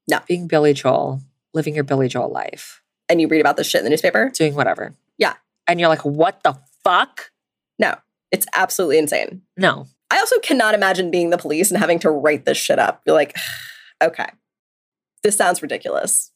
[0.10, 0.20] No.
[0.28, 1.22] Being Billy Joel,
[1.54, 4.30] living your Billy Joel life, And you read about this shit in the newspaper?
[4.34, 4.94] doing whatever.
[5.18, 5.36] Yeah.
[5.68, 7.32] And you're like, what the fuck?
[7.80, 7.96] No,
[8.32, 9.42] it's absolutely insane.
[9.58, 9.88] No.
[10.12, 13.02] I also cannot imagine being the police and having to write this shit up.
[13.06, 13.36] You're like,
[14.04, 14.28] okay,
[15.24, 16.32] this sounds ridiculous.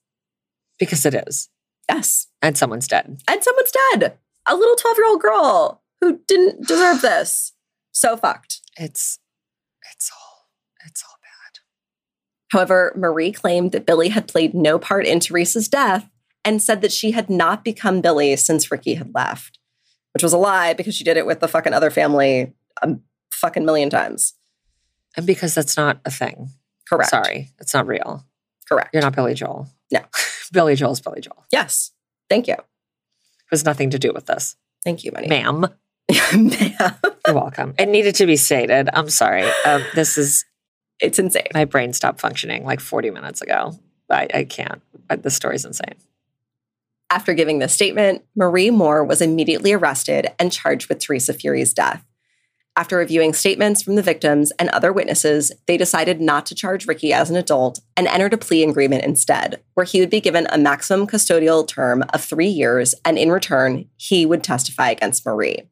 [0.80, 1.50] Because it is.
[1.90, 2.28] Yes.
[2.42, 3.22] And someone's dead.
[3.28, 4.18] And someone's dead.
[4.46, 7.54] A little 12 year old girl who didn't deserve this.
[7.92, 8.62] So fucked.
[8.78, 9.20] It's,
[9.94, 10.50] it's all,
[10.86, 11.60] it's all bad.
[12.50, 16.10] However, Marie claimed that Billy had played no part in Teresa's death
[16.46, 19.60] and said that she had not become Billy since Ricky had left,
[20.14, 22.96] which was a lie because she did it with the fucking other family a
[23.32, 24.34] fucking million times.
[25.16, 26.50] And because that's not a thing.
[26.88, 27.10] Correct.
[27.10, 27.50] Sorry.
[27.60, 28.24] It's not real.
[28.68, 28.92] Correct.
[28.94, 29.68] You're not Billy Joel.
[29.92, 30.02] No.
[30.52, 31.46] Billy Joel's Billy Joel.
[31.52, 31.92] Yes.
[32.30, 32.54] Thank you.
[32.54, 34.56] It has nothing to do with this.
[34.84, 35.28] Thank you, Money.
[35.28, 35.62] Ma'am.
[36.34, 36.96] Ma'am.
[37.26, 37.74] You're welcome.
[37.78, 38.90] It needed to be stated.
[38.94, 39.44] I'm sorry.
[39.66, 40.46] Um, this is
[41.00, 41.48] it's insane.
[41.54, 43.78] my brain stopped functioning like 40 minutes ago.
[44.10, 44.82] I, I can't.
[45.10, 45.96] I, the story's insane.
[47.10, 52.04] After giving this statement, Marie Moore was immediately arrested and charged with Teresa Fury's death.
[52.78, 57.12] After reviewing statements from the victims and other witnesses, they decided not to charge Ricky
[57.12, 60.60] as an adult and entered a plea agreement instead, where he would be given a
[60.60, 65.64] maximum custodial term of three years, and in return, he would testify against Marie.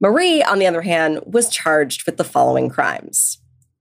[0.00, 3.38] Marie, on the other hand, was charged with the following crimes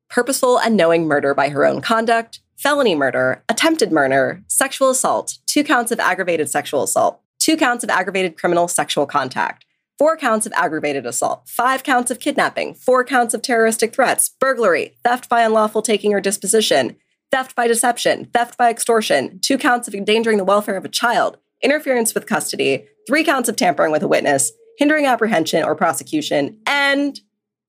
[0.07, 5.63] purposeful and knowing murder by her own conduct, felony murder, attempted murder, sexual assault, two
[5.63, 9.64] counts of aggravated sexual assault, two counts of aggravated criminal sexual contact,
[9.97, 14.95] four counts of aggravated assault, five counts of kidnapping, four counts of terroristic threats, burglary,
[15.03, 16.95] theft by unlawful taking or disposition,
[17.31, 21.38] theft by deception, theft by extortion, two counts of endangering the welfare of a child,
[21.61, 27.19] interference with custody, three counts of tampering with a witness, hindering apprehension or prosecution, and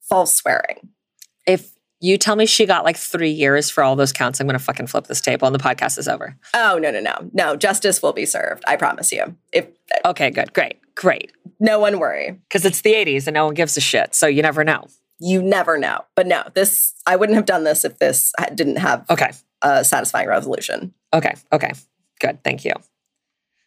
[0.09, 0.89] false swearing.
[1.47, 4.59] If you tell me she got like three years for all those counts, I'm going
[4.59, 6.37] to fucking flip this table and the podcast is over.
[6.55, 7.31] Oh, no, no, no.
[7.33, 8.65] No, justice will be served.
[8.67, 9.37] I promise you.
[9.53, 9.67] If
[10.05, 10.53] uh, Okay, good.
[10.53, 10.79] Great.
[10.97, 11.33] Great.
[11.61, 12.33] No one worry.
[12.49, 14.15] Because it's the 80s and no one gives a shit.
[14.15, 14.87] So you never know.
[15.21, 16.01] You never know.
[16.15, 19.31] But no, this, I wouldn't have done this if this didn't have Okay.
[19.63, 20.93] a satisfying resolution.
[21.15, 21.35] Okay.
[21.53, 21.73] Okay.
[22.21, 22.43] Good.
[22.43, 22.73] Thank you.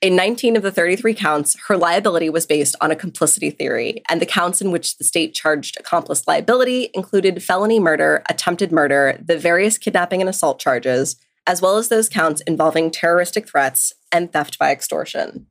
[0.01, 4.21] In 19 of the 33 counts, her liability was based on a complicity theory, and
[4.21, 9.37] the counts in which the state charged accomplice liability included felony murder, attempted murder, the
[9.37, 14.57] various kidnapping and assault charges, as well as those counts involving terroristic threats and theft
[14.57, 15.47] by extortion.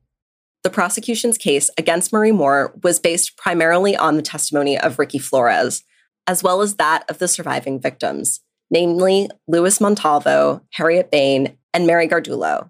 [0.63, 5.83] The prosecution's case against Marie Moore was based primarily on the testimony of Ricky Flores,
[6.27, 12.07] as well as that of the surviving victims, namely Louis Montalvo, Harriet Bain, and Mary
[12.07, 12.69] Gardulo.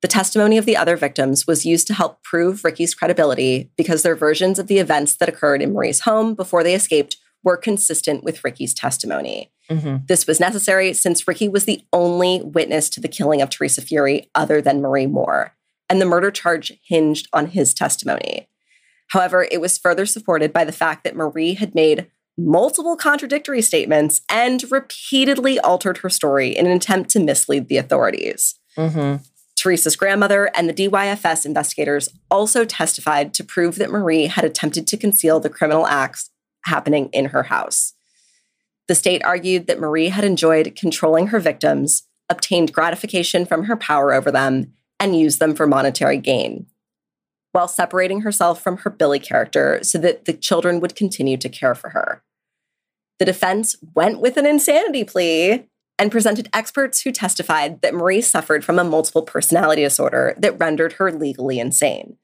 [0.00, 4.14] The testimony of the other victims was used to help prove Ricky's credibility because their
[4.14, 8.44] versions of the events that occurred in Marie's home before they escaped were consistent with
[8.44, 9.50] Ricky's testimony.
[9.70, 10.04] Mm-hmm.
[10.06, 14.30] This was necessary since Ricky was the only witness to the killing of Teresa Fury
[14.34, 15.54] other than Marie Moore,
[15.94, 18.48] and the murder charge hinged on his testimony.
[19.10, 24.20] However, it was further supported by the fact that Marie had made multiple contradictory statements
[24.28, 28.56] and repeatedly altered her story in an attempt to mislead the authorities.
[28.76, 29.22] Mm-hmm.
[29.54, 34.96] Teresa's grandmother and the DYFS investigators also testified to prove that Marie had attempted to
[34.96, 36.30] conceal the criminal acts
[36.64, 37.92] happening in her house.
[38.88, 44.12] The state argued that Marie had enjoyed controlling her victims, obtained gratification from her power
[44.12, 46.66] over them, and use them for monetary gain,
[47.52, 51.74] while separating herself from her Billy character so that the children would continue to care
[51.74, 52.22] for her.
[53.18, 55.66] The defense went with an insanity plea
[55.98, 60.94] and presented experts who testified that Marie suffered from a multiple personality disorder that rendered
[60.94, 62.16] her legally insane.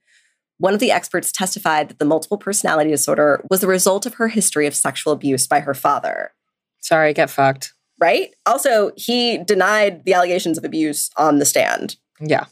[0.58, 4.28] One of the experts testified that the multiple personality disorder was the result of her
[4.28, 6.32] history of sexual abuse by her father,
[6.80, 7.72] Sorry, get fucked.
[8.00, 8.34] right?
[8.44, 11.96] Also, he denied the allegations of abuse on the stand.
[12.20, 12.46] Yeah.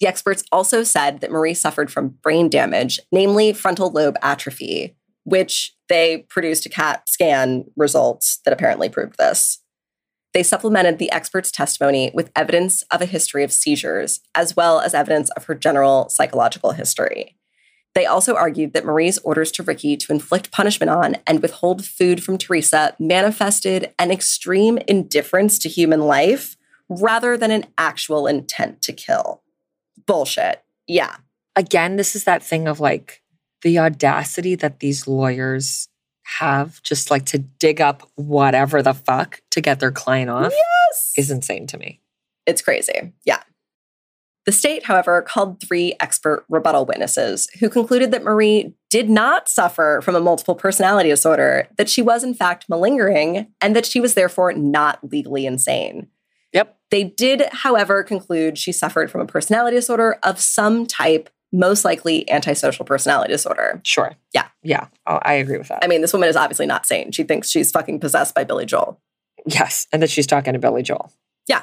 [0.00, 4.94] The experts also said that Marie suffered from brain damage, namely frontal lobe atrophy,
[5.24, 9.62] which they produced a CAT scan results that apparently proved this.
[10.34, 14.92] They supplemented the experts' testimony with evidence of a history of seizures, as well as
[14.92, 17.36] evidence of her general psychological history.
[17.94, 22.22] They also argued that Marie's orders to Ricky to inflict punishment on and withhold food
[22.22, 26.58] from Teresa manifested an extreme indifference to human life
[26.90, 29.42] rather than an actual intent to kill.
[30.06, 30.62] Bullshit.
[30.86, 31.16] Yeah.
[31.56, 33.22] Again, this is that thing of like
[33.62, 35.88] the audacity that these lawyers
[36.38, 41.12] have just like to dig up whatever the fuck to get their client off Yes.
[41.16, 42.00] is insane to me.
[42.46, 43.12] It's crazy.
[43.24, 43.42] Yeah.
[44.44, 50.00] The state, however, called three expert rebuttal witnesses who concluded that Marie did not suffer
[50.04, 54.14] from a multiple personality disorder, that she was in fact malingering, and that she was
[54.14, 56.06] therefore not legally insane.
[56.56, 56.78] Yep.
[56.90, 62.28] They did, however, conclude she suffered from a personality disorder of some type, most likely
[62.30, 63.82] antisocial personality disorder.
[63.84, 64.14] Sure.
[64.32, 64.48] Yeah.
[64.62, 64.86] Yeah.
[65.06, 65.84] Oh, I agree with that.
[65.84, 67.12] I mean, this woman is obviously not sane.
[67.12, 68.98] She thinks she's fucking possessed by Billy Joel.
[69.44, 69.86] yes.
[69.92, 71.12] And that she's talking to Billy Joel.
[71.46, 71.62] Yeah.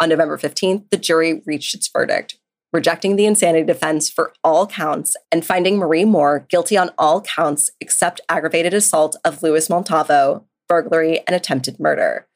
[0.00, 2.38] On November 15th, the jury reached its verdict,
[2.72, 7.70] rejecting the insanity defense for all counts and finding Marie Moore guilty on all counts
[7.80, 12.26] except aggravated assault of Louis Montalvo, burglary, and attempted murder.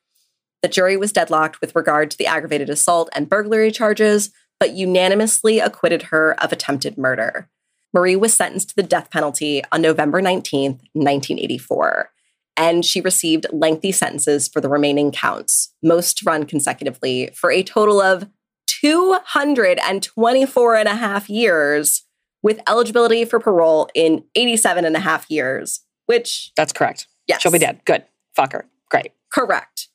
[0.62, 5.58] The jury was deadlocked with regard to the aggravated assault and burglary charges, but unanimously
[5.58, 7.48] acquitted her of attempted murder.
[7.92, 12.10] Marie was sentenced to the death penalty on November 19th, 1984
[12.56, 18.00] and she received lengthy sentences for the remaining counts, most run consecutively, for a total
[18.00, 18.28] of
[18.66, 22.04] 224 and a half years,
[22.42, 27.06] with eligibility for parole in 87 and a half years, which, That's correct.
[27.26, 27.42] yes.
[27.42, 27.80] She'll be dead.
[27.84, 28.04] Good.
[28.34, 28.66] Fuck her.
[28.90, 29.12] Great.
[29.32, 29.88] Correct.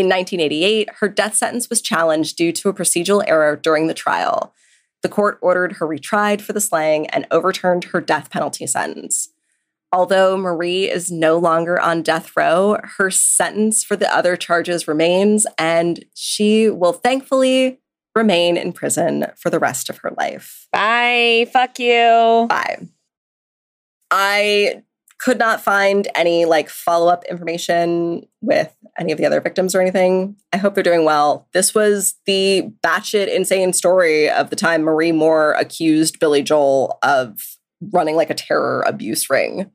[0.00, 4.54] In 1988, her death sentence was challenged due to a procedural error during the trial.
[5.02, 9.28] The court ordered her retried for the slaying and overturned her death penalty sentence.
[9.92, 15.46] Although Marie is no longer on death row, her sentence for the other charges remains,
[15.58, 17.78] and she will thankfully
[18.14, 20.66] remain in prison for the rest of her life.
[20.72, 21.46] Bye.
[21.52, 22.46] Fuck you.
[22.48, 22.88] Bye.
[24.10, 24.82] I
[25.20, 29.80] could not find any like follow up information with any of the other victims or
[29.80, 30.34] anything.
[30.50, 31.46] I hope they're doing well.
[31.52, 37.58] This was the batshit insane story of the time Marie Moore accused Billy Joel of
[37.92, 39.70] running like a terror abuse ring.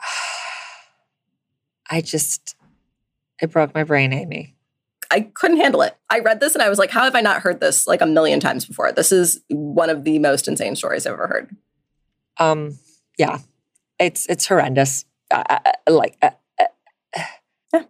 [1.90, 2.56] I just,
[3.40, 4.56] it broke my brain, Amy.
[5.08, 5.96] I couldn't handle it.
[6.08, 8.06] I read this and I was like, how have I not heard this like a
[8.06, 8.90] million times before?
[8.90, 11.56] This is one of the most insane stories I've ever heard.
[12.38, 12.78] Um,
[13.18, 13.38] yeah,
[14.00, 15.04] it's it's horrendous.
[15.30, 16.64] Uh, uh, like, uh, uh,
[17.72, 17.82] Yeah.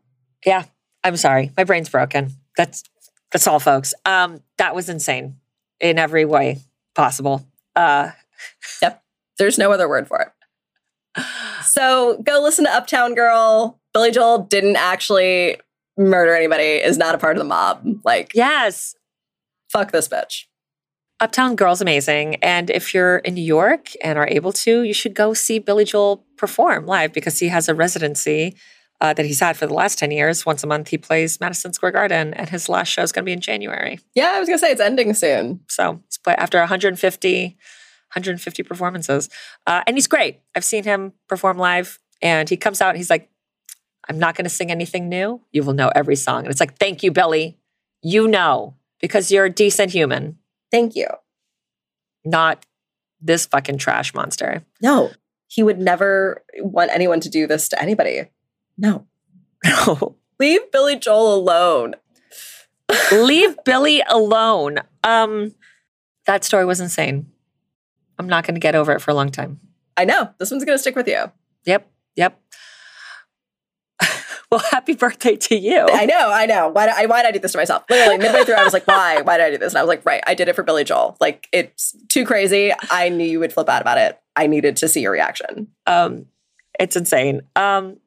[0.45, 0.65] yeah.
[1.03, 2.33] I'm sorry, my brain's broken.
[2.59, 2.83] That's
[3.33, 3.95] that's all, folks.
[4.05, 5.37] Um, that was insane
[5.81, 6.59] in every way
[6.95, 7.47] possible.
[7.75, 8.11] Uh,
[8.83, 9.03] Yep.
[9.39, 11.25] There's no other word for it.
[11.63, 13.79] So go listen to Uptown Girl.
[13.93, 15.59] Billy Joel didn't actually
[15.99, 17.87] murder anybody, is not a part of the mob.
[18.05, 18.95] Like, Yes.
[19.71, 20.47] fuck this bitch.
[21.21, 22.37] Uptown Girl's amazing.
[22.37, 25.85] And if you're in New York and are able to, you should go see Billy
[25.85, 28.57] Joel perform live because he has a residency
[29.03, 30.47] uh, that he's had for the last 10 years.
[30.47, 33.27] Once a month, he plays Madison Square Garden, and his last show is going to
[33.27, 34.01] be in January.
[34.15, 35.61] Yeah, I was gonna say it's ending soon.
[35.69, 39.29] So he's play after 150, 150 performances.
[39.67, 40.41] Uh, and he's great.
[40.55, 43.31] I've seen him perform live, and he comes out and he's like,
[44.09, 45.41] I'm not going to sing anything new.
[45.53, 46.41] You will know every song.
[46.41, 47.59] And it's like, thank you, Billy.
[48.03, 50.39] You know, because you're a decent human,
[50.71, 51.07] Thank you.
[52.25, 52.65] not
[53.21, 54.63] this fucking trash monster.
[54.81, 55.11] No,
[55.47, 58.31] he would never want anyone to do this to anybody.
[58.79, 59.07] No.
[59.65, 60.17] No.
[60.39, 61.95] Leave Billy Joel alone.
[63.13, 64.79] Leave Billy alone.
[65.05, 65.55] Um,
[66.27, 67.31] that story was insane.
[68.19, 69.61] I'm not going to get over it for a long time.
[69.97, 70.31] I know.
[70.39, 71.31] This one's gonna stick with you.
[71.67, 71.91] Yep.
[72.17, 72.41] Yep.
[74.53, 75.87] well, happy birthday to you.
[75.93, 76.69] I know, I know.
[76.69, 77.85] Why, did I, why did I do this to myself?
[77.89, 79.23] Literally, midway through, I was like, why?
[79.23, 79.73] Why did I do this?
[79.73, 81.17] And I was like, right, I did it for Billy Joel.
[81.21, 82.73] Like, it's too crazy.
[82.91, 84.19] I knew you would flip out about it.
[84.35, 85.69] I needed to see your reaction.
[85.87, 86.27] Um,
[86.81, 87.43] it's insane.
[87.55, 87.99] Um,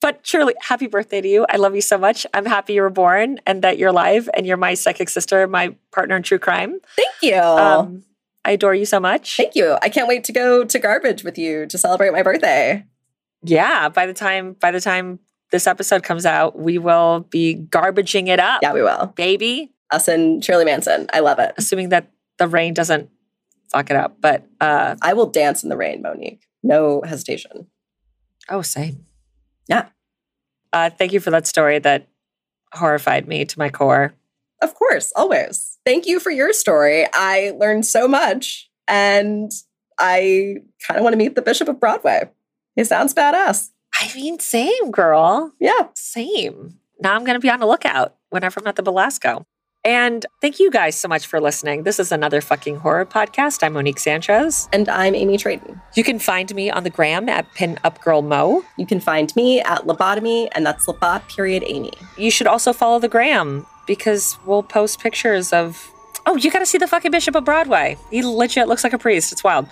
[0.00, 1.46] but Shirley, happy birthday to you.
[1.48, 2.26] I love you so much.
[2.34, 5.76] I'm happy you were born and that you're alive and you're my psychic sister, my
[5.92, 6.80] partner in true crime.
[6.96, 7.40] Thank you.
[7.40, 8.02] Um,
[8.44, 9.36] I adore you so much.
[9.36, 9.78] Thank you.
[9.80, 12.84] I can't wait to go to garbage with you to celebrate my birthday.
[13.44, 15.20] Yeah, by the time by the time
[15.52, 19.12] this episode comes out, we will be garbaging it up, Yeah, we will.
[19.14, 19.72] baby.
[19.92, 21.06] Us and Shirley Manson.
[21.12, 21.54] I love it.
[21.58, 23.10] Assuming that the rain doesn't
[23.70, 24.16] fuck it up.
[24.20, 26.46] But uh I will dance in the rain, Monique.
[26.62, 27.68] No hesitation.
[28.48, 29.04] oh, same.
[29.68, 29.86] Yeah.
[30.72, 32.08] Uh, thank you for that story that
[32.72, 34.14] horrified me to my core.
[34.62, 35.78] Of course, always.
[35.84, 37.06] Thank you for your story.
[37.12, 39.50] I learned so much and
[39.98, 40.56] I
[40.86, 42.30] kind of want to meet the Bishop of Broadway.
[42.76, 43.70] He sounds badass.
[44.02, 45.52] I mean, same girl.
[45.60, 45.86] Yeah.
[45.94, 46.80] Same.
[47.00, 49.44] Now I'm going to be on the lookout whenever I'm at the Belasco.
[49.84, 51.84] And thank you guys so much for listening.
[51.84, 53.62] This is another fucking horror podcast.
[53.62, 54.68] I'm Monique Sanchez.
[54.72, 55.80] And I'm Amy Trayton.
[55.94, 58.64] You can find me on the gram at pinupgirlmo.
[58.76, 61.92] You can find me at Lobotomy, and that's Lobot period Amy.
[62.16, 65.92] You should also follow the gram because we'll post pictures of.
[66.26, 67.96] Oh, you got to see the fucking Bishop of Broadway.
[68.10, 69.32] He legit looks like a priest.
[69.32, 69.66] It's wild.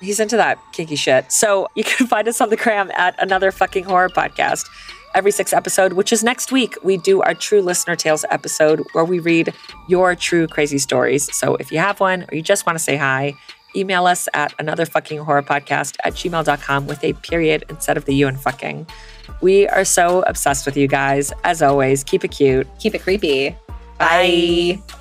[0.00, 1.30] He's into that kinky shit.
[1.30, 4.66] So you can find us on the gram at another fucking horror podcast.
[5.14, 9.04] Every sixth episode, which is next week, we do our True Listener Tales episode where
[9.04, 9.52] we read
[9.86, 11.34] your true crazy stories.
[11.36, 13.34] So if you have one or you just want to say hi,
[13.76, 18.14] email us at another fucking horror podcast at gmail.com with a period instead of the
[18.14, 18.86] you and fucking.
[19.42, 21.32] We are so obsessed with you guys.
[21.44, 22.66] As always, keep it cute.
[22.78, 23.50] Keep it creepy.
[23.98, 24.80] Bye.
[24.88, 24.98] Bye.